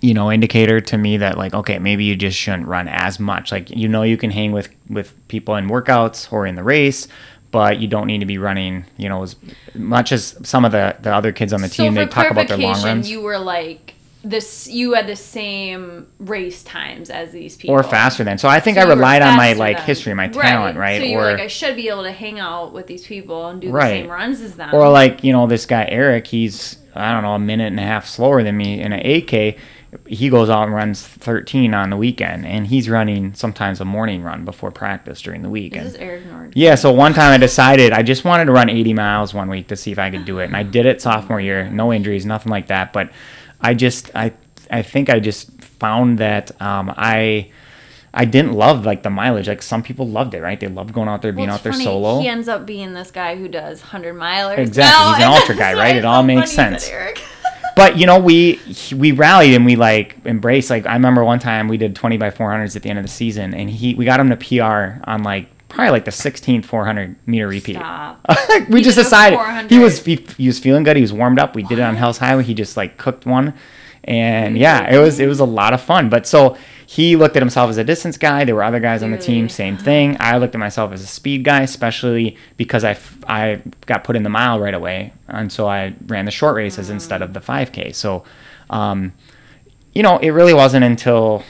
you 0.00 0.14
know 0.14 0.30
indicator 0.30 0.80
to 0.80 0.96
me 0.98 1.16
that 1.18 1.36
like 1.38 1.54
okay 1.54 1.78
maybe 1.78 2.04
you 2.04 2.16
just 2.16 2.36
shouldn't 2.38 2.66
run 2.66 2.88
as 2.88 3.18
much. 3.20 3.50
Like 3.52 3.70
you 3.70 3.88
know 3.88 4.02
you 4.02 4.16
can 4.16 4.30
hang 4.30 4.52
with 4.52 4.68
with 4.88 5.12
people 5.28 5.56
in 5.56 5.68
workouts 5.68 6.32
or 6.32 6.46
in 6.46 6.54
the 6.54 6.64
race 6.64 7.08
but 7.50 7.78
you 7.78 7.88
don't 7.88 8.06
need 8.06 8.18
to 8.18 8.26
be 8.26 8.36
running 8.36 8.84
you 8.98 9.08
know 9.08 9.22
as 9.22 9.34
much 9.74 10.12
as 10.12 10.36
some 10.42 10.66
of 10.66 10.72
the 10.72 10.94
the 11.00 11.10
other 11.14 11.32
kids 11.32 11.52
on 11.54 11.62
the 11.62 11.68
team 11.68 11.94
so 11.94 12.00
they 12.00 12.06
talk 12.06 12.30
about 12.30 12.46
their 12.46 12.58
long 12.58 12.82
runs. 12.82 13.10
you 13.10 13.22
were 13.22 13.38
like 13.38 13.94
this 14.22 14.68
you 14.68 14.92
had 14.92 15.06
the 15.06 15.16
same 15.16 16.06
race 16.18 16.62
times 16.64 17.08
as 17.08 17.30
these 17.32 17.56
people. 17.56 17.74
Or 17.74 17.82
faster 17.82 18.22
than. 18.24 18.36
So 18.36 18.48
i 18.48 18.60
think 18.60 18.76
So 18.76 18.82
i 18.82 18.86
relied 18.86 19.22
on 19.22 19.36
my 19.36 19.54
like 19.54 19.78
than- 19.78 19.86
history 19.86 20.12
my 20.12 20.28
talent 20.28 20.76
right, 20.76 21.00
so 21.00 21.06
you 21.06 21.16
or 21.16 21.20
were 21.22 21.32
like 21.32 21.40
i 21.40 21.46
should 21.46 21.76
be 21.76 21.88
able 21.88 22.02
to 22.02 22.12
hang 22.12 22.38
out 22.38 22.74
with 22.74 22.86
these 22.86 23.06
people 23.06 23.46
and 23.48 23.60
do 23.62 23.70
Right. 23.70 23.88
the 23.92 24.02
same 24.02 24.10
runs 24.10 24.40
as 24.42 24.56
them. 24.56 24.74
Or 24.74 24.90
like 24.90 25.24
you 25.24 25.32
know 25.32 25.46
this 25.46 25.64
guy 25.64 25.86
eric 25.88 26.26
he's 26.26 26.76
i 26.94 27.12
don't 27.12 27.22
know 27.22 27.34
a 27.34 27.38
minute 27.38 27.68
and 27.68 27.78
a 27.80 27.82
half 27.82 28.06
slower 28.06 28.42
than 28.42 28.56
me 28.56 28.80
in 28.80 28.92
an 28.92 29.00
8k 29.02 29.56
he 30.06 30.28
goes 30.28 30.50
out 30.50 30.64
and 30.64 30.74
runs 30.74 31.02
13 31.06 31.72
on 31.72 31.88
the 31.90 31.96
weekend 31.96 32.44
and 32.44 32.66
he's 32.66 32.90
running 32.90 33.32
sometimes 33.34 33.80
a 33.80 33.84
morning 33.86 34.22
run 34.22 34.44
before 34.44 34.70
practice 34.70 35.22
during 35.22 35.40
the 35.42 35.48
week 35.48 35.74
is 35.74 35.78
and 35.78 35.86
this 35.94 36.00
eric 36.00 36.26
nord 36.26 36.52
Yeah, 36.54 36.74
so 36.74 36.92
one 36.92 37.14
time 37.14 37.32
I 37.32 37.38
decided 37.38 37.92
I 37.92 38.02
just 38.02 38.24
wanted 38.24 38.46
to 38.46 38.52
run 38.52 38.68
80 38.68 38.92
miles 38.94 39.32
one 39.32 39.48
week 39.48 39.68
to 39.68 39.76
see 39.76 39.90
if 39.92 39.98
I 39.98 40.10
could 40.10 40.24
do 40.26 40.40
it, 40.40 40.44
and 40.44 40.56
I 40.56 40.62
did 40.62 40.84
it 40.86 41.00
sophomore 41.00 41.40
year. 41.40 41.70
No 41.70 41.92
injuries, 41.92 42.26
nothing 42.26 42.50
like 42.50 42.66
that. 42.68 42.92
But 42.92 43.10
I 43.60 43.74
just 43.74 44.10
I 44.14 44.32
I 44.70 44.82
think 44.82 45.08
I 45.08 45.20
just 45.20 45.50
found 45.62 46.18
that 46.18 46.60
um, 46.60 46.92
I 46.96 47.50
I 48.12 48.24
didn't 48.24 48.52
love 48.52 48.84
like 48.84 49.02
the 49.02 49.10
mileage. 49.10 49.48
Like 49.48 49.62
some 49.62 49.82
people 49.82 50.06
loved 50.08 50.34
it, 50.34 50.40
right? 50.42 50.58
They 50.58 50.68
loved 50.68 50.92
going 50.92 51.08
out 51.08 51.22
there, 51.22 51.32
being 51.32 51.48
Well, 51.48 51.56
out 51.56 51.62
there 51.62 51.72
funny, 51.72 51.84
solo. 51.84 52.20
He 52.20 52.28
ends 52.28 52.48
up 52.48 52.66
being 52.66 52.92
this 52.94 53.10
guy 53.10 53.36
who 53.36 53.48
does 53.48 53.80
hundred 53.80 54.14
milers. 54.16 54.58
Exactly, 54.58 55.04
now, 55.04 55.14
he's 55.14 55.24
an 55.24 55.32
ultra 55.40 55.54
guy, 55.56 55.74
right? 55.74 55.96
It 55.96 56.04
all 56.04 56.22
so 56.22 56.26
makes 56.26 56.54
funny 56.54 56.72
you 56.72 56.78
said 56.78 56.80
sense. 56.82 56.88
Eric. 56.90 57.22
But 57.78 57.96
you 57.96 58.06
know 58.06 58.18
we 58.18 58.60
we 58.94 59.12
rallied 59.12 59.54
and 59.54 59.64
we 59.64 59.76
like 59.76 60.16
embraced 60.24 60.68
like 60.68 60.84
i 60.86 60.92
remember 60.92 61.24
one 61.24 61.38
time 61.38 61.68
we 61.68 61.76
did 61.76 61.94
20 61.96 62.18
by 62.18 62.30
400s 62.30 62.76
at 62.76 62.82
the 62.82 62.90
end 62.90 62.98
of 62.98 63.04
the 63.04 63.10
season 63.10 63.54
and 63.54 63.70
he 63.70 63.94
we 63.94 64.04
got 64.04 64.20
him 64.20 64.28
to 64.28 64.36
pr 64.36 65.00
on 65.08 65.22
like 65.22 65.46
probably 65.68 65.90
like 65.90 66.04
the 66.04 66.10
16th 66.10 66.64
400 66.64 67.14
meter 67.26 67.46
repeat. 67.46 67.76
Stop. 67.76 68.24
we 68.68 68.78
He 68.78 68.84
just 68.84 68.96
decided 68.96 69.70
he 69.70 69.78
was 69.78 70.04
he, 70.04 70.16
he 70.36 70.46
was 70.46 70.58
feeling 70.58 70.82
good 70.82 70.96
he 70.96 71.02
was 71.02 71.12
warmed 71.12 71.38
up 71.38 71.54
we 71.54 71.62
did 71.62 71.78
it 71.78 71.82
on 71.82 71.94
hell's 71.96 72.18
highway 72.18 72.42
he 72.42 72.54
just 72.54 72.76
like 72.76 72.96
cooked 72.96 73.26
one 73.26 73.54
and 74.08 74.56
yeah 74.56 74.92
it 74.92 74.98
was 74.98 75.20
it 75.20 75.26
was 75.26 75.38
a 75.38 75.44
lot 75.44 75.72
of 75.74 75.80
fun. 75.80 76.08
But 76.08 76.26
so 76.26 76.56
he 76.90 77.16
looked 77.16 77.36
at 77.36 77.42
himself 77.42 77.68
as 77.68 77.76
a 77.76 77.84
distance 77.84 78.16
guy. 78.16 78.44
There 78.44 78.54
were 78.54 78.62
other 78.62 78.80
guys 78.80 79.02
on 79.02 79.10
the 79.10 79.18
team 79.18 79.46
mm. 79.46 79.50
same 79.50 79.76
thing. 79.76 80.16
I 80.20 80.38
looked 80.38 80.54
at 80.54 80.58
myself 80.58 80.90
as 80.90 81.02
a 81.02 81.06
speed 81.06 81.44
guy 81.44 81.60
especially 81.60 82.38
because 82.56 82.82
i 82.82 82.92
f- 82.92 83.18
i 83.28 83.60
got 83.84 84.04
put 84.04 84.16
in 84.16 84.22
the 84.22 84.30
mile 84.30 84.58
right 84.58 84.72
away. 84.72 85.12
And 85.28 85.52
so 85.52 85.68
i 85.68 85.94
ran 86.06 86.24
the 86.24 86.30
short 86.30 86.56
races 86.56 86.88
mm. 86.88 86.92
instead 86.92 87.20
of 87.20 87.34
the 87.34 87.40
5k 87.40 87.94
so 87.94 88.24
um 88.70 89.12
you 89.92 90.02
know 90.02 90.16
it 90.16 90.30
really 90.30 90.54
wasn't 90.54 90.82
until 90.82 91.44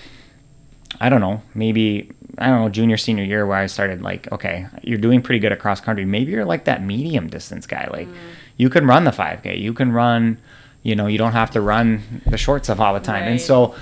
I 1.00 1.08
don't 1.08 1.20
know, 1.20 1.40
maybe 1.54 2.10
I 2.38 2.48
don't 2.48 2.62
know, 2.62 2.68
junior 2.68 2.96
senior 2.96 3.22
year 3.22 3.46
where 3.46 3.58
I 3.58 3.66
started 3.66 4.02
like, 4.02 4.30
okay, 4.32 4.66
you're 4.82 4.98
doing 4.98 5.22
pretty 5.22 5.38
good 5.38 5.52
at 5.52 5.60
cross 5.60 5.80
country. 5.80 6.04
Maybe 6.04 6.32
you're 6.32 6.44
like 6.44 6.64
that 6.64 6.82
medium 6.82 7.28
distance 7.28 7.64
guy. 7.64 7.86
Like 7.92 8.08
mm. 8.08 8.16
you 8.56 8.68
can 8.68 8.88
run 8.88 9.04
the 9.04 9.12
5K, 9.12 9.60
you 9.60 9.72
can 9.72 9.92
run, 9.92 10.38
you 10.82 10.96
know, 10.96 11.06
you 11.06 11.18
don't 11.18 11.32
have 11.32 11.52
to 11.52 11.60
run 11.60 12.22
the 12.26 12.38
short 12.38 12.64
stuff 12.64 12.80
all 12.80 12.94
the 12.94 13.00
time. 13.00 13.22
And 13.22 13.40
so, 13.40 13.76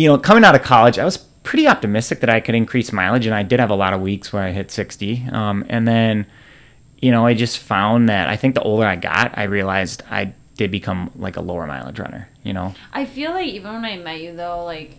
you 0.00 0.08
know, 0.08 0.16
coming 0.16 0.44
out 0.44 0.54
of 0.54 0.62
college, 0.62 0.98
I 0.98 1.04
was 1.04 1.18
pretty 1.18 1.66
optimistic 1.66 2.20
that 2.20 2.30
I 2.30 2.40
could 2.40 2.54
increase 2.54 2.90
mileage, 2.90 3.26
and 3.26 3.34
I 3.34 3.42
did 3.42 3.60
have 3.60 3.68
a 3.68 3.74
lot 3.74 3.92
of 3.92 4.00
weeks 4.00 4.32
where 4.32 4.42
I 4.42 4.50
hit 4.50 4.70
60. 4.70 5.26
Um, 5.30 5.66
and 5.68 5.86
then, 5.86 6.24
you 7.02 7.10
know, 7.10 7.26
I 7.26 7.34
just 7.34 7.58
found 7.58 8.08
that 8.08 8.26
I 8.26 8.36
think 8.36 8.54
the 8.54 8.62
older 8.62 8.86
I 8.86 8.96
got, 8.96 9.36
I 9.36 9.42
realized 9.42 10.02
I 10.10 10.32
did 10.56 10.70
become 10.70 11.10
like 11.16 11.36
a 11.36 11.42
lower 11.42 11.66
mileage 11.66 11.98
runner. 11.98 12.30
You 12.44 12.54
know, 12.54 12.74
I 12.94 13.04
feel 13.04 13.32
like 13.32 13.48
even 13.48 13.74
when 13.74 13.84
I 13.84 13.98
met 13.98 14.22
you 14.22 14.34
though, 14.34 14.64
like 14.64 14.96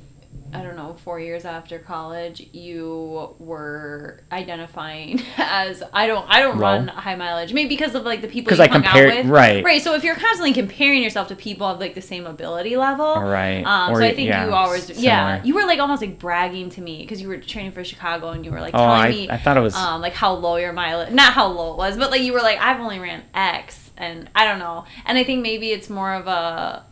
I 0.54 0.62
don't 0.64 0.76
know, 0.76 0.96
four 1.04 1.20
years 1.20 1.46
after 1.46 1.80
college, 1.80 2.42
you 2.54 3.36
were 3.40 4.24
identifying 4.32 5.22
as 5.38 5.82
I 5.94 6.08
don't 6.08 6.26
I 6.30 6.40
don't 6.40 6.58
run 6.58 6.88
high 6.88 7.16
mileage. 7.16 7.54
Maybe 7.54 7.70
because 7.70 7.96
of 7.96 8.04
like 8.04 8.22
the 8.22 8.28
people 8.28 8.56
you 8.56 8.64
I 8.64 8.68
hung 8.68 8.82
compare- 8.84 9.10
out 9.10 9.18
with. 9.18 9.26
right. 9.28 9.64
Right. 9.64 9.82
So 9.82 9.94
if 9.96 10.04
you're 10.04 10.16
constantly 10.16 10.54
comparing 10.54 11.02
yourself 11.04 11.28
to 11.30 11.36
people 11.36 11.68
of 11.68 11.80
like 11.80 11.96
the 11.96 12.02
same 12.02 12.26
ability 12.26 12.76
level. 12.78 13.22
Right. 13.22 13.64
Um, 13.64 13.92
Or, 13.94 13.96
so 14.02 14.06
I 14.06 14.14
think 14.14 14.28
yeah, 14.30 14.46
you 14.46 14.54
always 14.54 14.90
yeah. 15.00 15.44
You 15.44 15.56
were 15.56 15.66
like 15.66 15.80
almost 15.80 16.02
like 16.02 16.20
bragging 16.20 16.70
to 16.72 16.82
me 16.82 17.02
because 17.02 17.22
you 17.22 17.28
were 17.28 17.38
training 17.38 17.72
for 17.72 17.84
Chicago 17.84 18.30
and 18.30 18.46
you 18.46 18.52
were 18.52 18.62
like 18.62 18.74
Oh, 18.74 18.78
telling 18.80 19.02
I- 19.02 19.10
me 19.10 19.30
I 19.30 19.38
thought 19.38 19.58
it 19.58 19.62
was- 19.62 19.76
um 19.76 20.02
like 20.02 20.14
how 20.14 20.34
low 20.34 20.58
your 20.58 20.74
mileage 20.74 21.12
not 21.14 21.34
how 21.34 21.48
low 21.48 21.72
it 21.74 21.78
was, 21.78 21.98
but 21.98 22.12
like 22.12 22.22
you 22.22 22.34
were 22.34 22.42
like, 22.42 22.60
I've 22.60 22.80
only 22.80 23.00
ran 23.00 23.24
X 23.34 23.92
and 23.98 24.30
I 24.36 24.46
don't 24.46 24.60
know. 24.60 24.86
And 25.06 25.18
I 25.18 25.24
think 25.24 25.42
maybe 25.44 25.72
it's 25.72 25.90
more 25.90 26.14
of 26.14 26.28
a 26.28 26.86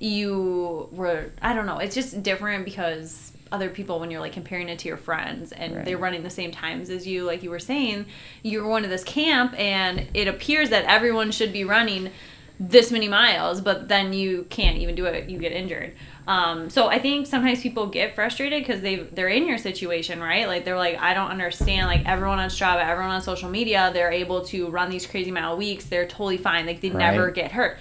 you 0.00 0.88
were 0.92 1.30
I 1.42 1.52
don't 1.54 1.66
know, 1.66 1.78
it's 1.78 1.94
just 1.94 2.22
different 2.22 2.64
because 2.64 3.32
other 3.52 3.68
people 3.70 4.00
when 4.00 4.10
you're 4.10 4.20
like 4.20 4.32
comparing 4.32 4.68
it 4.68 4.78
to 4.80 4.88
your 4.88 4.96
friends 4.96 5.52
and 5.52 5.76
Right. 5.76 5.84
they're 5.84 5.98
running 5.98 6.22
the 6.24 6.30
same 6.30 6.50
times 6.50 6.90
as 6.90 7.06
you 7.06 7.24
like 7.24 7.44
you 7.44 7.50
were 7.50 7.60
saying 7.60 8.06
you're 8.42 8.64
going 8.64 8.82
to 8.82 8.88
this 8.88 9.04
camp 9.04 9.54
and 9.56 10.08
it 10.14 10.26
appears 10.26 10.70
that 10.70 10.84
everyone 10.86 11.30
should 11.30 11.52
be 11.52 11.62
running 11.64 12.10
this 12.58 12.90
many 12.90 13.06
miles 13.06 13.60
but 13.60 13.86
then 13.86 14.12
you 14.12 14.44
can't 14.50 14.78
even 14.78 14.94
do 14.96 15.04
it 15.04 15.28
you 15.30 15.38
get 15.38 15.52
injured. 15.52 15.92
Um, 16.26 16.68
so 16.70 16.88
i 16.88 16.98
think 16.98 17.28
sometimes 17.28 17.60
people 17.62 17.86
get 17.86 18.16
frustrated 18.16 18.64
because 18.66 18.80
they 18.80 18.96
they're 18.96 19.28
in 19.28 19.46
your 19.46 19.58
situation 19.58 20.20
right? 20.20 20.48
Like 20.48 20.64
they're 20.64 20.76
like 20.76 20.98
i 20.98 21.14
don't 21.14 21.30
understand 21.30 21.86
like 21.86 22.04
everyone 22.04 22.40
on 22.40 22.48
strava 22.48 22.84
everyone 22.84 23.12
on 23.14 23.22
social 23.22 23.48
media 23.48 23.90
they're 23.94 24.10
able 24.10 24.44
to 24.46 24.68
run 24.70 24.90
these 24.90 25.06
crazy 25.06 25.30
mile 25.30 25.56
weeks 25.56 25.84
they're 25.84 26.08
totally 26.08 26.36
fine 26.36 26.66
like 26.66 26.80
they 26.80 26.90
never 26.90 27.30
get 27.30 27.52
hurt 27.52 27.78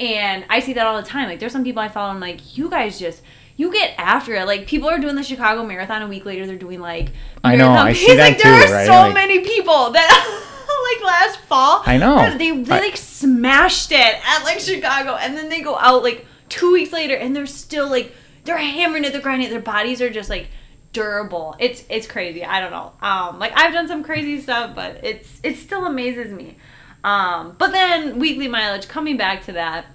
and 0.00 0.44
I 0.50 0.60
see 0.60 0.72
that 0.74 0.86
all 0.86 0.96
the 1.00 1.06
time. 1.08 1.28
Like, 1.28 1.38
there's 1.40 1.52
some 1.52 1.64
people 1.64 1.80
I 1.82 1.88
follow, 1.88 2.10
and 2.10 2.16
I'm 2.16 2.20
like, 2.20 2.56
you 2.56 2.68
guys 2.70 2.98
just, 2.98 3.22
you 3.56 3.72
get 3.72 3.94
after 3.98 4.34
it. 4.34 4.44
Like, 4.46 4.66
people 4.66 4.88
are 4.88 4.98
doing 4.98 5.14
the 5.14 5.22
Chicago 5.22 5.64
Marathon 5.64 6.02
a 6.02 6.08
week 6.08 6.24
later, 6.24 6.46
they're 6.46 6.56
doing 6.56 6.80
like, 6.80 7.10
I 7.42 7.56
know, 7.56 7.70
I 7.70 7.92
see 7.92 8.14
that 8.16 8.30
like, 8.34 8.42
there 8.42 8.52
are 8.52 8.72
right? 8.72 8.86
so 8.86 8.92
Like- 8.92 9.14
many 9.14 9.40
people 9.40 9.90
that, 9.90 10.98
like, 10.98 11.04
last 11.06 11.38
fall, 11.40 11.82
I 11.86 11.96
know. 11.96 12.36
They, 12.36 12.50
they 12.50 12.74
I- 12.74 12.80
like 12.80 12.96
smashed 12.96 13.92
it 13.92 14.16
at 14.26 14.44
like 14.44 14.60
Chicago, 14.60 15.14
and 15.14 15.36
then 15.36 15.48
they 15.48 15.60
go 15.60 15.76
out 15.78 16.02
like 16.02 16.26
two 16.48 16.72
weeks 16.72 16.92
later, 16.92 17.14
and 17.14 17.34
they're 17.34 17.46
still 17.46 17.88
like, 17.88 18.12
they're 18.44 18.58
hammering 18.58 19.04
it, 19.04 19.12
they're 19.12 19.22
grinding 19.22 19.46
it. 19.48 19.50
Their 19.50 19.60
bodies 19.60 20.00
are 20.02 20.10
just 20.10 20.28
like, 20.30 20.48
durable 20.92 21.56
it's 21.58 21.82
it's 21.88 22.06
crazy 22.06 22.44
i 22.44 22.60
don't 22.60 22.70
know 22.70 22.92
um 23.02 23.40
like 23.40 23.50
i've 23.56 23.72
done 23.72 23.88
some 23.88 24.04
crazy 24.04 24.40
stuff 24.40 24.76
but 24.76 25.00
it's 25.02 25.40
it 25.42 25.56
still 25.56 25.86
amazes 25.86 26.30
me 26.32 26.56
um 27.04 27.54
but 27.58 27.70
then 27.70 28.18
weekly 28.18 28.48
mileage 28.48 28.88
coming 28.88 29.16
back 29.16 29.44
to 29.44 29.52
that 29.52 29.86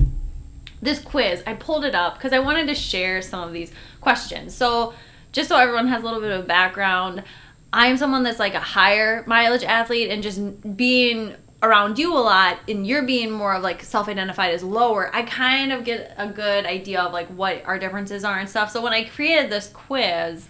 this 0.81 0.99
quiz, 0.99 1.43
I 1.45 1.53
pulled 1.53 1.83
it 1.83 1.95
up 1.95 2.15
because 2.15 2.33
I 2.33 2.39
wanted 2.39 2.67
to 2.67 2.75
share 2.75 3.21
some 3.21 3.47
of 3.47 3.53
these 3.53 3.71
questions. 4.01 4.55
So, 4.55 4.93
just 5.31 5.49
so 5.49 5.57
everyone 5.57 5.87
has 5.87 6.01
a 6.01 6.05
little 6.05 6.21
bit 6.21 6.31
of 6.31 6.47
background, 6.47 7.23
I'm 7.71 7.97
someone 7.97 8.23
that's 8.23 8.39
like 8.39 8.55
a 8.55 8.59
higher 8.59 9.23
mileage 9.27 9.63
athlete, 9.63 10.09
and 10.09 10.23
just 10.23 10.77
being 10.77 11.35
around 11.61 11.99
you 11.99 12.15
a 12.15 12.17
lot 12.17 12.57
and 12.69 12.87
you're 12.87 13.03
being 13.03 13.29
more 13.29 13.53
of 13.55 13.61
like 13.61 13.83
self-identified 13.83 14.53
as 14.53 14.63
lower 14.63 15.13
i 15.13 15.21
kind 15.23 15.73
of 15.73 15.83
get 15.83 16.13
a 16.15 16.25
good 16.25 16.65
idea 16.65 17.01
of 17.01 17.11
like 17.11 17.27
what 17.27 17.61
our 17.65 17.77
differences 17.77 18.23
are 18.23 18.39
and 18.39 18.49
stuff 18.49 18.71
so 18.71 18.81
when 18.81 18.93
i 18.93 19.03
created 19.03 19.51
this 19.51 19.67
quiz 19.67 20.47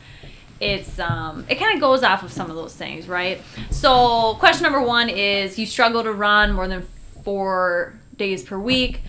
it's 0.59 0.99
um 0.99 1.45
it 1.49 1.55
kind 1.55 1.73
of 1.73 1.81
goes 1.81 2.03
off 2.03 2.23
of 2.23 2.31
some 2.31 2.49
of 2.49 2.55
those 2.55 2.75
things 2.75 3.07
right? 3.07 3.41
So 3.71 4.35
question 4.39 4.63
number 4.63 4.81
one 4.81 5.09
is 5.09 5.57
you 5.57 5.65
struggle 5.65 6.03
to 6.03 6.11
run 6.11 6.53
more 6.53 6.67
than 6.67 6.87
four 7.23 7.93
days 8.17 8.43
per 8.43 8.57
week. 8.57 9.01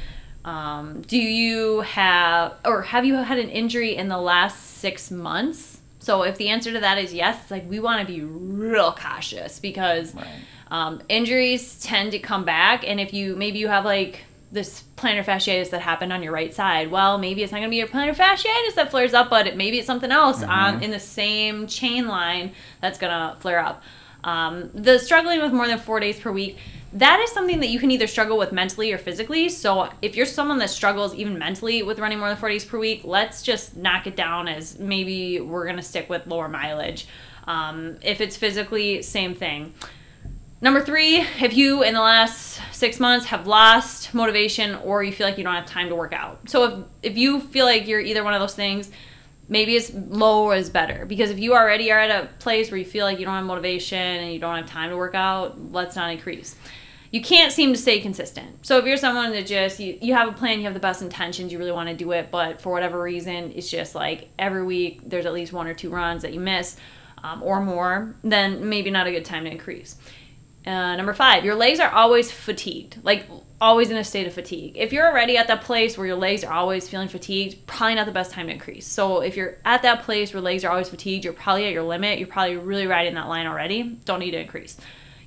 Um, 0.45 1.03
do 1.03 1.19
you 1.19 1.81
have 1.81 2.55
or 2.65 2.83
have 2.83 3.05
you 3.05 3.15
had 3.15 3.39
an 3.39 3.51
injury 3.51 3.97
in 3.97 4.09
the 4.09 4.19
last 4.19 4.79
six 4.79 5.11
months? 5.11 5.81
So 5.99 6.23
if 6.23 6.39
the 6.39 6.49
answer 6.49 6.73
to 6.73 6.81
that 6.81 6.99
is 6.99 7.13
yes 7.13 7.51
like 7.51 7.69
we 7.69 7.81
want 7.81 8.07
to 8.07 8.13
be 8.13 8.23
real 8.23 8.93
cautious 8.93 9.59
because 9.59 10.15
right. 10.15 10.27
um, 10.71 11.03
injuries 11.09 11.79
tend 11.83 12.13
to 12.13 12.19
come 12.19 12.45
back, 12.45 12.85
and 12.87 12.99
if 12.99 13.13
you 13.13 13.37
maybe 13.37 13.59
you 13.59 13.69
have 13.69 13.85
like 13.85 14.25
this 14.53 14.85
plantar 14.97 15.25
fasciitis 15.25 15.71
that 15.71 15.81
happened 15.81 16.13
on 16.13 16.23
your 16.23 16.33
right 16.33 16.53
side, 16.53 16.91
well, 16.91 17.19
maybe 17.19 17.43
it's 17.43 17.53
not 17.53 17.59
going 17.59 17.69
to 17.69 17.71
be 17.71 17.77
your 17.77 17.87
plantar 17.87 18.15
fasciitis 18.15 18.75
that 18.75 18.91
flares 18.91 19.15
up, 19.15 19.31
but 19.31 19.47
it, 19.47 19.57
maybe 19.57 19.79
it's 19.79 19.87
something 19.87 20.11
else 20.11 20.41
mm-hmm. 20.41 20.51
on 20.51 20.83
in 20.83 20.91
the 20.91 21.01
same 21.01 21.67
chain 21.67 22.09
line 22.09 22.53
that's 22.81 22.99
going 22.99 23.13
to 23.13 23.41
flare 23.41 23.61
up. 23.61 23.83
Um, 24.23 24.71
the 24.75 24.99
struggling 24.99 25.41
with 25.41 25.53
more 25.53 25.67
than 25.67 25.79
four 25.79 25.99
days 25.99 26.21
per 26.21 26.31
week 26.31 26.59
that 26.93 27.21
is 27.21 27.31
something 27.31 27.61
that 27.61 27.69
you 27.69 27.79
can 27.79 27.91
either 27.91 28.07
struggle 28.07 28.37
with 28.37 28.53
mentally 28.53 28.93
or 28.93 28.99
physically. 28.99 29.49
So 29.49 29.89
if 30.03 30.17
you're 30.17 30.27
someone 30.27 30.59
that 30.59 30.71
struggles 30.71 31.15
even 31.15 31.39
mentally 31.39 31.83
with 31.83 32.01
running 32.01 32.19
more 32.19 32.29
than 32.29 32.37
four 32.37 32.49
days 32.49 32.65
per 32.65 32.79
week, 32.79 33.03
let's 33.05 33.43
just 33.43 33.77
knock 33.77 34.07
it 34.07 34.17
down 34.17 34.49
as 34.49 34.79
maybe 34.79 35.41
we're 35.41 35.67
gonna 35.67 35.83
stick 35.83 36.09
with 36.09 36.27
lower 36.27 36.49
mileage. 36.49 37.07
Um, 37.47 37.97
if 38.03 38.21
it's 38.21 38.37
physically, 38.37 39.03
same 39.03 39.35
thing. 39.35 39.73
Number 40.63 40.83
three, 40.83 41.25
if 41.41 41.55
you 41.55 41.83
in 41.83 41.95
the 41.95 42.01
last 42.01 42.61
six 42.73 43.01
months 43.01 43.27
have 43.27 43.47
lost 43.47 44.13
motivation 44.13 44.75
or 44.75 45.03
you 45.03 45.11
feel 45.11 45.27
like 45.27 45.39
you 45.39 45.45
don't 45.45 45.55
have 45.55 45.65
time 45.65 45.89
to 45.89 45.95
work 45.95 46.13
out. 46.13 46.51
So 46.51 46.65
if, 47.03 47.13
if 47.13 47.19
you 47.19 47.41
feel 47.41 47.65
like 47.65 47.89
you're 47.89 48.01
either 48.01 48.23
one 48.23 48.35
of 48.35 48.41
those 48.41 48.55
things, 48.55 48.91
maybe 49.49 49.75
it's 49.75 49.91
low 49.95 50.51
is 50.51 50.69
better. 50.69 51.07
Because 51.07 51.31
if 51.31 51.39
you 51.39 51.55
already 51.55 51.91
are 51.91 51.99
at 51.99 52.11
a 52.11 52.29
place 52.41 52.71
where 52.71 52.77
you 52.77 52.85
feel 52.85 53.07
like 53.07 53.19
you 53.19 53.25
don't 53.25 53.35
have 53.35 53.45
motivation 53.45 53.99
and 53.99 54.35
you 54.35 54.39
don't 54.39 54.55
have 54.55 54.67
time 54.67 54.91
to 54.91 54.99
work 54.99 55.15
out, 55.15 55.73
let's 55.73 55.97
not 55.97 56.13
increase. 56.13 56.57
You 57.11 57.23
can't 57.23 57.53
seem 57.53 57.73
to 57.73 57.79
stay 57.79 57.99
consistent. 57.99 58.65
So 58.65 58.77
if 58.77 58.85
you're 58.85 58.99
someone 58.99 59.33
that 59.33 59.47
just 59.47 59.81
you, 59.81 59.99
you 60.03 60.13
have 60.13 60.29
a 60.29 60.33
plan, 60.33 60.59
you 60.59 60.65
have 60.67 60.75
the 60.75 60.81
best 60.81 61.01
intentions, 61.01 61.53
you 61.53 61.59
really 61.59 61.73
want 61.73 61.89
to 61.89 61.95
do 61.95 62.13
it, 62.13 62.31
but 62.31 62.61
for 62.61 62.71
whatever 62.71 63.01
reason, 63.01 63.53
it's 63.57 63.69
just 63.71 63.95
like 63.95 64.29
every 64.39 64.63
week 64.63 65.01
there's 65.09 65.25
at 65.25 65.33
least 65.33 65.55
one 65.55 65.67
or 65.67 65.75
two 65.75 65.89
runs 65.89 66.21
that 66.23 66.35
you 66.35 66.39
miss 66.39 66.77
um, 67.25 67.43
or 67.43 67.61
more, 67.61 68.15
then 68.23 68.69
maybe 68.69 68.91
not 68.91 69.07
a 69.07 69.11
good 69.11 69.25
time 69.25 69.45
to 69.45 69.51
increase. 69.51 69.97
Uh, 70.67 70.97
number 70.97 71.15
five, 71.15 71.45
your 71.45 71.55
legs 71.55 71.81
are 71.81 71.91
always 71.91 72.31
fatigued, 72.31 73.03
like 73.03 73.27
always 73.61 73.91
in 73.91 73.97
a 73.97 74.05
state 74.05 74.27
of 74.27 74.33
fatigue. 74.33 74.73
If 74.77 74.93
you're 74.93 75.07
already 75.07 75.37
at 75.37 75.49
that 75.49 75.63
place 75.63 75.97
where 75.97 76.07
your 76.07 76.17
legs 76.17 76.45
are 76.45 76.53
always 76.53 76.89
feeling 76.89 77.09
fatigued, 77.09 77.67
probably 77.67 77.95
not 77.95 78.07
the 78.07 78.13
best 78.13 78.31
time 78.31 78.47
to 78.47 78.53
increase. 78.53 78.87
So 78.87 79.21
if 79.21 79.37
you're 79.37 79.59
at 79.65 79.83
that 79.83 80.03
place 80.03 80.33
where 80.33 80.41
legs 80.41 80.65
are 80.65 80.71
always 80.71 80.89
fatigued, 80.89 81.25
you're 81.25 81.35
probably 81.35 81.67
at 81.67 81.73
your 81.73 81.83
limit. 81.83 82.19
You're 82.19 82.29
probably 82.29 82.57
really 82.57 82.87
riding 82.87 83.15
that 83.15 83.29
line 83.29 83.47
already. 83.47 83.83
Don't 84.05 84.21
need 84.21 84.31
to 84.33 84.41
increase. 84.41 84.79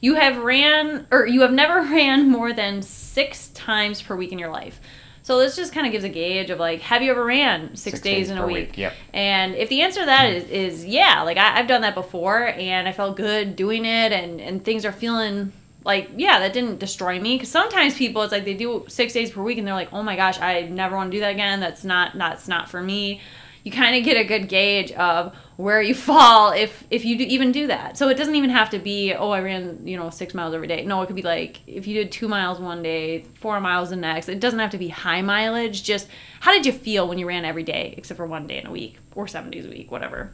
You 0.02 0.16
have 0.16 0.38
ran 0.38 1.08
or 1.12 1.28
you 1.28 1.42
have 1.42 1.52
never 1.52 1.82
ran 1.94 2.30
more 2.30 2.54
than 2.54 2.82
six 2.82 3.50
times 3.50 4.02
per 4.02 4.16
week 4.16 4.32
in 4.32 4.40
your 4.40 4.52
life. 4.52 4.82
So 5.24 5.40
this 5.40 5.56
just 5.56 5.72
kind 5.72 5.86
of 5.86 5.94
gives 5.94 6.04
a 6.04 6.10
gauge 6.10 6.50
of 6.50 6.60
like, 6.60 6.82
have 6.82 7.02
you 7.02 7.10
ever 7.12 7.24
ran 7.24 7.70
six, 7.70 7.82
six 7.82 8.00
days, 8.02 8.28
days, 8.28 8.30
in 8.30 8.38
a 8.38 8.46
week? 8.46 8.70
week? 8.70 8.78
Yep. 8.78 8.94
And 9.14 9.56
if 9.56 9.70
the 9.70 9.82
answer 9.82 10.02
to 10.02 10.06
that 10.06 10.30
is, 10.34 10.44
is 10.50 10.86
yeah, 10.86 11.24
like 11.24 11.38
I, 11.38 11.58
have 11.58 11.68
done 11.68 11.82
that 11.82 11.96
before 11.96 12.48
and 12.48 12.88
I 12.90 12.92
felt 12.92 13.16
good 13.16 13.56
doing 13.56 13.86
it 13.86 14.12
and, 14.12 14.42
and 14.42 14.64
things 14.64 14.84
are 14.86 14.92
feeling 14.92 15.54
like, 15.86 16.10
yeah, 16.18 16.40
that 16.40 16.52
didn't 16.52 16.80
destroy 16.80 17.22
me. 17.22 17.40
Cause 17.40 17.48
sometimes 17.48 17.98
people, 17.98 18.22
it's 18.24 18.34
like 18.34 18.44
they 18.44 18.54
do 18.54 18.86
six 18.90 19.14
days 19.14 19.32
per 19.32 19.42
week 19.42 19.58
and 19.58 19.66
they're 19.66 19.74
like, 19.74 19.94
oh 19.94 20.04
my 20.04 20.18
gosh, 20.18 20.40
I 20.40 20.64
never 20.64 20.98
want 20.98 21.12
to 21.12 21.18
do 21.18 21.22
that 21.22 21.32
again. 21.32 21.62
That's 21.62 21.86
not, 21.86 22.18
that's 22.18 22.50
not 22.50 22.70
for 22.70 22.82
me 22.82 23.22
you 23.64 23.72
kind 23.72 23.96
of 23.96 24.04
get 24.04 24.18
a 24.18 24.24
good 24.26 24.50
gauge 24.50 24.92
of 24.92 25.36
where 25.56 25.82
you 25.82 25.96
fall 25.96 26.52
if 26.52 26.84
if 26.90 27.06
you 27.06 27.18
do 27.18 27.24
even 27.24 27.52
do 27.52 27.68
that. 27.68 27.98
So 27.98 28.10
it 28.10 28.16
doesn't 28.16 28.36
even 28.36 28.50
have 28.50 28.70
to 28.72 28.80
be 28.80 29.14
oh 29.14 29.32
I 29.32 29.42
ran 29.42 29.88
you 29.88 29.98
know 29.98 30.10
six 30.10 30.34
miles 30.34 30.54
every 30.54 30.68
day. 30.68 30.86
No, 30.86 31.02
it 31.02 31.08
could 31.08 31.16
be 31.16 31.22
like 31.22 31.62
if 31.66 31.88
you 31.88 31.94
did 31.94 32.12
two 32.12 32.28
miles 32.28 32.60
one 32.60 32.84
day, 32.84 33.24
four 33.40 33.60
miles 33.62 33.90
the 33.90 33.96
next. 33.96 34.30
It 34.30 34.40
doesn't 34.40 34.60
have 34.60 34.72
to 34.72 34.78
be 34.78 34.90
high 34.90 35.22
mileage. 35.22 35.84
Just 35.84 36.08
how 36.42 36.52
did 36.52 36.66
you 36.66 36.72
feel 36.74 37.08
when 37.08 37.18
you 37.18 37.28
ran 37.28 37.46
every 37.46 37.64
day 37.64 37.94
except 37.98 38.18
for 38.18 38.26
one 38.26 38.48
day 38.48 38.58
in 38.58 38.68
a 38.68 38.72
week 38.72 38.98
or 39.16 39.28
seven 39.28 39.52
days 39.52 39.66
a 39.66 39.70
week, 39.70 39.92
whatever. 39.92 40.32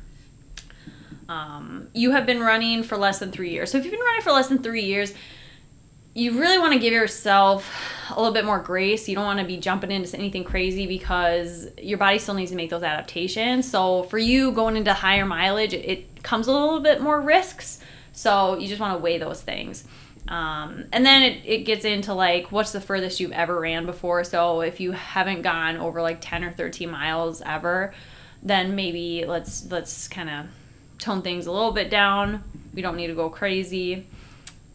Um, 1.27 1.89
you 1.93 2.09
have 2.11 2.25
been 2.25 2.39
running 2.39 2.81
for 2.81 2.97
less 2.97 3.19
than 3.19 3.31
three 3.31 3.51
years. 3.51 3.71
So 3.71 3.77
if 3.77 3.83
you've 3.83 3.91
been 3.91 3.99
running 3.99 4.23
for 4.23 4.31
less 4.31 4.47
than 4.47 4.63
three 4.63 4.85
years, 4.85 5.13
you 6.13 6.39
really 6.39 6.57
want 6.57 6.73
to 6.73 6.79
give 6.79 6.91
yourself 6.91 7.71
a 8.09 8.15
little 8.15 8.33
bit 8.33 8.45
more 8.45 8.59
grace. 8.59 9.07
You 9.07 9.15
don't 9.15 9.25
want 9.25 9.39
to 9.39 9.45
be 9.45 9.57
jumping 9.57 9.91
into 9.91 10.17
anything 10.17 10.43
crazy 10.43 10.87
because 10.87 11.67
your 11.77 11.97
body 11.97 12.17
still 12.17 12.33
needs 12.33 12.51
to 12.51 12.57
make 12.57 12.69
those 12.69 12.83
adaptations. 12.83 13.69
So 13.69 14.03
for 14.03 14.17
you 14.17 14.51
going 14.51 14.75
into 14.75 14.93
higher 14.93 15.25
mileage, 15.25 15.73
it 15.73 16.23
comes 16.23 16.47
a 16.47 16.51
little 16.51 16.79
bit 16.79 17.01
more 17.01 17.21
risks. 17.21 17.79
So 18.11 18.57
you 18.57 18.67
just 18.67 18.81
want 18.81 18.97
to 18.97 19.03
weigh 19.03 19.17
those 19.17 19.41
things. 19.41 19.83
Um, 20.27 20.85
and 20.91 21.05
then 21.05 21.23
it, 21.23 21.41
it 21.45 21.57
gets 21.63 21.85
into 21.85 22.13
like 22.13 22.51
what's 22.51 22.71
the 22.71 22.81
furthest 22.81 23.19
you've 23.19 23.31
ever 23.31 23.59
ran 23.59 23.85
before. 23.85 24.23
So 24.23 24.61
if 24.61 24.79
you 24.79 24.91
haven't 24.91 25.43
gone 25.43 25.77
over 25.77 26.01
like 26.01 26.19
10 26.21 26.43
or 26.43 26.51
13 26.51 26.89
miles 26.89 27.41
ever, 27.41 27.93
then 28.43 28.75
maybe 28.75 29.25
let's 29.27 29.69
let's 29.71 30.07
kind 30.07 30.29
of 30.29 30.45
tone 30.97 31.21
things 31.21 31.47
a 31.47 31.51
little 31.51 31.71
bit 31.71 31.89
down. 31.89 32.43
We 32.73 32.81
don't 32.81 32.95
need 32.95 33.07
to 33.07 33.15
go 33.15 33.29
crazy. 33.29 34.05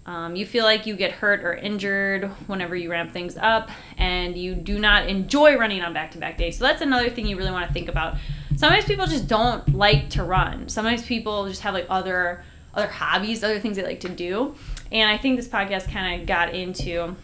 Um, 0.07 0.37
you 0.37 0.45
feel 0.45 0.65
like 0.65 0.85
you 0.85 0.97
get 0.97 1.13
hurt 1.13 1.43
or 1.43 1.55
injured 1.55 2.31
whenever 2.47 2.77
you 2.77 2.91
ramp 2.91 3.13
things 3.13 3.37
up, 3.37 3.71
and 3.97 4.37
you 4.37 4.55
do 4.55 4.79
not 4.79 5.09
enjoy 5.09 5.57
running 5.57 5.83
on 5.83 5.95
back 5.95 6.11
to 6.13 6.19
back 6.19 6.37
days. 6.37 6.59
So, 6.59 6.65
that's 6.65 6.83
another 6.83 7.09
thing 7.09 7.27
you 7.27 7.37
really 7.37 7.51
want 7.51 7.67
to 7.67 7.73
think 7.73 7.89
about. 7.89 8.17
Sometimes 8.57 8.85
people 8.85 9.07
just 9.07 9.27
don't 9.27 9.75
like 9.75 10.11
to 10.11 10.23
run. 10.23 10.69
Sometimes 10.69 11.03
people 11.03 11.49
just 11.49 11.63
have 11.63 11.75
like 11.75 11.87
other 11.89 12.45
other 12.75 12.89
hobbies, 12.89 13.45
other 13.45 13.61
things 13.61 13.77
they 13.77 13.85
like 13.85 14.01
to 14.01 14.09
do. 14.09 14.55
And 14.93 15.11
I 15.11 15.17
think 15.17 15.37
this 15.37 15.49
podcast 15.49 15.91
kind 15.91 16.21
of 16.21 16.27
got 16.27 16.55
into 16.55 17.17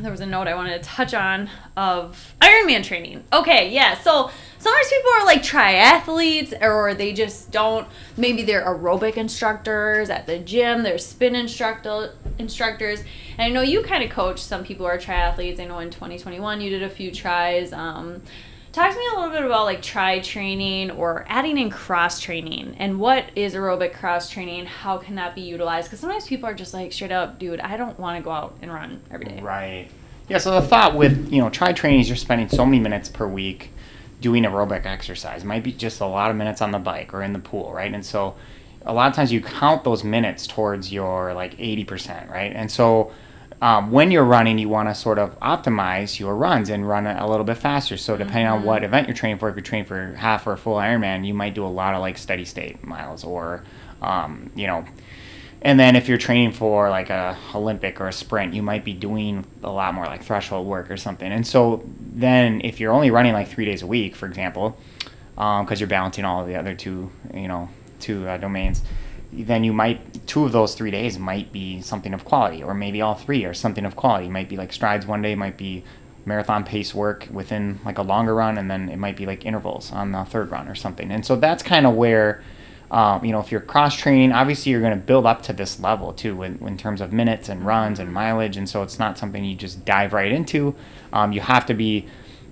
there 0.00 0.10
was 0.10 0.20
a 0.20 0.26
note 0.26 0.48
I 0.48 0.54
wanted 0.54 0.82
to 0.82 0.88
touch 0.88 1.14
on 1.14 1.48
of 1.76 2.34
Ironman 2.40 2.82
training. 2.82 3.22
Okay, 3.32 3.70
yeah. 3.70 3.94
So 3.94 4.30
sometimes 4.64 4.88
people 4.88 5.10
are 5.12 5.26
like 5.26 5.42
triathletes 5.42 6.62
or 6.62 6.94
they 6.94 7.12
just 7.12 7.50
don't 7.50 7.86
maybe 8.16 8.42
they're 8.42 8.64
aerobic 8.64 9.18
instructors 9.18 10.08
at 10.08 10.26
the 10.26 10.38
gym, 10.38 10.82
they're 10.82 10.96
spin 10.96 11.34
instructor 11.34 12.14
instructors. 12.38 13.00
And 13.36 13.42
I 13.42 13.48
know 13.50 13.60
you 13.60 13.82
kind 13.82 14.02
of 14.02 14.10
coach 14.10 14.42
some 14.42 14.64
people 14.64 14.86
who 14.86 14.92
are 14.92 14.98
triathletes. 14.98 15.60
I 15.60 15.66
know 15.66 15.80
in 15.80 15.90
2021 15.90 16.62
you 16.62 16.70
did 16.70 16.82
a 16.82 16.88
few 16.88 17.12
tries. 17.12 17.74
Um, 17.74 18.22
talk 18.72 18.90
to 18.90 18.98
me 18.98 19.04
a 19.12 19.18
little 19.18 19.30
bit 19.30 19.44
about 19.44 19.66
like 19.66 19.82
tri 19.82 20.20
training 20.20 20.92
or 20.92 21.26
adding 21.28 21.58
in 21.58 21.68
cross 21.68 22.18
training 22.18 22.74
and 22.78 22.98
what 22.98 23.26
is 23.36 23.54
aerobic 23.54 23.92
cross 23.92 24.30
training 24.30 24.64
how 24.64 24.96
can 24.96 25.14
that 25.14 25.34
be 25.34 25.42
utilized 25.42 25.88
because 25.88 26.00
sometimes 26.00 26.26
people 26.26 26.48
are 26.48 26.54
just 26.54 26.74
like 26.74 26.92
straight 26.92 27.12
up 27.12 27.38
dude 27.38 27.60
i 27.60 27.76
don't 27.76 28.00
want 28.00 28.18
to 28.18 28.24
go 28.24 28.32
out 28.32 28.56
and 28.62 28.72
run 28.72 29.00
every 29.12 29.26
day 29.26 29.40
right 29.42 29.88
yeah 30.28 30.38
so 30.38 30.60
the 30.60 30.66
thought 30.66 30.96
with 30.96 31.32
you 31.32 31.40
know 31.40 31.48
tri 31.50 31.72
training 31.72 32.00
is 32.00 32.08
you're 32.08 32.16
spending 32.16 32.48
so 32.48 32.66
many 32.66 32.80
minutes 32.80 33.08
per 33.08 33.28
week 33.28 33.70
doing 34.20 34.44
aerobic 34.44 34.86
exercise 34.86 35.42
it 35.42 35.46
might 35.46 35.62
be 35.62 35.72
just 35.72 36.00
a 36.00 36.06
lot 36.06 36.30
of 36.30 36.36
minutes 36.36 36.60
on 36.62 36.70
the 36.70 36.78
bike 36.78 37.12
or 37.12 37.22
in 37.22 37.32
the 37.32 37.38
pool 37.38 37.72
right 37.72 37.92
and 37.92 38.04
so 38.04 38.34
a 38.86 38.92
lot 38.92 39.08
of 39.08 39.14
times 39.14 39.32
you 39.32 39.40
count 39.40 39.84
those 39.84 40.04
minutes 40.04 40.46
towards 40.46 40.92
your 40.92 41.32
like 41.34 41.56
80% 41.56 42.30
right 42.30 42.52
and 42.54 42.70
so 42.70 43.12
um, 43.64 43.90
when 43.90 44.10
you're 44.10 44.24
running, 44.24 44.58
you 44.58 44.68
want 44.68 44.90
to 44.90 44.94
sort 44.94 45.18
of 45.18 45.40
optimize 45.40 46.18
your 46.18 46.34
runs 46.36 46.68
and 46.68 46.86
run 46.86 47.06
a 47.06 47.26
little 47.26 47.44
bit 47.44 47.56
faster. 47.56 47.96
So 47.96 48.14
depending 48.14 48.44
mm-hmm. 48.44 48.58
on 48.58 48.64
what 48.64 48.84
event 48.84 49.08
you're 49.08 49.16
training 49.16 49.38
for, 49.38 49.48
if 49.48 49.54
you're 49.56 49.62
training 49.62 49.86
for 49.86 50.12
half 50.14 50.46
or 50.46 50.52
a 50.52 50.58
full 50.58 50.76
Ironman, 50.76 51.26
you 51.26 51.32
might 51.32 51.54
do 51.54 51.64
a 51.64 51.68
lot 51.68 51.94
of 51.94 52.02
like 52.02 52.18
steady 52.18 52.44
state 52.44 52.84
miles 52.84 53.24
or, 53.24 53.64
um, 54.02 54.50
you 54.54 54.66
know, 54.66 54.84
and 55.64 55.80
then 55.80 55.96
if 55.96 56.08
you're 56.08 56.18
training 56.18 56.52
for 56.52 56.90
like 56.90 57.10
a 57.10 57.36
Olympic 57.54 58.00
or 58.00 58.08
a 58.08 58.12
sprint, 58.12 58.54
you 58.54 58.62
might 58.62 58.84
be 58.84 58.92
doing 58.92 59.44
a 59.62 59.70
lot 59.70 59.94
more 59.94 60.04
like 60.04 60.22
threshold 60.22 60.66
work 60.66 60.90
or 60.90 60.96
something. 60.96 61.30
And 61.30 61.46
so 61.46 61.82
then 61.98 62.60
if 62.62 62.78
you're 62.78 62.92
only 62.92 63.10
running 63.10 63.32
like 63.32 63.48
three 63.48 63.64
days 63.64 63.82
a 63.82 63.86
week, 63.86 64.14
for 64.14 64.26
example, 64.26 64.78
because 65.34 65.70
um, 65.70 65.76
you're 65.78 65.88
balancing 65.88 66.24
all 66.24 66.44
the 66.44 66.54
other 66.54 66.74
two, 66.74 67.10
you 67.32 67.48
know, 67.48 67.68
two 67.98 68.28
uh, 68.28 68.36
domains 68.36 68.82
then 69.36 69.64
you 69.64 69.72
might 69.72 70.26
two 70.26 70.44
of 70.44 70.52
those 70.52 70.74
three 70.74 70.90
days 70.90 71.18
might 71.18 71.52
be 71.52 71.80
something 71.80 72.14
of 72.14 72.24
quality, 72.24 72.62
or 72.62 72.74
maybe 72.74 73.00
all 73.00 73.14
three 73.14 73.44
are 73.44 73.54
something 73.54 73.84
of 73.84 73.96
quality. 73.96 74.26
It 74.26 74.30
might 74.30 74.48
be 74.48 74.56
like 74.56 74.72
strides 74.72 75.06
one 75.06 75.22
day, 75.22 75.34
might 75.34 75.56
be 75.56 75.84
marathon 76.24 76.64
pace 76.64 76.94
work 76.94 77.28
within 77.30 77.80
like 77.84 77.98
a 77.98 78.02
longer 78.02 78.34
run, 78.34 78.58
and 78.58 78.70
then 78.70 78.88
it 78.88 78.98
might 78.98 79.16
be 79.16 79.26
like 79.26 79.44
intervals 79.44 79.92
on 79.92 80.12
the 80.12 80.24
third 80.24 80.50
run 80.50 80.68
or 80.68 80.74
something. 80.74 81.10
And 81.10 81.24
so 81.24 81.36
that's 81.36 81.62
kind 81.62 81.86
of 81.86 81.94
where. 81.94 82.42
Um, 82.90 83.24
you 83.24 83.32
know, 83.32 83.40
if 83.40 83.50
you're 83.50 83.60
cross 83.60 83.96
training, 83.96 84.32
obviously 84.32 84.70
you're 84.72 84.80
going 84.80 84.98
to 84.98 85.04
build 85.04 85.26
up 85.26 85.42
to 85.42 85.52
this 85.52 85.80
level 85.80 86.12
too, 86.12 86.42
in, 86.42 86.58
in, 86.66 86.76
terms 86.76 87.00
of 87.00 87.12
minutes 87.12 87.48
and 87.48 87.64
runs 87.66 87.98
and 87.98 88.12
mileage. 88.12 88.56
And 88.56 88.68
so 88.68 88.82
it's 88.82 88.98
not 88.98 89.18
something 89.18 89.44
you 89.44 89.56
just 89.56 89.84
dive 89.84 90.12
right 90.12 90.30
into. 90.30 90.74
Um, 91.12 91.32
you 91.32 91.40
have 91.40 91.66
to 91.66 91.74
be 91.74 92.06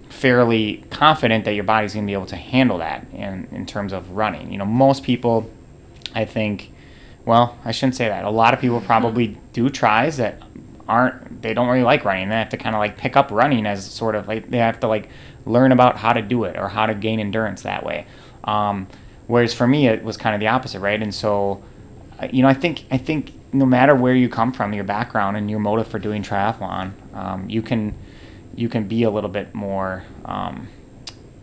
fairly 0.08 0.84
confident 0.90 1.44
that 1.44 1.54
your 1.54 1.64
body's 1.64 1.94
going 1.94 2.06
to 2.06 2.10
be 2.10 2.14
able 2.14 2.26
to 2.26 2.36
handle 2.36 2.78
that 2.78 3.06
in, 3.12 3.46
in 3.52 3.66
terms 3.66 3.92
of 3.92 4.10
running. 4.12 4.50
You 4.50 4.58
know, 4.58 4.66
most 4.66 5.04
people, 5.04 5.50
I 6.14 6.24
think, 6.24 6.72
well, 7.24 7.56
I 7.64 7.72
shouldn't 7.72 7.94
say 7.96 8.08
that. 8.08 8.24
A 8.24 8.30
lot 8.30 8.52
of 8.54 8.60
people 8.60 8.78
Mm-hmm. 8.78 8.86
probably 8.86 9.38
do 9.52 9.70
tries 9.70 10.16
that 10.16 10.42
aren't, 10.88 11.42
they 11.42 11.54
don't 11.54 11.68
really 11.68 11.84
like 11.84 12.04
running. 12.04 12.28
They 12.28 12.36
have 12.36 12.48
to 12.50 12.56
kind 12.56 12.74
of 12.74 12.80
like 12.80 12.96
pick 12.96 13.16
up 13.16 13.30
running 13.30 13.66
as 13.66 13.84
sort 13.84 14.14
of 14.14 14.26
like, 14.28 14.50
they 14.50 14.58
have 14.58 14.80
to 14.80 14.88
like 14.88 15.08
learn 15.46 15.72
about 15.72 15.96
how 15.96 16.12
to 16.12 16.22
do 16.22 16.44
it 16.44 16.58
or 16.58 16.68
how 16.68 16.86
to 16.86 16.94
gain 16.94 17.20
endurance 17.20 17.62
that 17.62 17.84
way. 17.84 18.06
Um, 18.44 18.88
whereas 19.26 19.54
for 19.54 19.66
me, 19.66 19.88
it 19.88 20.02
was 20.04 20.16
kind 20.16 20.34
of 20.34 20.40
the 20.40 20.48
opposite, 20.48 20.80
right? 20.80 21.00
And 21.02 21.14
so, 21.14 21.62
you 22.30 22.42
know, 22.42 22.48
I 22.48 22.54
think, 22.54 22.84
I 22.90 22.98
think 22.98 23.32
no 23.52 23.66
matter 23.66 23.94
where 23.94 24.14
you 24.14 24.28
come 24.28 24.52
from, 24.52 24.72
your 24.72 24.84
background 24.84 25.36
and 25.36 25.50
your 25.50 25.60
motive 25.60 25.88
for 25.88 25.98
doing 25.98 26.22
triathlon, 26.22 26.92
um, 27.14 27.48
you 27.50 27.62
can, 27.62 27.94
you 28.54 28.68
can 28.68 28.86
be 28.88 29.02
a 29.02 29.10
little 29.10 29.30
bit 29.30 29.54
more 29.54 30.04
um, 30.24 30.68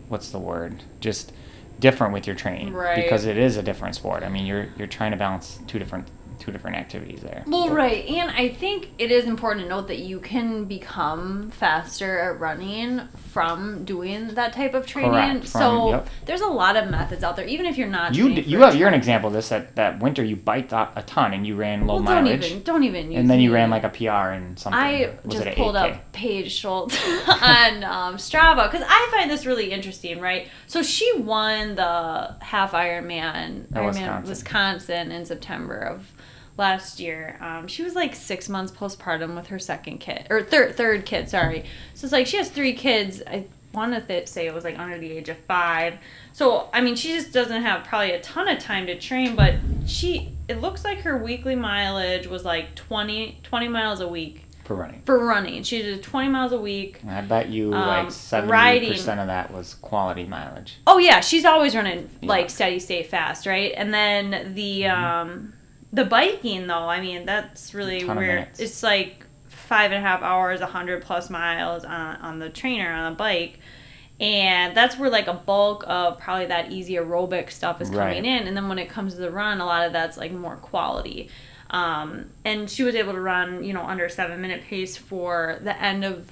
what's 0.08 0.30
the 0.30 0.38
word 0.38 0.82
just 1.00 1.32
different 1.78 2.12
with 2.12 2.26
your 2.26 2.36
training 2.36 2.72
Right. 2.74 2.96
because 2.96 3.24
it 3.24 3.38
is 3.38 3.56
a 3.56 3.62
different 3.62 3.94
sport 3.94 4.22
i 4.22 4.28
mean 4.28 4.44
you're 4.44 4.66
you're 4.76 4.86
trying 4.86 5.12
to 5.12 5.16
balance 5.16 5.60
two 5.66 5.78
different 5.78 6.06
two 6.40 6.50
different 6.50 6.76
activities 6.76 7.20
there 7.20 7.44
Well, 7.46 7.70
right. 7.70 8.04
And 8.08 8.30
I 8.30 8.48
think 8.48 8.88
it 8.98 9.10
is 9.10 9.26
important 9.26 9.64
to 9.64 9.68
note 9.68 9.88
that 9.88 9.98
you 10.00 10.18
can 10.20 10.64
become 10.64 11.50
faster 11.50 12.18
at 12.18 12.40
running 12.40 13.02
from 13.32 13.84
doing 13.84 14.28
that 14.34 14.52
type 14.52 14.74
of 14.74 14.86
training. 14.86 15.12
Correct, 15.12 15.40
from- 15.48 15.60
so 15.60 15.90
yep. 15.90 16.08
there's 16.26 16.40
a 16.40 16.46
lot 16.46 16.76
of 16.76 16.90
methods 16.90 17.22
out 17.22 17.36
there, 17.36 17.46
even 17.46 17.66
if 17.66 17.76
you're 17.78 17.88
not. 17.88 18.14
you 18.14 18.34
d- 18.34 18.40
you 18.42 18.60
have 18.60 18.74
you're 18.74 18.88
an 18.88 18.94
example 18.94 19.28
of 19.28 19.34
this 19.34 19.50
that 19.50 19.76
that 19.76 20.00
winter 20.00 20.24
you 20.24 20.36
biked 20.36 20.72
a, 20.72 20.90
a 20.96 21.02
ton 21.02 21.32
and 21.34 21.46
you 21.46 21.54
ran 21.56 21.86
low 21.86 21.96
Well, 21.96 22.04
don't 22.04 22.24
mileage 22.24 22.46
even 22.46 22.62
don't 22.62 22.84
even. 22.84 23.12
Use 23.12 23.20
and 23.20 23.30
then 23.30 23.40
you 23.40 23.50
me. 23.50 23.54
ran 23.54 23.70
like 23.70 23.84
a 23.84 23.88
pr 23.90 24.08
and 24.10 24.58
something 24.58 24.78
I 24.80 25.14
was 25.24 25.34
just 25.42 25.56
pulled 25.56 25.74
8K? 25.76 25.94
up 25.94 26.12
Paige 26.12 26.50
Schultz 26.52 26.96
on 27.28 27.84
um, 27.84 28.16
Strava 28.16 28.70
because 28.70 28.86
I 28.88 29.08
find 29.10 29.30
this 29.30 29.46
really 29.46 29.70
interesting, 29.70 30.20
right? 30.20 30.48
So 30.66 30.82
she 30.82 31.10
won 31.18 31.74
the 31.76 32.34
half 32.40 32.72
Ironman, 32.72 33.66
Ironman 33.68 33.86
Wisconsin. 33.86 34.28
Wisconsin. 34.28 35.12
in 35.12 35.24
September 35.26 35.76
of 35.78 36.12
last 36.56 37.00
year. 37.00 37.36
Um, 37.40 37.66
she 37.66 37.82
was 37.82 37.94
like 37.94 38.14
six 38.14 38.48
months 38.48 38.72
postpartum 38.72 39.34
with 39.36 39.48
her 39.48 39.58
second 39.58 39.98
kid 39.98 40.26
or 40.30 40.42
third 40.42 40.76
third 40.76 41.04
kid. 41.06 41.28
Sorry, 41.28 41.64
so 41.94 42.04
it's 42.06 42.12
like 42.12 42.26
she 42.26 42.36
has 42.36 42.48
three 42.50 42.74
kids. 42.74 43.22
I 43.26 43.46
want 43.72 43.94
to 43.94 44.00
th- 44.00 44.26
say 44.26 44.46
it 44.46 44.54
was 44.54 44.64
like 44.64 44.78
under 44.78 44.98
the 44.98 45.10
age 45.12 45.28
of 45.28 45.36
five. 45.38 45.94
So 46.32 46.68
I 46.72 46.80
mean, 46.80 46.96
she 46.96 47.08
just 47.14 47.32
doesn't 47.32 47.62
have 47.62 47.84
probably 47.84 48.12
a 48.12 48.20
ton 48.20 48.48
of 48.48 48.58
time 48.58 48.86
to 48.86 48.98
train, 48.98 49.36
but 49.36 49.54
she 49.86 50.32
it 50.48 50.60
looks 50.60 50.84
like 50.84 50.98
her 51.02 51.16
weekly 51.16 51.54
mileage 51.54 52.26
was 52.26 52.44
like 52.44 52.74
20, 52.74 53.38
20 53.44 53.68
miles 53.68 54.00
a 54.00 54.08
week 54.08 54.44
for 54.64 54.74
running 54.74 55.02
for 55.04 55.24
running. 55.24 55.62
She 55.62 55.82
did 55.82 56.02
20 56.02 56.28
miles 56.28 56.52
a 56.52 56.60
week. 56.60 56.98
And 57.02 57.10
i 57.10 57.20
bet 57.20 57.48
you 57.48 57.72
Um, 57.72 57.86
like 57.86 58.06
70% 58.08 58.48
riding- 58.48 58.92
of 58.92 59.26
that 59.28 59.52
was 59.52 59.74
quality 59.74 60.24
mileage 60.24 60.78
Oh 60.86 60.98
yeah, 60.98 61.20
she's 61.20 61.44
always 61.44 61.74
running 61.76 62.10
Yeah. 62.20 62.28
like 62.28 62.50
steady 62.50 62.78
state 62.80 63.06
fast, 63.08 63.46
right? 63.46 63.72
And 63.76 63.92
then 63.94 64.54
the 64.54 64.86
um 64.86 65.52
the 65.92 66.04
biking 66.04 66.66
though, 66.66 66.88
I 66.88 67.00
mean 67.00 67.26
that's 67.26 67.74
really 67.74 68.00
Ton 68.00 68.10
of 68.10 68.16
where 68.16 68.26
minutes. 68.36 68.60
it's 68.60 68.82
like 68.82 69.24
five 69.48 69.92
and 69.92 70.04
a 70.04 70.06
half 70.06 70.22
hours, 70.22 70.60
a 70.60 70.66
hundred 70.66 71.02
plus 71.02 71.30
miles 71.30 71.84
on 71.84 72.16
on 72.16 72.38
the 72.38 72.48
trainer 72.50 72.90
on 72.92 73.12
a 73.12 73.14
bike. 73.14 73.58
And 74.20 74.76
that's 74.76 74.98
where 74.98 75.08
like 75.08 75.28
a 75.28 75.32
bulk 75.32 75.82
of 75.86 76.18
probably 76.20 76.46
that 76.46 76.70
easy 76.70 76.94
aerobic 76.96 77.50
stuff 77.50 77.80
is 77.80 77.88
coming 77.88 78.04
Right. 78.04 78.16
in. 78.24 78.46
And 78.46 78.54
then 78.56 78.68
when 78.68 78.78
it 78.78 78.90
comes 78.90 79.14
to 79.14 79.20
the 79.20 79.30
run, 79.30 79.60
a 79.60 79.64
lot 79.64 79.86
of 79.86 79.94
that's 79.94 80.18
like 80.18 80.30
more 80.30 80.56
quality. 80.56 81.30
Um, 81.70 82.26
and 82.44 82.68
she 82.68 82.82
was 82.82 82.94
able 82.96 83.12
to 83.12 83.20
run, 83.20 83.62
you 83.64 83.72
know, 83.72 83.82
under 83.82 84.08
seven 84.10 84.40
minute 84.42 84.62
pace 84.64 84.96
for 84.96 85.58
the 85.62 85.80
end 85.80 86.04
of 86.04 86.28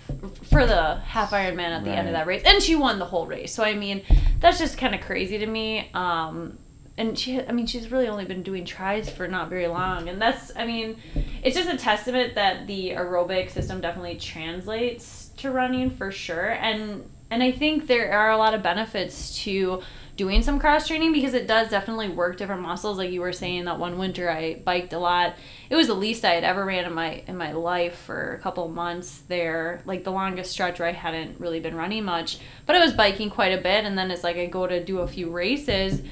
for 0.51 0.67
the 0.67 0.97
half 0.97 1.31
Ironman 1.31 1.71
at 1.71 1.85
the 1.85 1.91
end 1.93 2.09
of 2.09 2.13
that 2.15 2.27
race, 2.27 2.43
and 2.45 2.61
she 2.63 2.75
won 2.75 2.99
the 2.99 3.05
whole 3.07 3.25
race. 3.25 3.55
So 3.55 3.63
I 3.63 3.75
mean, 3.75 4.03
that's 4.41 4.59
just 4.59 4.77
kind 4.77 4.95
of 4.97 5.01
crazy 5.01 5.39
to 5.39 5.47
me. 5.47 5.89
Um, 5.95 6.59
and 6.99 7.19
she, 7.19 7.41
I 7.41 7.53
mean, 7.53 7.67
she's 7.67 7.91
really 7.91 8.09
only 8.09 8.25
been 8.25 8.43
doing 8.43 8.65
tries 8.65 9.09
for 9.09 9.29
not 9.29 9.49
very 9.49 9.69
long, 9.69 10.09
and 10.09 10.21
that's, 10.21 10.51
I 10.57 10.67
mean, 10.67 10.97
it's 11.43 11.57
just 11.57 11.73
a 11.73 11.77
testament 11.77 12.35
that 12.35 12.67
the 12.67 12.91
aerobic 12.91 13.51
system 13.51 13.81
definitely 13.81 14.17
translates 14.17 15.31
to 15.39 15.51
running 15.51 15.91
for 15.91 16.11
sure, 16.11 16.51
and 16.51 17.09
and 17.31 17.43
I 17.43 17.53
think 17.53 17.87
there 17.87 18.13
are 18.13 18.31
a 18.31 18.37
lot 18.39 18.55
of 18.55 18.63
benefits 18.63 19.43
to 19.45 19.83
doing 20.17 20.43
some 20.43 20.59
cross 20.59 20.89
training 20.89 21.13
because 21.13 21.33
it 21.33 21.47
does 21.47 21.71
definitely 21.71 22.09
work 22.09 22.37
different 22.37 22.63
muscles. 22.63 22.99
Like 22.99 23.13
you 23.13 23.21
were 23.21 23.33
saying, 23.33 23.67
that 23.67 23.79
one 23.79 23.99
winter 23.99 24.29
I 24.29 24.57
biked 24.57 24.93
a 24.93 24.99
lot. 24.99 25.37
It 25.71 25.77
was 25.77 25.87
the 25.87 25.95
least 25.95 26.25
I 26.25 26.35
had 26.35 26.43
ever 26.43 26.65
ran 26.65 26.85
in 26.85 26.93
my 26.93 27.23
in 27.27 27.37
my 27.37 27.53
life 27.53 27.97
for 27.99 28.35
a 28.35 28.39
couple 28.41 28.69
months 28.69 29.23
there. 29.29 29.81
Like 29.87 30.05
the 30.05 30.11
longest 30.11 30.51
stretch 30.51 30.81
where 30.81 30.89
I 30.89 30.93
hadn't 30.93 31.39
really 31.39 31.61
been 31.61 31.77
running 31.77 32.05
much, 32.05 32.39
but 32.67 32.75
I 32.75 32.81
was 32.81 32.93
biking 32.93 33.31
quite 33.31 33.57
a 33.57 33.63
bit. 33.63 33.85
And 33.85 33.97
then 33.97 34.11
it's 34.11 34.25
like 34.25 34.37
I 34.37 34.47
go 34.47 34.67
to 34.67 34.83
do 34.83 34.99
a 34.99 35.09
few 35.09 35.31
races. 35.31 36.03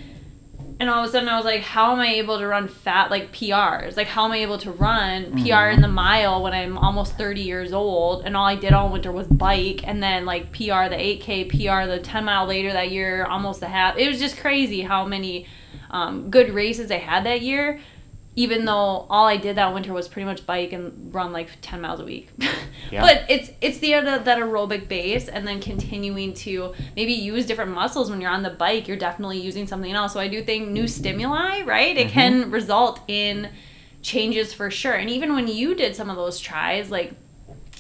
And 0.79 0.91
all 0.91 1.03
of 1.03 1.09
a 1.09 1.12
sudden, 1.12 1.29
I 1.29 1.37
was 1.37 1.45
like, 1.47 1.62
"How 1.62 1.93
am 1.93 2.01
I 2.01 2.09
able 2.14 2.39
to 2.39 2.47
run 2.47 2.68
fat 2.68 3.11
like 3.11 3.33
PRs? 3.33 3.97
Like, 3.97 4.09
how 4.09 4.27
am 4.27 4.33
I 4.33 4.39
able 4.39 4.59
to 4.59 4.70
run 4.70 5.33
PR 5.43 5.68
in 5.68 5.81
the 5.81 5.89
mile 5.89 6.43
when 6.43 6.53
I'm 6.53 6.77
almost 6.77 7.16
30 7.16 7.41
years 7.41 7.72
old?" 7.72 8.24
And 8.24 8.37
all 8.37 8.45
I 8.45 8.57
did 8.57 8.72
all 8.74 8.91
winter 8.91 9.11
was 9.11 9.27
bike, 9.27 9.81
and 9.85 10.03
then 10.03 10.27
like 10.27 10.53
PR 10.53 10.89
the 10.89 10.97
8K, 10.99 11.45
PR 11.45 11.91
the 11.91 11.99
10 11.99 12.24
mile 12.27 12.47
later 12.47 12.72
that 12.72 12.91
year, 12.91 13.24
almost 13.24 13.62
a 13.62 13.68
half. 13.68 13.97
It 13.97 14.07
was 14.09 14.18
just 14.18 14.37
crazy 14.37 14.83
how 14.83 15.07
many 15.07 15.47
um, 15.91 16.31
good 16.31 16.51
races 16.51 16.91
I 16.91 16.99
had 16.99 17.24
that 17.24 17.41
year. 17.41 17.81
Even 18.37 18.66
though 18.66 19.07
all 19.09 19.26
I 19.26 19.39
did 19.39 19.57
that 19.57 19.72
winter 19.72 19.93
was 19.93 20.09
pretty 20.09 20.26
much 20.26 20.47
bike 20.47 20.72
and 20.72 21.12
run 21.14 21.32
like 21.32 21.49
10 21.62 21.80
miles 21.80 22.01
a 22.01 22.05
week. 22.05 22.28
Yeah. 22.91 23.01
But 23.01 23.24
it's 23.28 23.51
it's 23.61 23.78
the 23.78 23.95
other 23.95 24.18
that 24.18 24.39
aerobic 24.39 24.87
base 24.87 25.28
and 25.28 25.49
then 25.49 25.61
continuing 25.61 26.34
to 26.34 26.74
maybe 26.95 27.14
use 27.14 27.47
different 27.47 27.72
muscles 27.72 28.11
when 28.11 28.20
you're 28.20 28.30
on 28.30 28.43
the 28.43 28.51
bike 28.51 28.87
you're 28.87 28.97
definitely 28.97 29.41
using 29.41 29.66
something 29.66 29.93
else 29.93 30.12
so 30.12 30.20
i 30.20 30.28
do 30.28 30.43
think 30.43 30.68
new 30.68 30.87
stimuli 30.87 31.62
right 31.62 31.97
it 31.97 32.11
can 32.11 32.43
mm-hmm. 32.43 32.51
result 32.51 33.01
in 33.09 33.49
changes 34.03 34.53
for 34.53 34.70
sure 34.70 34.93
and 34.93 35.11
even 35.11 35.34
when 35.34 35.49
you 35.49 35.74
did 35.74 35.97
some 35.97 36.11
of 36.11 36.16
those 36.16 36.39
tries 36.39 36.91
like 36.91 37.12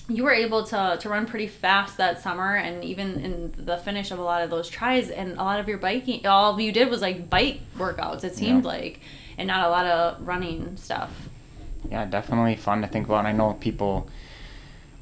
you 0.08 0.22
were 0.22 0.32
able 0.32 0.64
to, 0.64 0.96
to 1.00 1.08
run 1.08 1.26
pretty 1.26 1.48
fast 1.48 1.96
that 1.98 2.22
summer 2.22 2.56
and 2.56 2.82
even 2.84 3.20
in 3.20 3.54
the 3.58 3.76
finish 3.76 4.10
of 4.10 4.18
a 4.18 4.22
lot 4.22 4.42
of 4.42 4.50
those 4.50 4.68
tries 4.68 5.10
and 5.10 5.32
a 5.32 5.42
lot 5.42 5.60
of 5.60 5.68
your 5.68 5.78
biking 5.78 6.26
all 6.26 6.58
you 6.60 6.72
did 6.72 6.88
was 6.88 7.00
like 7.00 7.28
bike 7.30 7.60
workouts 7.76 8.24
it 8.24 8.34
seemed 8.34 8.64
Yeah. 8.64 8.70
like 8.70 9.00
and 9.38 9.46
not 9.46 9.66
a 9.66 9.70
lot 9.70 9.86
of 9.86 10.26
running 10.26 10.76
stuff 10.76 11.10
yeah, 11.90 12.04
definitely 12.04 12.56
fun 12.56 12.82
to 12.82 12.88
think 12.88 13.06
about. 13.06 13.18
And 13.20 13.28
I 13.28 13.32
know 13.32 13.52
people, 13.54 14.08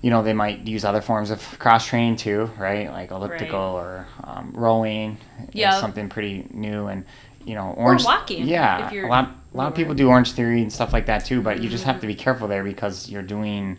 you 0.02 0.10
know, 0.10 0.22
they 0.22 0.32
might 0.32 0.66
use 0.66 0.84
other 0.84 1.00
forms 1.00 1.30
of 1.30 1.58
cross 1.58 1.86
training 1.86 2.16
too, 2.16 2.50
right? 2.58 2.90
Like 2.90 3.10
elliptical 3.10 3.58
or 3.58 4.06
um, 4.22 4.52
rowing. 4.54 5.18
Yeah. 5.52 5.80
something 5.80 6.08
pretty 6.08 6.46
new 6.50 6.86
and 6.86 7.04
you 7.44 7.54
know 7.54 7.74
orange. 7.76 8.04
walking, 8.04 8.46
Yeah, 8.46 8.90
a 8.92 9.06
lot. 9.06 9.30
A 9.52 9.56
lot 9.56 9.68
of 9.68 9.76
people 9.76 9.94
do 9.94 10.08
Orange 10.08 10.32
Theory 10.32 10.62
and 10.62 10.72
stuff 10.72 10.92
like 10.92 11.06
that 11.06 11.24
too, 11.24 11.40
but 11.40 11.62
you 11.62 11.68
just 11.68 11.84
have 11.84 11.96
Mm-hmm. 11.96 12.00
to 12.00 12.06
be 12.08 12.14
careful 12.16 12.48
there 12.48 12.64
because 12.64 13.08
you're 13.08 13.22
doing, 13.22 13.78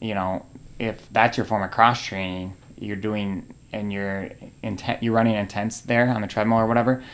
you 0.00 0.14
know, 0.14 0.44
if 0.80 1.08
that's 1.12 1.36
your 1.36 1.46
form 1.46 1.62
of 1.62 1.70
cross 1.70 2.02
training, 2.02 2.54
you're 2.76 2.96
doing 2.96 3.46
and 3.72 3.92
you're 3.92 4.30
intent, 4.64 5.00
you're 5.00 5.14
running 5.14 5.36
intense 5.36 5.80
there 5.80 6.08
on 6.08 6.22
the 6.22 6.26
treadmill 6.26 6.58
or 6.58 6.66
whatever 6.66 7.04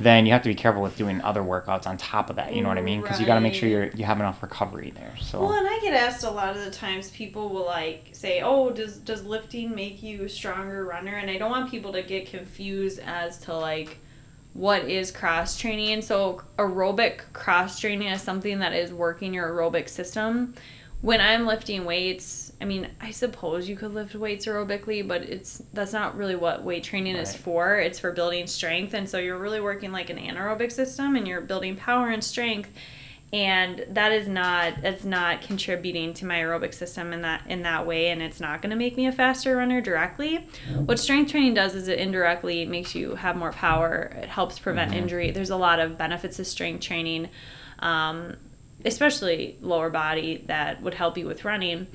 then 0.00 0.26
you 0.26 0.32
have 0.32 0.42
to 0.42 0.48
be 0.48 0.54
careful 0.54 0.82
with 0.82 0.96
doing 0.96 1.20
other 1.22 1.42
workouts 1.42 1.86
on 1.86 1.96
top 1.96 2.30
of 2.30 2.36
that. 2.36 2.54
You 2.54 2.62
know 2.62 2.68
what 2.68 2.78
I 2.78 2.82
mean? 2.82 3.00
Because 3.02 3.20
you 3.20 3.26
got 3.26 3.34
to 3.34 3.40
make 3.40 3.54
sure 3.54 3.68
you're 3.68 3.88
you 3.88 4.04
have 4.04 4.20
enough 4.20 4.42
recovery 4.42 4.92
there. 4.94 5.14
So 5.20 5.40
Well, 5.40 5.54
and 5.54 5.66
I 5.66 5.80
get 5.80 5.94
asked 5.94 6.24
a 6.24 6.30
lot 6.30 6.56
of 6.56 6.64
the 6.64 6.70
times. 6.70 7.10
People 7.10 7.48
will 7.48 7.66
like 7.66 8.10
say, 8.12 8.40
"Oh, 8.42 8.70
does 8.70 8.98
does 8.98 9.24
lifting 9.24 9.74
make 9.74 10.02
you 10.02 10.24
a 10.24 10.28
stronger 10.28 10.84
runner?" 10.84 11.16
And 11.16 11.30
I 11.30 11.38
don't 11.38 11.50
want 11.50 11.70
people 11.70 11.92
to 11.92 12.02
get 12.02 12.30
confused 12.30 13.00
as 13.00 13.38
to 13.40 13.56
like 13.56 13.98
what 14.54 14.84
is 14.84 15.10
cross 15.10 15.58
training. 15.58 16.02
So 16.02 16.42
aerobic 16.58 17.32
cross 17.32 17.78
training 17.78 18.08
is 18.08 18.22
something 18.22 18.58
that 18.60 18.72
is 18.72 18.92
working 18.92 19.34
your 19.34 19.48
aerobic 19.50 19.88
system. 19.88 20.54
When 21.00 21.20
I'm 21.20 21.46
lifting 21.46 21.84
weights, 21.84 22.52
I 22.60 22.64
mean, 22.64 22.88
I 23.00 23.12
suppose 23.12 23.68
you 23.68 23.76
could 23.76 23.94
lift 23.94 24.16
weights 24.16 24.46
aerobically, 24.46 25.06
but 25.06 25.22
it's 25.22 25.62
that's 25.72 25.92
not 25.92 26.16
really 26.16 26.34
what 26.34 26.64
weight 26.64 26.82
training 26.82 27.14
is 27.14 27.36
for. 27.36 27.76
It's 27.76 28.00
for 28.00 28.10
building 28.10 28.46
strength, 28.48 28.94
and 28.94 29.08
so 29.08 29.18
you're 29.18 29.38
really 29.38 29.60
working 29.60 29.92
like 29.92 30.10
an 30.10 30.18
anaerobic 30.18 30.72
system, 30.72 31.14
and 31.14 31.26
you're 31.28 31.40
building 31.40 31.76
power 31.76 32.08
and 32.08 32.22
strength 32.22 32.70
and 33.32 33.84
that 33.90 34.10
is 34.10 34.26
not 34.26 34.72
it's 34.82 35.04
not 35.04 35.42
contributing 35.42 36.14
to 36.14 36.24
my 36.24 36.36
aerobic 36.36 36.72
system 36.72 37.12
in 37.12 37.20
that 37.22 37.42
in 37.46 37.62
that 37.62 37.86
way 37.86 38.08
and 38.08 38.22
it's 38.22 38.40
not 38.40 38.62
going 38.62 38.70
to 38.70 38.76
make 38.76 38.96
me 38.96 39.06
a 39.06 39.12
faster 39.12 39.56
runner 39.56 39.80
directly. 39.80 40.46
What 40.86 40.98
strength 40.98 41.30
training 41.30 41.54
does 41.54 41.74
is 41.74 41.88
it 41.88 41.98
indirectly 41.98 42.64
makes 42.64 42.94
you 42.94 43.16
have 43.16 43.36
more 43.36 43.52
power. 43.52 44.14
It 44.16 44.28
helps 44.30 44.58
prevent 44.58 44.94
injury. 44.94 45.30
There's 45.30 45.50
a 45.50 45.56
lot 45.56 45.78
of 45.78 45.98
benefits 45.98 46.36
to 46.38 46.44
strength 46.44 46.82
training. 46.82 47.28
Um, 47.80 48.36
especially 48.84 49.56
lower 49.60 49.90
body 49.90 50.44
that 50.46 50.82
would 50.82 50.94
help 50.94 51.18
you 51.18 51.26
with 51.26 51.44
running. 51.44 51.86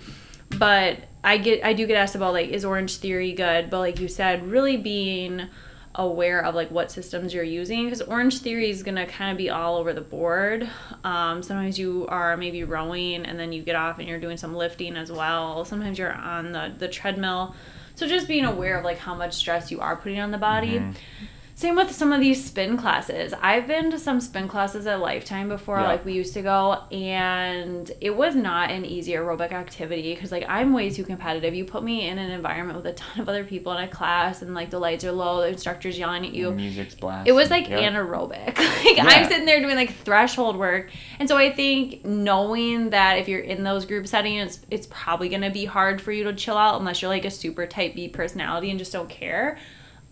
But 0.58 1.00
i 1.26 1.38
get 1.38 1.64
i 1.64 1.72
do 1.72 1.88
get 1.88 1.96
asked 1.96 2.16
about 2.16 2.34
like 2.34 2.50
is 2.50 2.66
orange 2.66 2.98
theory 2.98 3.34
good? 3.34 3.70
But 3.70 3.80
like 3.80 4.00
you 4.00 4.08
said 4.08 4.46
really 4.48 4.78
being 4.78 5.48
aware 5.96 6.44
of 6.44 6.56
like 6.56 6.72
what 6.72 6.92
systems 6.92 7.34
you're 7.34 7.44
using 7.44 7.86
because 7.86 8.02
orange 8.02 8.40
theory 8.40 8.70
is 8.70 8.82
going 8.82 8.96
to 8.96 9.06
kind 9.06 9.32
of 9.32 9.38
be 9.38 9.50
all 9.50 9.78
over 9.78 9.94
the 9.94 10.02
board. 10.02 10.68
Um, 11.04 11.44
sometimes 11.44 11.78
you 11.78 12.08
are 12.08 12.36
maybe 12.36 12.64
rowing 12.64 13.26
and 13.26 13.40
then 13.40 13.54
you 13.54 13.62
get 13.62 13.76
off 13.76 14.00
and 14.00 14.08
you're 14.08 14.20
doing 14.20 14.38
some 14.38 14.56
lifting 14.56 14.98
as 14.98 15.12
well. 15.12 15.66
Sometimes 15.66 16.00
you're 16.00 16.14
on 16.14 16.52
the, 16.52 16.74
the 16.78 16.88
treadmill. 16.88 17.56
So 17.96 18.08
just 18.08 18.28
being 18.28 18.46
aware 18.46 18.80
of 18.80 18.84
like 18.84 18.98
how 18.98 19.14
much 19.14 19.36
stress 19.36 19.70
you 19.70 19.82
are 19.82 19.96
putting 19.96 20.20
on 20.20 20.32
the 20.32 20.40
body. 20.40 20.80
Mm-hmm. 20.80 21.26
Same 21.56 21.76
with 21.76 21.92
some 21.92 22.12
of 22.12 22.20
these 22.20 22.44
spin 22.44 22.78
classes. 22.78 23.32
I've 23.40 23.68
been 23.68 23.92
to 23.92 24.00
some 24.00 24.20
spin 24.20 24.48
classes 24.48 24.88
at 24.88 25.00
Lifetime 25.00 25.50
before, 25.50 25.80
yeah. 25.80 25.88
like 25.88 26.04
we 26.04 26.14
used 26.14 26.34
to 26.34 26.42
go, 26.42 26.82
and 26.92 27.92
it 28.02 28.16
was 28.16 28.36
not 28.36 28.72
an 28.72 28.86
easy 28.86 29.12
aerobic 29.12 29.52
activity 29.52 30.16
because, 30.16 30.32
like, 30.32 30.46
I'm 30.50 30.74
way 30.74 30.90
too 30.90 31.04
competitive. 31.04 31.54
You 31.54 31.64
put 31.64 31.84
me 31.84 32.08
in 32.08 32.18
an 32.18 32.32
environment 32.32 32.78
with 32.78 32.88
a 32.88 32.94
ton 32.94 33.22
of 33.22 33.30
other 33.30 33.44
people 33.44 33.72
in 33.74 33.84
a 33.84 33.88
class, 33.88 34.42
and 34.42 34.56
like 34.56 34.72
the 34.72 34.80
lights 34.80 35.04
are 35.04 35.12
low, 35.12 35.42
the 35.42 35.50
instructor's 35.50 35.98
yelling 35.98 36.26
at 36.26 36.34
you. 36.34 36.50
The 36.50 36.56
music's 36.56 36.96
blast. 36.96 37.28
It 37.28 37.34
was 37.34 37.52
like 37.52 37.70
yep. 37.70 37.82
anaerobic. 37.82 38.58
like 38.58 38.98
yeah. 38.98 39.06
I'm 39.06 39.30
sitting 39.30 39.46
there 39.46 39.62
doing 39.62 39.76
like 39.76 39.94
threshold 39.94 40.58
work, 40.58 40.90
and 41.20 41.30
so 41.30 41.38
I 41.38 41.52
think 41.52 42.04
knowing 42.04 42.90
that 42.90 43.20
if 43.20 43.28
you're 43.28 43.40
in 43.40 43.64
those 43.64 43.86
group 43.86 44.08
settings, 44.08 44.58
it's, 44.58 44.66
it's 44.72 44.88
probably 44.90 45.30
gonna 45.30 45.52
be 45.52 45.66
hard 45.66 46.02
for 46.02 46.12
you 46.12 46.24
to 46.24 46.34
chill 46.34 46.58
out 46.58 46.80
unless 46.80 47.04
you're 47.04 47.10
like 47.10 47.26
a 47.26 47.32
super 47.32 47.68
type 47.68 47.94
B 47.94 48.08
personality 48.08 48.72
and 48.72 48.80
just 48.80 48.92
don't 48.92 49.10
care. 49.10 49.60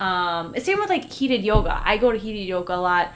Um, 0.01 0.55
same 0.57 0.79
with 0.79 0.89
like 0.89 1.11
heated 1.11 1.43
yoga. 1.43 1.79
I 1.85 1.97
go 1.97 2.11
to 2.11 2.17
heated 2.17 2.47
yoga 2.47 2.73
a 2.73 2.81
lot. 2.81 3.13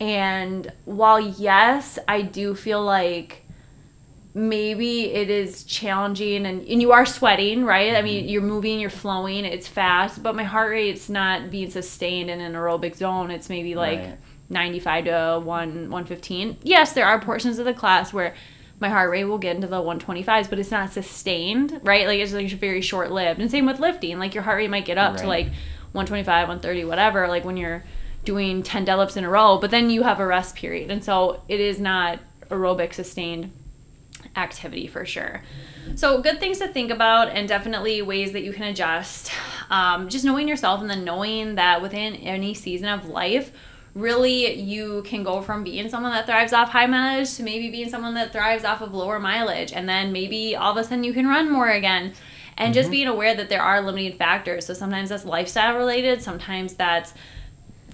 And 0.00 0.70
while, 0.84 1.20
yes, 1.20 1.96
I 2.08 2.22
do 2.22 2.56
feel 2.56 2.82
like 2.82 3.44
maybe 4.34 5.12
it 5.12 5.30
is 5.30 5.62
challenging 5.62 6.44
and, 6.44 6.66
and 6.66 6.82
you 6.82 6.90
are 6.90 7.06
sweating, 7.06 7.64
right? 7.64 7.94
I 7.94 8.02
mean, 8.02 8.22
mm-hmm. 8.22 8.30
you're 8.30 8.42
moving, 8.42 8.80
you're 8.80 8.90
flowing, 8.90 9.44
it's 9.44 9.68
fast, 9.68 10.24
but 10.24 10.34
my 10.34 10.42
heart 10.42 10.70
rate 10.70 10.88
rate's 10.90 11.08
not 11.08 11.52
being 11.52 11.70
sustained 11.70 12.28
in 12.28 12.40
an 12.40 12.54
aerobic 12.54 12.96
zone. 12.96 13.30
It's 13.30 13.48
maybe 13.48 13.76
like 13.76 14.00
right. 14.00 14.18
95 14.50 15.04
to 15.04 15.40
1 15.44 15.44
115. 15.44 16.58
Yes, 16.64 16.94
there 16.94 17.06
are 17.06 17.20
portions 17.20 17.60
of 17.60 17.64
the 17.64 17.74
class 17.74 18.12
where 18.12 18.34
my 18.80 18.88
heart 18.88 19.08
rate 19.08 19.24
will 19.24 19.38
get 19.38 19.54
into 19.54 19.68
the 19.68 19.80
125s, 19.80 20.50
but 20.50 20.58
it's 20.58 20.72
not 20.72 20.92
sustained, 20.92 21.80
right? 21.84 22.08
Like 22.08 22.18
it's 22.18 22.32
like 22.32 22.50
very 22.50 22.80
short 22.80 23.12
lived. 23.12 23.40
And 23.40 23.48
same 23.48 23.66
with 23.66 23.78
lifting, 23.78 24.18
like 24.18 24.34
your 24.34 24.42
heart 24.42 24.56
rate 24.56 24.68
might 24.68 24.84
get 24.84 24.98
up 24.98 25.12
right. 25.12 25.22
to 25.22 25.28
like 25.28 25.46
125, 25.94 26.48
130, 26.48 26.84
whatever, 26.84 27.28
like 27.28 27.44
when 27.44 27.56
you're 27.56 27.84
doing 28.24 28.62
10 28.62 28.86
deadlifts 28.86 29.16
in 29.16 29.24
a 29.24 29.30
row, 29.30 29.58
but 29.58 29.70
then 29.70 29.90
you 29.90 30.02
have 30.02 30.20
a 30.20 30.26
rest 30.26 30.56
period. 30.56 30.90
And 30.90 31.04
so 31.04 31.42
it 31.48 31.60
is 31.60 31.78
not 31.78 32.18
aerobic 32.50 32.92
sustained 32.92 33.52
activity 34.36 34.86
for 34.86 35.04
sure. 35.04 35.42
So, 35.94 36.20
good 36.22 36.40
things 36.40 36.58
to 36.58 36.68
think 36.68 36.90
about, 36.90 37.28
and 37.28 37.46
definitely 37.46 38.02
ways 38.02 38.32
that 38.32 38.42
you 38.42 38.52
can 38.52 38.64
adjust. 38.64 39.30
Um, 39.70 40.08
just 40.08 40.24
knowing 40.24 40.48
yourself 40.48 40.80
and 40.80 40.90
then 40.90 41.04
knowing 41.04 41.54
that 41.56 41.82
within 41.82 42.16
any 42.16 42.54
season 42.54 42.88
of 42.88 43.08
life, 43.08 43.52
really 43.94 44.54
you 44.54 45.02
can 45.02 45.22
go 45.22 45.40
from 45.40 45.62
being 45.62 45.88
someone 45.88 46.12
that 46.12 46.26
thrives 46.26 46.52
off 46.52 46.70
high 46.70 46.86
mileage 46.86 47.34
to 47.36 47.42
maybe 47.42 47.70
being 47.70 47.88
someone 47.88 48.14
that 48.14 48.32
thrives 48.32 48.64
off 48.64 48.80
of 48.80 48.92
lower 48.92 49.20
mileage. 49.20 49.72
And 49.72 49.88
then 49.88 50.12
maybe 50.12 50.56
all 50.56 50.72
of 50.72 50.76
a 50.76 50.84
sudden 50.84 51.04
you 51.04 51.12
can 51.12 51.26
run 51.28 51.50
more 51.50 51.68
again 51.68 52.14
and 52.56 52.68
mm-hmm. 52.68 52.74
just 52.74 52.90
being 52.90 53.08
aware 53.08 53.34
that 53.34 53.48
there 53.48 53.62
are 53.62 53.80
limiting 53.80 54.16
factors. 54.18 54.66
So 54.66 54.74
sometimes 54.74 55.08
that's 55.08 55.24
lifestyle 55.24 55.76
related, 55.76 56.22
sometimes 56.22 56.74
that's 56.74 57.14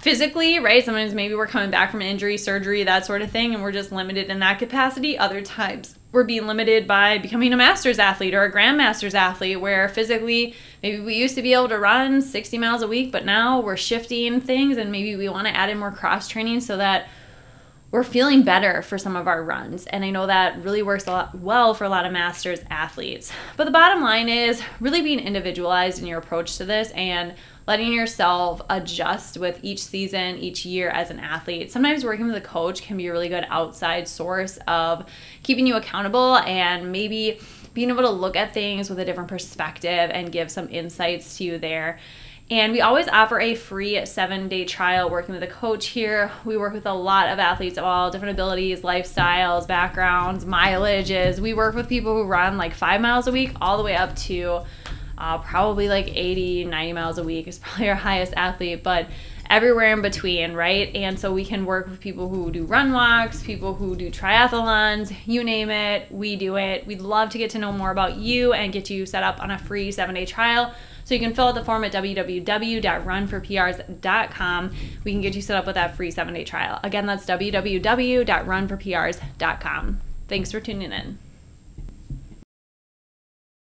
physically, 0.01 0.59
right? 0.59 0.85
Sometimes 0.85 1.15
maybe 1.15 1.35
we're 1.35 1.47
coming 1.47 1.71
back 1.71 1.91
from 1.91 2.03
injury, 2.03 2.39
surgery, 2.39 2.83
that 2.85 3.05
sort 3.05 3.23
of 3.23 3.31
thing, 3.31 3.53
and 3.55 3.63
we're 3.63 3.73
just 3.73 3.93
limited 3.93 4.29
in 4.29 4.39
that 4.41 4.59
capacity. 4.59 5.19
Other 5.19 5.43
times 5.43 5.97
we're 6.13 6.25
being 6.25 6.47
limited 6.47 6.89
by 6.89 7.19
becoming 7.19 7.53
a 7.53 7.57
master's 7.57 7.99
athlete 7.99 8.35
or 8.35 8.43
a 8.43 8.53
grandmaster's 8.53 9.15
athlete, 9.15 9.61
where 9.61 9.89
physically 9.89 10.55
maybe 10.83 11.01
we 11.01 11.15
used 11.15 11.35
to 11.37 11.43
be 11.43 11.53
able 11.53 11.69
to 11.69 11.79
run 11.79 12.23
60 12.23 12.59
miles 12.59 12.83
a 12.83 12.89
week, 12.89 13.13
but 13.13 13.25
now 13.25 13.61
we're 13.61 13.77
shifting 13.77 14.41
things 14.41 14.79
and 14.79 14.91
maybe 14.91 15.15
we 15.17 15.29
want 15.29 15.47
to 15.47 15.55
add 15.55 15.69
in 15.69 15.79
more 15.79 15.93
cross 15.93 16.29
training 16.29 16.61
so 16.61 16.79
that 16.79 17.09
we're 17.91 18.05
feeling 18.05 18.43
better 18.43 18.83
for 18.83 18.99
some 18.99 19.17
of 19.17 19.27
our 19.27 19.43
runs. 19.43 19.87
And 19.87 20.05
I 20.05 20.11
know 20.11 20.27
that 20.27 20.63
really 20.63 20.83
works 20.83 21.07
a 21.07 21.11
lot 21.11 21.35
well 21.37 21.75
for 21.75 21.85
a 21.85 21.89
lot 21.89 22.07
of 22.07 22.13
masters 22.13 22.61
athletes. 22.71 23.33
But 23.57 23.65
the 23.65 23.73
bottom 23.73 24.01
line 24.01 24.29
is 24.29 24.63
really 24.79 25.03
being 25.03 25.19
individualized 25.19 25.99
in 25.99 26.07
your 26.07 26.19
approach 26.19 26.57
to 26.59 26.65
this 26.65 26.91
and 26.93 27.35
letting 27.67 27.93
yourself 27.93 28.63
adjust 28.71 29.39
with 29.39 29.59
each 29.63 29.83
season, 29.83 30.37
each 30.37 30.65
year 30.65 30.89
as 30.91 31.11
an 31.11 31.19
athlete. 31.19 31.73
Sometimes 31.73 32.05
working 32.05 32.27
with 32.27 32.37
a 32.37 32.41
coach 32.41 32.83
can 32.83 32.97
be 32.97 33.09
a 33.09 33.13
really 33.13 33.29
good 33.29 33.47
outside 33.49 34.07
source 34.07 34.59
of 34.69 35.05
keeping 35.43 35.67
you 35.67 35.75
accountable 35.77 36.37
and 36.39 36.93
maybe 36.93 37.41
being 37.75 37.91
able 37.91 38.03
to 38.03 38.11
look 38.11 38.37
at 38.37 38.53
things 38.53 38.91
with 38.91 38.99
a 38.99 39.05
different 39.05 39.29
perspective 39.29 40.11
and 40.13 40.33
give 40.33 40.51
some 40.51 40.69
insights 40.71 41.39
to 41.39 41.45
you 41.45 41.59
there. 41.59 41.99
And 42.51 42.73
we 42.73 42.81
always 42.81 43.07
offer 43.07 43.39
a 43.39 43.55
free 43.55 44.05
seven 44.07 44.49
day 44.49 44.65
trial 44.65 45.09
working 45.09 45.33
with 45.33 45.45
a 45.45 45.47
coach 45.47 45.87
here. 45.87 46.33
We 46.45 46.57
work 46.57 46.73
with 46.73 46.85
a 46.85 46.93
lot 46.93 47.29
of 47.29 47.39
athletes 47.39 47.79
of 47.79 47.85
all 47.85 48.11
different 48.11 48.33
abilities, 48.33 48.81
lifestyles, 48.81 49.69
backgrounds, 49.69 50.45
mileages. 50.45 51.39
We 51.39 51.55
work 51.55 51.77
with 51.77 51.89
people 51.89 52.13
who 52.13 52.25
run 52.25 52.59
like 52.59 52.75
five 52.75 53.01
miles 53.01 53.29
a 53.29 53.33
week 53.33 53.53
all 53.61 53.77
the 53.77 53.85
way 53.85 53.95
up 53.95 54.17
to 54.17 54.63
uh, 55.17 55.39
probably 55.39 55.89
like 55.89 56.09
80, 56.09 56.65
90 56.65 56.93
miles 56.93 57.19
a 57.19 57.23
week 57.23 57.47
is 57.47 57.59
probably 57.61 57.89
our 57.89 57.95
highest 57.95 58.35
athlete, 58.37 58.83
but 58.83 59.07
everywhere 59.49 59.93
in 59.93 60.03
between, 60.03 60.55
right? 60.55 60.95
And 60.95 61.19
so 61.21 61.33
we 61.33 61.45
can 61.45 61.65
work 61.65 61.89
with 61.89 62.01
people 62.01 62.29
who 62.29 62.51
do 62.51 62.65
run 62.65 62.93
walks, 62.93 63.43
people 63.45 63.75
who 63.75 63.95
do 63.95 64.11
triathlons, 64.11 65.13
you 65.27 65.45
name 65.45 65.71
it, 65.71 66.11
we 66.11 66.35
do 66.35 66.57
it. 66.57 66.85
We'd 66.85 67.01
love 67.01 67.31
to 67.31 67.39
get 67.39 67.51
to 67.51 67.59
know 67.59 67.71
more 67.71 67.91
about 67.93 68.17
you 68.17 68.53
and 68.55 68.73
get 68.73 68.91
you 68.91 69.07
set 69.07 69.23
up 69.23 69.41
on 69.41 69.53
a 69.53 69.59
free 69.59 69.93
seven 69.93 70.17
day 70.17 70.27
trial. 70.27 70.75
So 71.11 71.15
you 71.15 71.21
can 71.21 71.35
fill 71.35 71.49
out 71.49 71.57
the 71.57 71.65
form 71.65 71.83
at 71.83 71.93
www.runforprs.com. 71.93 74.71
We 75.03 75.11
can 75.11 75.21
get 75.21 75.35
you 75.35 75.43
set 75.43 75.57
up 75.57 75.67
with 75.67 75.75
that 75.75 75.97
free 75.97 76.13
seven 76.13 76.35
day 76.35 76.45
trial. 76.45 76.79
Again, 76.85 77.07
that's 77.07 77.27
www.runforprs.com. 77.27 80.01
Thanks 80.29 80.53
for 80.53 80.61
tuning 80.61 80.93
in. 80.93 81.19